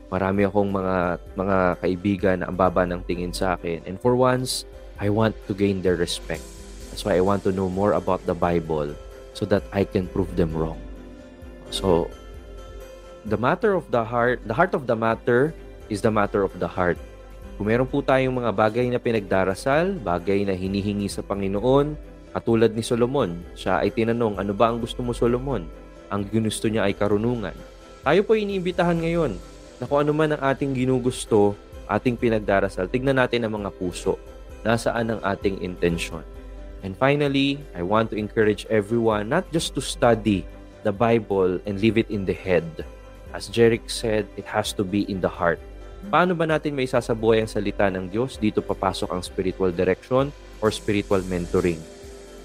Marami 0.09 0.45
akong 0.45 0.69
mga 0.69 0.97
mga 1.33 1.57
kaibigan 1.81 2.35
na 2.41 2.49
ang 2.49 2.57
baba 2.57 2.85
ng 2.85 3.01
tingin 3.05 3.33
sa 3.33 3.57
akin. 3.57 3.81
And 3.89 3.97
for 3.97 4.13
once, 4.13 4.65
I 5.01 5.09
want 5.09 5.33
to 5.49 5.53
gain 5.57 5.81
their 5.81 5.97
respect. 5.97 6.45
That's 6.89 7.01
why 7.01 7.17
I 7.17 7.25
want 7.25 7.41
to 7.49 7.51
know 7.53 7.69
more 7.69 7.97
about 7.97 8.21
the 8.29 8.37
Bible 8.37 8.93
so 9.33 9.49
that 9.49 9.65
I 9.73 9.89
can 9.89 10.05
prove 10.05 10.37
them 10.37 10.53
wrong. 10.53 10.84
So, 11.69 12.09
the 13.25 13.37
matter 13.37 13.73
of 13.73 13.89
the 13.93 14.03
heart, 14.03 14.41
the 14.45 14.53
heart 14.53 14.73
of 14.73 14.85
the 14.85 14.97
matter 14.97 15.53
is 15.87 16.01
the 16.01 16.13
matter 16.13 16.45
of 16.45 16.53
the 16.57 16.69
heart. 16.69 16.97
Kung 17.55 17.71
meron 17.71 17.87
po 17.87 18.03
tayong 18.03 18.35
mga 18.35 18.51
bagay 18.51 18.85
na 18.91 18.99
pinagdarasal, 18.99 19.95
bagay 20.03 20.43
na 20.43 20.51
hinihingi 20.51 21.07
sa 21.07 21.23
Panginoon, 21.23 21.95
Katulad 22.35 22.75
ni 22.75 22.83
Solomon, 22.83 23.31
siya 23.55 23.79
ay 23.79 23.95
tinanong, 23.95 24.35
ano 24.35 24.51
ba 24.51 24.67
ang 24.67 24.83
gusto 24.83 24.99
mo 24.99 25.15
Solomon? 25.15 25.63
Ang 26.11 26.27
ginusto 26.27 26.67
niya 26.67 26.83
ay 26.83 26.91
karunungan. 26.91 27.55
Tayo 28.03 28.27
po 28.27 28.35
iniimbitahan 28.35 28.99
ngayon 28.99 29.39
na 29.79 29.87
kung 29.87 30.03
ano 30.03 30.11
man 30.11 30.35
ang 30.35 30.43
ating 30.43 30.75
ginugusto, 30.75 31.55
ating 31.87 32.19
pinagdarasal, 32.19 32.91
tignan 32.91 33.23
natin 33.23 33.47
ang 33.47 33.55
mga 33.55 33.71
puso. 33.79 34.19
Nasaan 34.67 35.15
ang 35.15 35.23
ating 35.23 35.63
intensyon? 35.63 36.27
And 36.83 36.91
finally, 36.99 37.63
I 37.71 37.87
want 37.87 38.11
to 38.11 38.19
encourage 38.19 38.67
everyone 38.67 39.31
not 39.31 39.47
just 39.55 39.71
to 39.79 39.79
study 39.79 40.43
the 40.85 40.93
Bible 40.93 41.57
and 41.65 41.81
leave 41.81 41.97
it 41.97 42.07
in 42.13 42.23
the 42.23 42.37
head. 42.37 42.85
As 43.33 43.49
Jerick 43.49 43.89
said, 43.89 44.29
it 44.37 44.45
has 44.45 44.71
to 44.77 44.85
be 44.85 45.03
in 45.09 45.19
the 45.19 45.27
heart. 45.27 45.57
Paano 46.05 46.37
ba 46.37 46.45
natin 46.45 46.77
may 46.77 46.85
sasabuhay 46.85 47.41
ang 47.41 47.49
salita 47.49 47.89
ng 47.89 48.13
Diyos? 48.13 48.37
Dito 48.37 48.61
papasok 48.61 49.09
ang 49.09 49.25
spiritual 49.25 49.73
direction 49.73 50.29
or 50.61 50.69
spiritual 50.69 51.25
mentoring. 51.25 51.81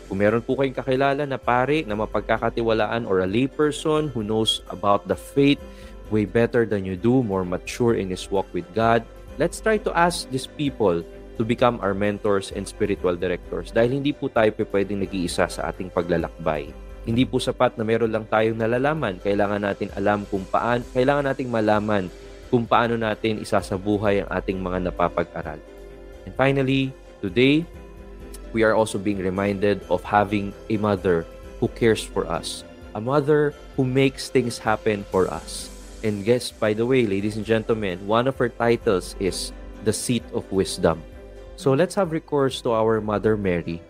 Kung 0.09 0.18
meron 0.18 0.43
po 0.43 0.59
kayong 0.59 0.74
kakilala 0.74 1.22
na 1.28 1.38
pare 1.38 1.86
na 1.86 1.95
mapagkakatiwalaan 1.95 3.07
or 3.07 3.22
a 3.22 3.28
layperson 3.28 4.11
who 4.11 4.26
knows 4.26 4.64
about 4.72 5.07
the 5.07 5.14
faith 5.14 5.61
way 6.11 6.26
better 6.26 6.66
than 6.66 6.82
you 6.82 6.99
do, 6.99 7.22
more 7.22 7.47
mature 7.47 7.95
in 7.95 8.11
his 8.11 8.26
walk 8.26 8.49
with 8.51 8.66
God, 8.74 9.07
let's 9.38 9.62
try 9.62 9.78
to 9.78 9.95
ask 9.95 10.26
these 10.34 10.51
people 10.51 11.07
to 11.38 11.47
become 11.47 11.78
our 11.78 11.95
mentors 11.95 12.51
and 12.51 12.66
spiritual 12.66 13.14
directors 13.14 13.70
dahil 13.70 14.03
hindi 14.03 14.11
po 14.11 14.26
tayo 14.26 14.51
pwedeng 14.51 15.07
nag-iisa 15.07 15.47
sa 15.47 15.70
ating 15.70 15.95
paglalakbay. 15.95 16.89
Hindi 17.09 17.24
po 17.24 17.40
sapat 17.40 17.80
na 17.80 17.84
meron 17.84 18.12
lang 18.12 18.28
tayong 18.28 18.61
nalalaman. 18.61 19.16
Kailangan 19.24 19.64
natin 19.64 19.88
alam 19.96 20.28
kung 20.28 20.44
paano, 20.44 20.84
kailangan 20.92 21.32
nating 21.32 21.48
malaman 21.48 22.12
kung 22.53 22.68
paano 22.68 22.98
natin 22.98 23.40
isasabuhay 23.40 24.20
ang 24.20 24.28
ating 24.28 24.59
mga 24.61 24.90
napapag-aral. 24.90 25.61
And 26.28 26.32
finally, 26.36 26.92
today, 27.24 27.64
we 28.53 28.66
are 28.66 28.76
also 28.76 29.01
being 29.01 29.22
reminded 29.22 29.80
of 29.88 30.05
having 30.05 30.53
a 30.68 30.76
mother 30.76 31.24
who 31.62 31.72
cares 31.72 32.05
for 32.05 32.28
us, 32.28 32.66
a 32.92 33.01
mother 33.01 33.55
who 33.78 33.86
makes 33.86 34.28
things 34.28 34.59
happen 34.59 35.07
for 35.09 35.30
us. 35.32 35.70
And 36.05 36.24
guess, 36.24 36.51
by 36.51 36.74
the 36.74 36.84
way, 36.84 37.07
ladies 37.07 37.36
and 37.36 37.46
gentlemen, 37.46 38.01
one 38.05 38.28
of 38.28 38.36
her 38.36 38.48
titles 38.48 39.16
is 39.20 39.53
the 39.84 39.92
seat 39.92 40.24
of 40.32 40.44
wisdom. 40.53 41.01
So 41.57 41.72
let's 41.72 41.94
have 41.94 42.12
recourse 42.12 42.61
to 42.64 42.72
our 42.72 43.01
Mother 43.01 43.36
Mary 43.36 43.80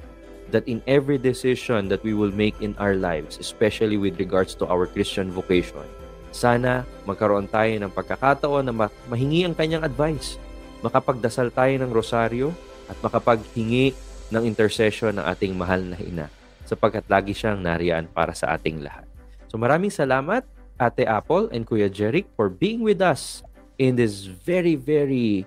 that 0.51 0.67
in 0.67 0.83
every 0.85 1.17
decision 1.17 1.89
that 1.89 2.03
we 2.03 2.13
will 2.13 2.35
make 2.35 2.59
in 2.61 2.75
our 2.77 2.99
lives, 2.99 3.39
especially 3.39 3.97
with 3.97 4.19
regards 4.19 4.53
to 4.59 4.67
our 4.67 4.85
Christian 4.85 5.31
vocation, 5.31 5.87
sana 6.31 6.87
magkaroon 7.07 7.51
tayo 7.51 7.71
ng 7.75 7.91
pagkakataon 7.91 8.71
na 8.71 8.75
mahingi 9.11 9.47
ang 9.47 9.55
kanyang 9.55 9.83
advice. 9.83 10.39
Makapagdasal 10.83 11.51
tayo 11.51 11.75
ng 11.81 11.91
rosaryo 11.91 12.55
at 12.87 12.97
makapaghingi 13.03 13.95
ng 14.31 14.43
intercession 14.47 15.19
ng 15.19 15.27
ating 15.27 15.53
mahal 15.59 15.83
na 15.83 15.99
ina 15.99 16.27
sapagkat 16.65 17.03
lagi 17.11 17.35
siyang 17.35 17.59
nariyan 17.59 18.07
para 18.07 18.31
sa 18.31 18.55
ating 18.55 18.79
lahat. 18.79 19.03
So 19.51 19.59
maraming 19.59 19.91
salamat 19.91 20.47
Ate 20.81 21.05
Apple 21.05 21.51
and 21.53 21.67
Kuya 21.67 21.91
Jeric 21.91 22.31
for 22.39 22.49
being 22.49 22.81
with 22.81 23.03
us 23.03 23.43
in 23.77 23.99
this 23.99 24.25
very, 24.25 24.79
very 24.79 25.45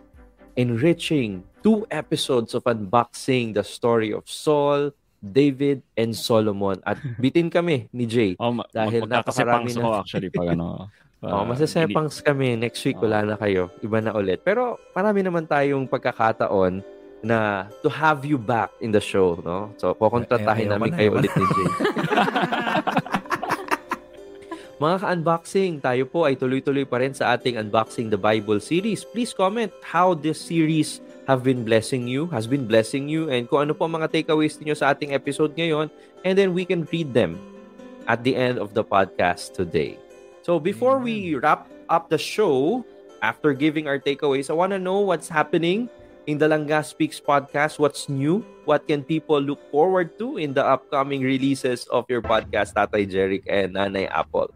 enriching 0.60 1.42
two 1.64 1.88
episodes 1.90 2.54
of 2.54 2.68
unboxing 2.68 3.56
the 3.56 3.64
story 3.64 4.12
of 4.12 4.28
Saul, 4.28 4.92
David, 5.24 5.82
and 5.96 6.12
Solomon. 6.12 6.84
At 6.84 7.00
bitin 7.24 7.48
kami 7.48 7.88
ni 7.96 8.06
Jay. 8.06 8.36
Oh, 8.38 8.52
ma- 8.52 8.68
dahil 8.70 9.08
napakarami 9.08 9.72
na. 9.74 10.00
actually 10.04 10.30
pag 10.30 10.54
ano. 10.54 10.92
Uh, 11.24 11.32
oh, 11.32 11.48
masasepangs 11.48 12.20
kami. 12.20 12.60
Next 12.60 12.84
week, 12.84 13.00
wala 13.00 13.24
na 13.24 13.40
kayo. 13.40 13.72
Iba 13.80 14.04
na 14.04 14.12
ulit. 14.12 14.44
Pero 14.44 14.76
marami 14.92 15.24
naman 15.24 15.48
tayong 15.48 15.88
pagkakataon 15.88 16.84
na 17.24 17.72
to 17.80 17.88
have 17.88 18.28
you 18.28 18.36
back 18.36 18.76
in 18.84 18.92
the 18.92 19.00
show, 19.00 19.40
no? 19.40 19.72
So, 19.80 19.96
kukontratahin 19.96 20.68
namin 20.68 20.92
kayo 20.92 21.16
ulit 21.16 21.32
ni 21.32 21.46
Jay. 21.48 21.68
Mga 24.84 25.00
ka-unboxing, 25.00 25.80
tayo 25.80 26.04
po 26.04 26.28
ay 26.28 26.36
tuloy-tuloy 26.36 26.84
pa 26.84 27.00
rin 27.00 27.16
sa 27.16 27.40
ating 27.40 27.56
Unboxing 27.56 28.12
the 28.12 28.20
Bible 28.20 28.60
series. 28.60 29.08
Please 29.08 29.32
comment 29.32 29.72
how 29.80 30.12
this 30.12 30.36
series 30.36 31.00
have 31.28 31.44
been 31.44 31.64
blessing 31.64 32.08
you, 32.08 32.28
has 32.28 32.48
been 32.48 32.68
blessing 32.68 33.08
you, 33.08 33.32
and 33.32 33.48
kung 33.48 33.70
ano 33.70 33.74
po 33.74 33.88
mga 33.88 34.12
takeaways 34.12 34.60
niyo 34.60 34.76
sa 34.76 34.92
ating 34.92 35.16
episode 35.16 35.56
ngayon, 35.56 35.88
and 36.28 36.36
then 36.36 36.52
we 36.52 36.68
can 36.68 36.84
read 36.92 37.14
them 37.16 37.40
at 38.08 38.24
the 38.24 38.36
end 38.36 38.60
of 38.60 38.76
the 38.76 38.84
podcast 38.84 39.56
today. 39.56 39.96
So 40.44 40.60
before 40.60 41.00
we 41.00 41.36
wrap 41.40 41.72
up 41.88 42.12
the 42.12 42.20
show, 42.20 42.84
after 43.24 43.56
giving 43.56 43.88
our 43.88 43.98
takeaways, 43.98 44.52
I 44.52 44.54
want 44.54 44.76
to 44.76 44.80
know 44.80 45.00
what's 45.00 45.32
happening 45.32 45.88
in 46.28 46.38
the 46.38 46.48
Langga 46.52 46.84
Speaks 46.84 47.24
podcast. 47.24 47.80
What's 47.80 48.12
new? 48.12 48.44
What 48.68 48.88
can 48.88 49.04
people 49.04 49.40
look 49.40 49.64
forward 49.72 50.20
to 50.20 50.36
in 50.36 50.54
the 50.54 50.64
upcoming 50.64 51.24
releases 51.24 51.88
of 51.88 52.04
your 52.12 52.22
podcast, 52.22 52.76
Tatay 52.76 53.08
Jeric 53.08 53.48
and 53.48 53.76
Nanay 53.76 54.12
Apple? 54.12 54.52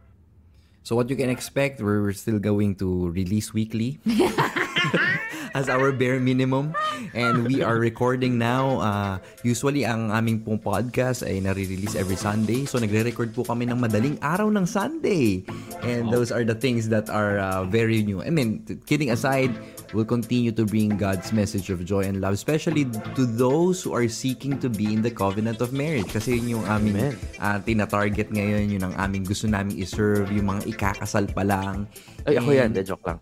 So 0.83 0.95
what 0.95 1.09
you 1.09 1.15
can 1.15 1.29
expect, 1.29 1.81
we're 1.81 2.11
still 2.11 2.39
going 2.39 2.75
to 2.83 3.09
release 3.11 3.53
weekly. 3.53 3.99
as 5.57 5.69
our 5.69 5.91
bare 5.91 6.19
minimum. 6.19 6.73
And 7.17 7.49
we 7.49 7.65
are 7.65 7.81
recording 7.81 8.37
now. 8.37 8.79
Uh, 8.79 9.13
usually, 9.41 9.85
ang 9.85 10.13
aming 10.13 10.45
pong 10.45 10.61
podcast 10.61 11.25
ay 11.25 11.41
nare-release 11.41 11.97
every 11.97 12.19
Sunday. 12.19 12.69
So, 12.69 12.77
nagre-record 12.77 13.33
po 13.33 13.41
kami 13.41 13.65
ng 13.65 13.79
madaling 13.81 14.21
araw 14.21 14.53
ng 14.53 14.69
Sunday. 14.69 15.41
And 15.81 16.13
those 16.13 16.29
are 16.29 16.45
the 16.45 16.55
things 16.55 16.89
that 16.93 17.09
are 17.09 17.41
uh, 17.41 17.65
very 17.65 18.05
new. 18.05 18.21
I 18.21 18.29
mean, 18.29 18.61
kidding 18.85 19.09
aside, 19.09 19.49
will 19.93 20.05
continue 20.05 20.51
to 20.51 20.65
bring 20.65 20.97
God's 20.99 21.31
message 21.31 21.69
of 21.69 21.83
joy 21.85 22.03
and 22.03 22.19
love, 22.19 22.33
especially 22.33 22.85
to 23.15 23.23
those 23.23 23.83
who 23.83 23.95
are 23.95 24.07
seeking 24.07 24.59
to 24.59 24.69
be 24.69 24.91
in 24.91 25.01
the 25.01 25.11
covenant 25.11 25.61
of 25.61 25.71
marriage. 25.71 26.11
Kasi 26.11 26.35
yun 26.39 26.59
yung 26.59 26.65
aming 26.67 27.15
uh, 27.39 27.57
tina-target 27.63 28.31
ngayon, 28.33 28.67
yun 28.67 28.83
ang 28.83 28.95
aming 28.99 29.23
gusto 29.23 29.47
namin 29.47 29.79
iserve, 29.79 30.27
yung 30.35 30.51
mga 30.51 30.67
ikakasal 30.67 31.31
pa 31.31 31.43
lang. 31.47 31.87
Ay, 32.27 32.35
ako 32.35 32.51
yan. 32.51 32.75
De, 32.75 32.83
joke 32.83 33.07
lang. 33.07 33.19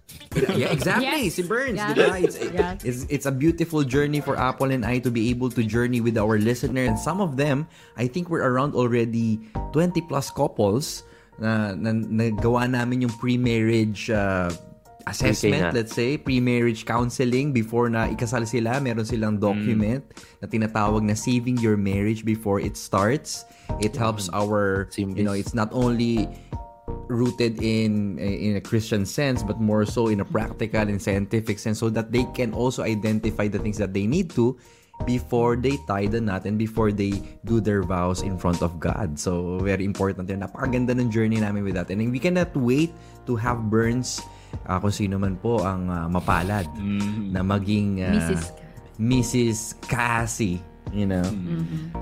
yeah, 0.58 0.74
exactly. 0.74 1.30
Yes. 1.30 1.38
Si 1.38 1.44
Burns, 1.46 1.78
Yes. 1.78 1.94
diba? 1.94 2.18
It's, 2.18 2.38
Yes. 2.42 2.76
it's, 2.82 3.02
it's 3.14 3.26
a 3.30 3.32
beautiful 3.32 3.86
journey 3.86 4.18
for 4.18 4.34
Apple 4.34 4.74
and 4.74 4.82
I 4.82 4.98
to 5.06 5.14
be 5.14 5.30
able 5.30 5.54
to 5.54 5.62
journey 5.62 6.02
with 6.02 6.18
our 6.18 6.42
listener. 6.42 6.82
And 6.90 6.98
some 6.98 7.22
of 7.22 7.38
them, 7.38 7.70
I 7.96 8.10
think 8.10 8.34
we're 8.34 8.42
around 8.42 8.74
already 8.74 9.38
20 9.78 10.02
plus 10.10 10.34
couples 10.34 11.06
na, 11.38 11.78
na 11.78 11.94
nagawa 11.94 12.66
namin 12.66 13.06
yung 13.06 13.14
pre-marriage 13.22 14.10
uh, 14.10 14.50
assessment, 15.06 15.70
na. 15.70 15.70
let's 15.70 15.94
say, 15.94 16.18
pre-marriage 16.18 16.82
counseling 16.90 17.54
before 17.54 17.94
na 17.94 18.10
ikasal 18.10 18.42
sila, 18.42 18.82
meron 18.82 19.06
silang 19.06 19.38
document 19.38 20.02
na 20.42 20.50
tinatawag 20.50 21.06
na 21.06 21.14
saving 21.14 21.62
your 21.62 21.78
marriage 21.78 22.26
before 22.26 22.58
it 22.58 22.74
starts. 22.74 23.46
It 23.78 23.94
helps 23.94 24.34
our, 24.34 24.90
you 24.98 25.22
know, 25.22 25.38
it's 25.38 25.54
not 25.54 25.70
only 25.78 26.26
rooted 27.10 27.62
in 27.62 28.18
in 28.20 28.58
a 28.58 28.62
Christian 28.62 29.06
sense 29.06 29.42
but 29.42 29.58
more 29.62 29.86
so 29.86 30.08
in 30.10 30.22
a 30.22 30.28
practical 30.28 30.86
and 30.86 31.02
scientific 31.02 31.58
sense 31.58 31.80
so 31.80 31.90
that 31.90 32.12
they 32.12 32.26
can 32.38 32.54
also 32.54 32.86
identify 32.86 33.48
the 33.50 33.58
things 33.58 33.78
that 33.78 33.94
they 33.94 34.06
need 34.06 34.30
to 34.38 34.58
before 35.04 35.60
they 35.60 35.76
tie 35.84 36.08
the 36.08 36.24
knot 36.24 36.48
and 36.48 36.56
before 36.56 36.96
they 36.96 37.12
do 37.44 37.60
their 37.60 37.84
vows 37.84 38.24
in 38.24 38.40
front 38.40 38.64
of 38.64 38.80
God. 38.80 39.20
So, 39.20 39.60
very 39.60 39.84
important 39.84 40.32
yun. 40.32 40.40
Napakaganda 40.40 40.96
ng 40.96 41.12
journey 41.12 41.44
namin 41.44 41.68
with 41.68 41.76
that. 41.76 41.92
And 41.92 42.00
we 42.00 42.20
cannot 42.24 42.56
wait 42.56 42.96
to 43.28 43.36
have 43.36 43.68
Burns, 43.68 44.24
uh, 44.64 44.80
kung 44.80 44.96
sino 44.96 45.20
man 45.20 45.36
po 45.36 45.60
ang 45.68 45.92
uh, 45.92 46.08
mapalad, 46.08 46.72
na 47.36 47.44
maging 47.44 48.00
uh, 48.00 48.16
Mrs. 48.16 48.42
Mrs. 48.96 49.58
Cassie. 49.92 50.64
You 50.96 51.12
know? 51.12 51.28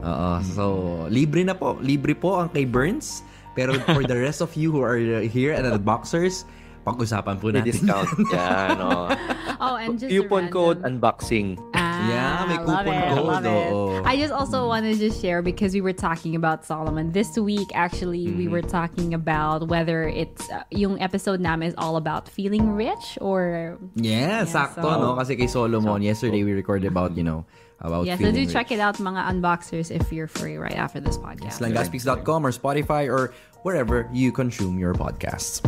Oo. 0.06 0.32
So, 0.54 0.64
libre 1.10 1.42
na 1.42 1.58
po. 1.58 1.82
Libre 1.82 2.14
po 2.14 2.38
ang 2.38 2.54
kay 2.54 2.70
Burns. 2.70 3.26
Pero 3.56 3.78
for 3.86 4.04
the 4.04 4.18
rest 4.18 4.42
of 4.42 4.54
you 4.56 4.72
who 4.72 4.82
are 4.82 4.98
here 5.24 5.54
and 5.54 5.66
the 5.66 5.78
boxers, 5.78 6.46
pag-usapan 6.84 7.40
po 7.40 7.48
May 7.54 7.62
natin. 7.62 7.66
discount. 7.70 8.10
Yan, 8.34 8.78
oh. 8.82 9.08
Oh, 9.64 9.80
and 9.80 9.96
just 9.96 10.12
Coupon 10.12 10.52
code 10.52 10.84
unboxing. 10.84 11.56
Ah, 11.72 12.04
Yeah, 12.12 12.44
may 12.52 12.60
coupon 12.60 12.84
it, 12.84 13.16
code, 13.16 13.24
love 13.32 13.46
it. 13.48 13.72
oo. 13.72 14.04
I 14.04 14.20
just 14.20 14.36
also 14.36 14.68
want 14.68 14.84
to 14.84 14.92
just 14.92 15.24
share 15.24 15.40
because 15.40 15.72
we 15.72 15.80
were 15.80 15.96
talking 15.96 16.36
about 16.36 16.68
Solomon 16.68 17.16
this 17.16 17.40
week. 17.40 17.72
Actually, 17.72 18.28
we 18.28 18.44
Mm-hmm. 18.44 18.52
were 18.52 18.66
talking 18.66 19.16
about 19.16 19.72
whether 19.72 20.04
it's 20.04 20.44
uh, 20.52 20.68
yung 20.68 21.00
episode 21.00 21.40
namin 21.40 21.72
is 21.72 21.76
all 21.80 21.96
about 21.96 22.28
feeling 22.28 22.76
rich 22.76 23.16
or 23.24 23.80
Yeah, 23.96 24.44
Yeah, 24.44 24.52
sakto, 24.52 24.84
so- 24.84 25.00
no? 25.00 25.16
Kasi 25.16 25.40
kay 25.40 25.48
Solomon, 25.48 26.04
yesterday 26.04 26.44
we 26.44 26.52
recorded 26.52 26.92
about, 26.92 27.16
you 27.16 27.24
know, 27.24 27.48
about 27.84 28.08
yeah. 28.08 28.16
So 28.16 28.32
do 28.32 28.32
feeling 28.32 28.50
check 28.50 28.70
rich. 28.72 28.80
it 28.80 28.82
out, 28.82 28.98
mga 28.98 29.22
unboxers, 29.28 29.92
if 29.92 30.12
you're 30.12 30.32
free 30.32 30.58
right 30.58 30.76
after 30.76 31.00
this 31.00 31.18
podcast. 31.20 31.60
Slangaspeaks.com 31.60 32.46
or 32.48 32.52
Spotify 32.52 33.12
or 33.12 33.34
wherever 33.64 34.10
you 34.12 34.32
consume 34.32 34.80
your 34.80 34.96
podcasts. 34.96 35.62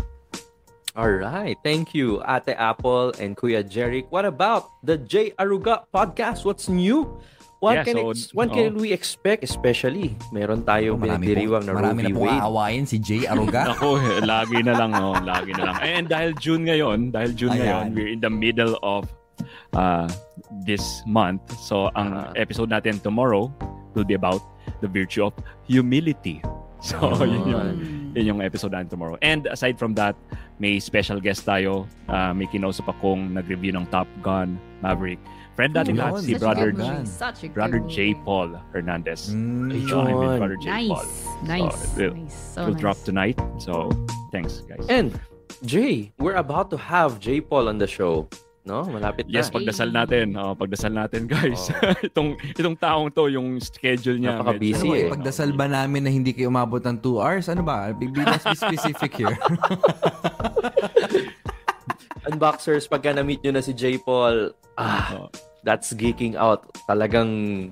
All 0.96 1.12
right. 1.12 1.60
Thank 1.60 1.92
you, 1.92 2.24
Ate 2.24 2.56
Apple 2.56 3.12
and 3.20 3.36
Kuya 3.36 3.68
Jeric. 3.68 4.08
What 4.16 4.24
about 4.24 4.72
the 4.80 4.96
J 4.98 5.36
Aruga 5.36 5.84
podcast? 5.94 6.48
What's 6.48 6.72
new? 6.72 7.20
What 7.60 7.76
Yeah, 7.76 7.84
can 7.84 7.96
so, 7.96 8.10
ex- 8.12 8.32
what 8.32 8.48
oh. 8.52 8.56
can 8.56 8.80
we 8.80 8.96
expect? 8.96 9.44
Especially, 9.44 10.16
meron 10.32 10.64
tayong 10.64 11.00
pinagdiriwang 11.04 11.68
na 11.68 11.76
marami 11.76 12.00
Roe 12.00 12.00
v. 12.00 12.04
na 12.04 12.16
pong 12.16 12.28
Wade. 12.32 12.44
aawain 12.48 12.84
si 12.88 12.96
Jay 13.00 13.28
Aruga. 13.28 13.68
Ako, 13.76 14.00
lagi 14.24 14.60
na 14.64 14.76
lang, 14.76 14.92
oh, 14.96 15.16
lagi 15.20 15.52
na 15.52 15.72
lang. 15.72 15.78
And 15.84 16.06
dahil 16.08 16.32
June 16.40 16.64
ngayon, 16.64 17.12
dahil 17.12 17.32
June 17.36 17.56
Ayan. 17.56 17.60
ngayon, 17.60 17.86
we're 17.92 18.12
in 18.16 18.22
the 18.24 18.32
middle 18.32 18.80
of 18.80 19.08
uh, 19.76 20.08
this 20.64 21.04
month. 21.06 21.42
So, 21.60 21.92
ang 21.96 22.14
Ah. 22.16 22.32
episode 22.40 22.70
natin 22.70 23.04
tomorrow 23.04 23.52
will 23.94 24.08
be 24.08 24.16
about 24.16 24.40
the 24.80 24.88
virtue 24.88 25.28
of 25.28 25.34
humility. 25.68 26.40
So, 26.86 27.02
yun 27.26 27.50
yung, 27.50 27.68
yun 28.14 28.26
yung 28.30 28.40
episode 28.46 28.70
natin 28.70 28.94
tomorrow. 28.94 29.18
And 29.26 29.50
aside 29.50 29.82
from 29.82 29.98
that, 29.98 30.14
may 30.62 30.78
special 30.78 31.18
guest 31.18 31.42
tayo. 31.42 31.90
Uh, 32.06 32.30
may 32.30 32.46
kinausap 32.46 32.86
akong 32.86 33.34
nag-review 33.34 33.74
ng 33.74 33.90
Top 33.90 34.06
Gun 34.22 34.62
Maverick. 34.86 35.18
Friend 35.58 35.74
natin 35.74 35.98
lahat, 35.98 36.22
si 36.22 36.38
such 36.38 36.38
a 36.38 36.40
Brother, 36.46 36.68
Such 37.10 37.40
a 37.42 37.50
Brother 37.50 37.80
good 37.82 37.90
J. 37.90 37.98
Paul 38.22 38.54
Hernandez. 38.70 39.34
Mm. 39.34 39.72
Join 39.90 40.14
with 40.14 40.30
John. 40.30 40.38
Brother 40.38 40.60
J. 40.62 40.70
Paul. 40.94 41.02
Nice, 41.02 41.18
nice, 41.42 41.80
we'll- 41.98 42.14
nice. 42.22 42.36
So 42.54 42.58
will 42.70 42.78
nice. 42.78 42.82
drop 42.86 42.98
tonight. 43.02 43.38
So, 43.58 43.90
thanks, 44.30 44.62
guys. 44.70 44.86
And, 44.86 45.18
Jay, 45.66 46.14
we're 46.22 46.38
about 46.38 46.70
to 46.70 46.78
have 46.78 47.18
J. 47.18 47.42
Paul 47.42 47.66
on 47.66 47.82
the 47.82 47.90
show. 47.90 48.30
No? 48.66 48.82
Malapit 48.82 49.30
na. 49.30 49.38
Yes, 49.38 49.54
pagdasal 49.54 49.94
natin. 49.94 50.34
Oh, 50.34 50.58
pagdasal 50.58 50.90
natin, 50.90 51.30
guys. 51.30 51.70
itong 52.10 52.34
itong 52.50 52.74
taong 52.74 53.14
to, 53.14 53.30
yung 53.30 53.62
schedule 53.62 54.18
niya. 54.18 54.42
Napaka-busy 54.42 54.82
Ano, 54.82 54.98
eh. 54.98 55.06
ipagdasal 55.06 55.54
ba 55.54 55.70
namin 55.70 56.02
na 56.02 56.10
hindi 56.10 56.34
kayo 56.34 56.50
umabot 56.50 56.82
ng 56.82 56.98
2 56.98 57.22
hours? 57.22 57.46
Ano 57.46 57.62
ba? 57.62 57.94
Be, 57.94 58.10
be 58.10 58.26
let's 58.26 58.42
be 58.42 58.58
specific 58.58 59.14
here. 59.14 59.38
Unboxers, 62.26 62.90
pagka 62.90 63.14
na-meet 63.14 63.46
nyo 63.46 63.54
na 63.54 63.62
si 63.62 63.70
J. 63.70 64.02
Paul, 64.02 64.50
ah, 64.76 65.14
Oh. 65.14 65.30
that's 65.62 65.94
geeking 65.94 66.34
out. 66.34 66.66
Talagang 66.90 67.70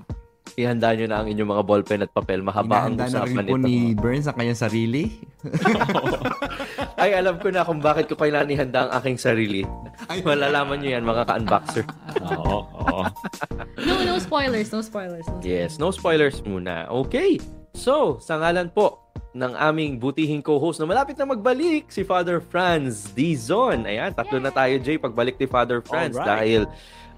ihanda 0.54 0.92
nyo 0.94 1.06
na 1.08 1.16
ang 1.24 1.28
inyong 1.28 1.50
mga 1.50 1.64
ballpen 1.66 2.04
at 2.04 2.12
papel. 2.12 2.44
Mahaba 2.44 2.86
ang 2.86 2.94
Inahanda 2.94 3.06
na 3.10 3.26
rin 3.26 3.34
usapan 3.34 3.44
po 3.48 3.56
nito. 3.58 3.66
ni 3.66 3.76
Burns 3.96 4.26
ang 4.28 4.36
kanyang 4.38 4.60
sarili. 4.60 5.04
Ay, 7.00 7.10
alam 7.16 7.36
ko 7.42 7.50
na 7.50 7.66
kung 7.66 7.82
bakit 7.82 8.06
ko 8.06 8.14
kailangan 8.14 8.52
ihanda 8.52 8.86
ang 8.86 8.92
aking 9.02 9.18
sarili. 9.18 9.62
Malalaman 10.26 10.78
nyo 10.80 10.90
yan, 10.94 11.04
mga 11.04 11.22
ka-unboxer. 11.26 11.84
Oo, 12.22 12.58
oo. 12.64 13.02
No, 13.82 13.94
no 14.06 14.14
spoilers, 14.22 14.70
no 14.70 14.80
spoilers. 14.80 15.26
No 15.26 15.40
Yes, 15.42 15.76
no 15.76 15.90
spoilers 15.90 16.40
muna. 16.46 16.86
Okay. 16.88 17.40
So, 17.74 18.22
sa 18.22 18.38
ngalan 18.38 18.70
po 18.70 19.02
ng 19.34 19.50
aming 19.58 19.98
butihing 19.98 20.46
co-host 20.46 20.78
na 20.78 20.86
malapit 20.86 21.18
na 21.18 21.26
magbalik, 21.26 21.90
si 21.90 22.06
Father 22.06 22.38
Franz 22.38 23.10
Dizon. 23.10 23.82
Ayan, 23.82 24.14
tatlo 24.14 24.38
na 24.38 24.54
tayo, 24.54 24.78
Jay, 24.78 24.94
pagbalik 24.94 25.34
ni 25.42 25.50
Father 25.50 25.82
Franz 25.82 26.14
Alright. 26.14 26.30
dahil 26.30 26.60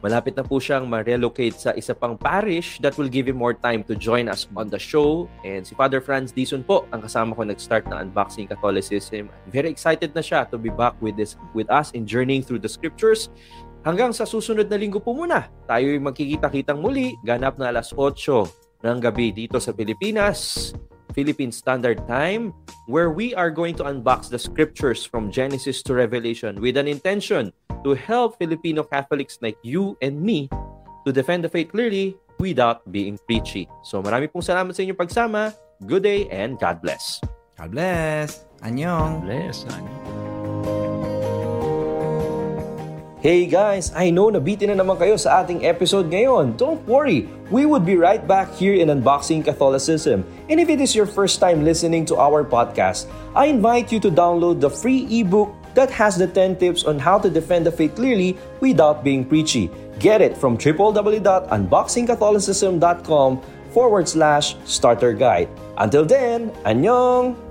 malapit 0.06 0.38
na 0.38 0.46
po 0.46 0.62
siyang 0.62 0.86
ma-relocate 0.86 1.58
sa 1.58 1.70
isa 1.74 1.90
pang 1.90 2.14
parish 2.14 2.78
that 2.78 2.94
will 2.94 3.10
give 3.10 3.26
him 3.26 3.34
more 3.34 3.58
time 3.58 3.82
to 3.82 3.98
join 3.98 4.30
us 4.30 4.46
on 4.54 4.70
the 4.70 4.78
show. 4.78 5.26
And 5.42 5.66
si 5.66 5.74
Father 5.74 5.98
Franz 5.98 6.30
Dizon 6.30 6.62
po, 6.62 6.86
ang 6.94 7.02
kasama 7.02 7.34
ko 7.34 7.42
nag-start 7.42 7.90
na 7.90 7.98
Unboxing 8.06 8.46
Catholicism. 8.46 9.34
Very 9.50 9.66
excited 9.66 10.14
na 10.14 10.22
siya 10.22 10.46
to 10.54 10.62
be 10.62 10.70
back 10.70 10.94
with 11.02 11.18
this 11.18 11.34
with 11.58 11.66
us 11.74 11.90
in 11.90 12.06
journeying 12.06 12.46
through 12.46 12.62
the 12.62 12.70
scriptures. 12.70 13.34
Hanggang 13.82 14.14
sa 14.14 14.22
susunod 14.22 14.70
na 14.70 14.78
linggo 14.78 15.02
po 15.02 15.10
muna, 15.10 15.50
tayo'y 15.66 15.98
magkikita-kitang 15.98 16.78
muli, 16.78 17.18
ganap 17.26 17.58
na 17.58 17.74
alas 17.74 17.90
8 17.90 18.14
ng 18.86 18.98
gabi 19.02 19.34
dito 19.34 19.58
sa 19.58 19.74
Pilipinas, 19.74 20.70
Philippine 21.14 21.50
Standard 21.50 21.98
Time, 22.06 22.54
where 22.86 23.10
we 23.10 23.34
are 23.34 23.50
going 23.50 23.74
to 23.74 23.86
unbox 23.86 24.30
the 24.30 24.38
scriptures 24.38 25.02
from 25.02 25.34
Genesis 25.34 25.82
to 25.82 25.94
Revelation 25.94 26.62
with 26.62 26.78
an 26.78 26.86
intention 26.86 27.50
to 27.86 27.94
help 27.94 28.34
Filipino 28.34 28.82
Catholics 28.82 29.38
like 29.38 29.54
you 29.62 29.94
and 30.02 30.18
me 30.18 30.50
to 31.06 31.14
defend 31.14 31.46
the 31.46 31.48
faith 31.48 31.70
clearly 31.70 32.18
without 32.42 32.82
being 32.90 33.14
preachy. 33.30 33.70
So 33.86 34.02
marami 34.02 34.26
pong 34.26 34.42
salamat 34.42 34.74
sa 34.74 34.82
inyong 34.82 34.98
pagsama. 34.98 35.54
Good 35.86 36.02
day 36.02 36.26
and 36.34 36.58
God 36.58 36.82
bless. 36.82 37.22
God 37.54 37.70
bless. 37.70 38.42
Anyong. 38.66 39.22
Bless. 39.22 39.62
ano. 39.70 39.86
Hey 43.22 43.46
guys, 43.46 43.90
I 43.94 44.10
know 44.10 44.30
nabitin 44.34 44.74
na 44.74 44.82
naman 44.82 44.98
kayo 44.98 45.14
sa 45.18 45.42
ating 45.42 45.62
episode 45.66 46.10
ngayon. 46.10 46.58
Don't 46.58 46.82
worry, 46.86 47.26
we 47.54 47.66
would 47.66 47.82
be 47.86 47.98
right 47.98 48.22
back 48.22 48.50
here 48.54 48.74
in 48.74 48.90
Unboxing 48.90 49.42
Catholicism. 49.42 50.26
And 50.50 50.58
if 50.58 50.70
it 50.70 50.82
is 50.82 50.94
your 50.94 51.06
first 51.06 51.38
time 51.38 51.62
listening 51.62 52.06
to 52.10 52.18
our 52.18 52.42
podcast, 52.42 53.06
I 53.34 53.46
invite 53.50 53.90
you 53.90 53.98
to 54.06 54.10
download 54.10 54.62
the 54.62 54.70
free 54.70 55.06
ebook 55.10 55.54
that 55.76 55.90
has 55.90 56.18
the 56.18 56.26
10 56.26 56.56
tips 56.56 56.82
on 56.84 56.98
how 56.98 57.18
to 57.18 57.30
defend 57.30 57.64
the 57.66 57.72
faith 57.72 57.94
clearly 57.94 58.36
without 58.60 59.04
being 59.04 59.24
preachy. 59.24 59.70
Get 60.00 60.20
it 60.20 60.36
from 60.36 60.58
www.unboxingcatholicism.com 60.58 63.42
forward 63.70 64.08
slash 64.08 64.56
starter 64.64 65.12
guide. 65.12 65.48
Until 65.78 66.04
then, 66.04 66.50
annyeong! 66.64 67.45